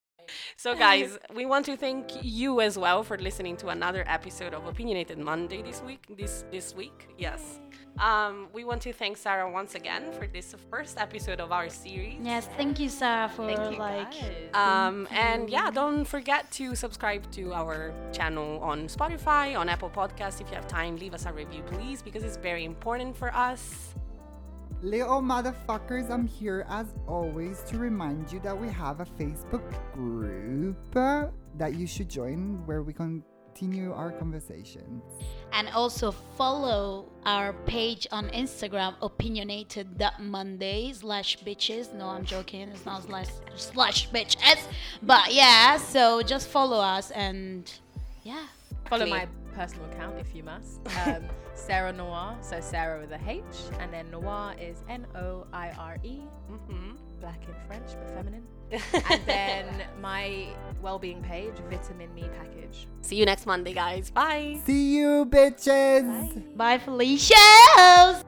So, 0.57 0.75
guys, 0.75 1.19
we 1.35 1.47
want 1.47 1.67
to 1.67 1.77
thank 1.77 2.11
you 2.23 2.61
as 2.61 2.79
well 2.79 3.03
for 3.03 3.19
listening 3.19 3.57
to 3.59 3.69
another 3.69 4.05
episode 4.07 4.55
of 4.55 4.67
Opinionated 4.67 5.19
Monday 5.19 5.63
this 5.63 5.83
week. 5.83 6.05
This 6.17 6.45
this 6.51 6.75
week, 6.75 7.09
yes. 7.19 7.61
Um, 7.99 8.49
we 8.53 8.65
want 8.65 8.83
to 8.83 8.93
thank 8.93 9.17
Sarah 9.17 9.51
once 9.51 9.75
again 9.75 10.13
for 10.13 10.27
this 10.27 10.55
first 10.71 10.99
episode 10.99 11.41
of 11.41 11.51
our 11.53 11.69
series. 11.69 12.19
Yes, 12.23 12.49
thank 12.57 12.79
you, 12.79 12.89
Sarah, 12.89 13.29
for 13.29 13.47
Thank 13.47 13.73
you, 13.73 13.79
like. 13.79 14.15
Um, 14.55 15.09
and 15.11 15.49
yeah, 15.49 15.71
don't 15.71 16.05
forget 16.05 16.51
to 16.53 16.75
subscribe 16.75 17.31
to 17.33 17.55
our 17.55 17.95
channel 18.13 18.61
on 18.61 18.89
Spotify, 18.89 19.59
on 19.59 19.69
Apple 19.69 19.91
Podcasts. 19.91 20.41
If 20.41 20.51
you 20.51 20.57
have 20.57 20.69
time, 20.69 20.97
leave 20.97 21.15
us 21.15 21.25
a 21.27 21.33
review, 21.33 21.63
please, 21.63 22.03
because 22.03 22.23
it's 22.23 22.37
very 22.37 22.65
important 22.65 23.17
for 23.17 23.35
us. 23.35 23.95
Little 24.83 25.23
motherfuckers, 25.23 26.11
I'm 26.11 26.27
here 26.27 26.67
as 26.69 26.87
always 27.09 27.63
to 27.65 27.79
remind 27.79 28.31
you 28.31 28.41
that 28.41 28.59
we 28.59 28.69
have 28.69 29.01
a 29.01 29.07
Facebook 29.07 29.65
group 29.95 30.77
that 30.93 31.75
you 31.75 31.87
should 31.87 32.11
join 32.11 32.65
where 32.67 32.83
we 32.83 32.93
continue 32.93 33.93
our 33.95 34.13
conversations. 34.13 35.03
And 35.53 35.71
also 35.71 36.13
follow 36.13 37.11
our 37.25 37.55
page 37.65 38.07
on 38.13 38.29
Instagram, 38.29 38.95
opinionated 39.01 39.89
opinionated.monday 39.95 40.93
slash 40.93 41.39
bitches. 41.39 41.95
No, 41.95 42.09
I'm 42.09 42.27
joking. 42.27 42.69
It's 42.69 42.85
not 42.85 43.05
slash, 43.05 43.29
slash 43.57 44.11
bitches. 44.11 44.61
But 45.03 45.33
yeah, 45.33 45.79
so 45.79 46.21
just 46.21 46.49
follow 46.49 46.79
us 46.79 47.11
and 47.13 47.73
yeah. 48.25 48.45
Follow 48.91 49.07
Clean. 49.07 49.17
my 49.17 49.29
personal 49.57 49.87
account 49.91 50.19
if 50.19 50.35
you 50.35 50.43
must. 50.45 50.81
Um, 51.07 51.23
Sarah 51.55 51.93
Noire, 51.93 52.37
so 52.43 52.61
Sarah 52.61 53.01
with 53.01 53.13
a 53.13 53.21
H, 53.29 53.43
and 53.81 53.93
then 53.93 54.11
Noire 54.11 54.55
is 54.61 54.83
N 54.89 55.07
O 55.15 55.47
I 55.53 55.71
R 55.79 55.97
E, 56.05 56.21
Mm-hmm. 56.51 56.97
black 57.21 57.41
in 57.49 57.55
French 57.67 57.91
but 57.99 58.11
feminine. 58.11 58.45
and 59.11 59.23
then 59.27 59.67
my 60.01 60.49
well-being 60.83 61.23
page, 61.23 61.55
Vitamin 61.71 62.13
Me 62.15 62.25
Package. 62.39 62.89
See 63.03 63.17
you 63.17 63.25
next 63.25 63.47
Monday, 63.47 63.73
guys. 63.73 64.11
Bye. 64.11 64.59
See 64.65 64.97
you, 64.97 65.25
bitches! 65.27 66.57
Bye, 66.57 66.79
Felicia's! 66.79 68.25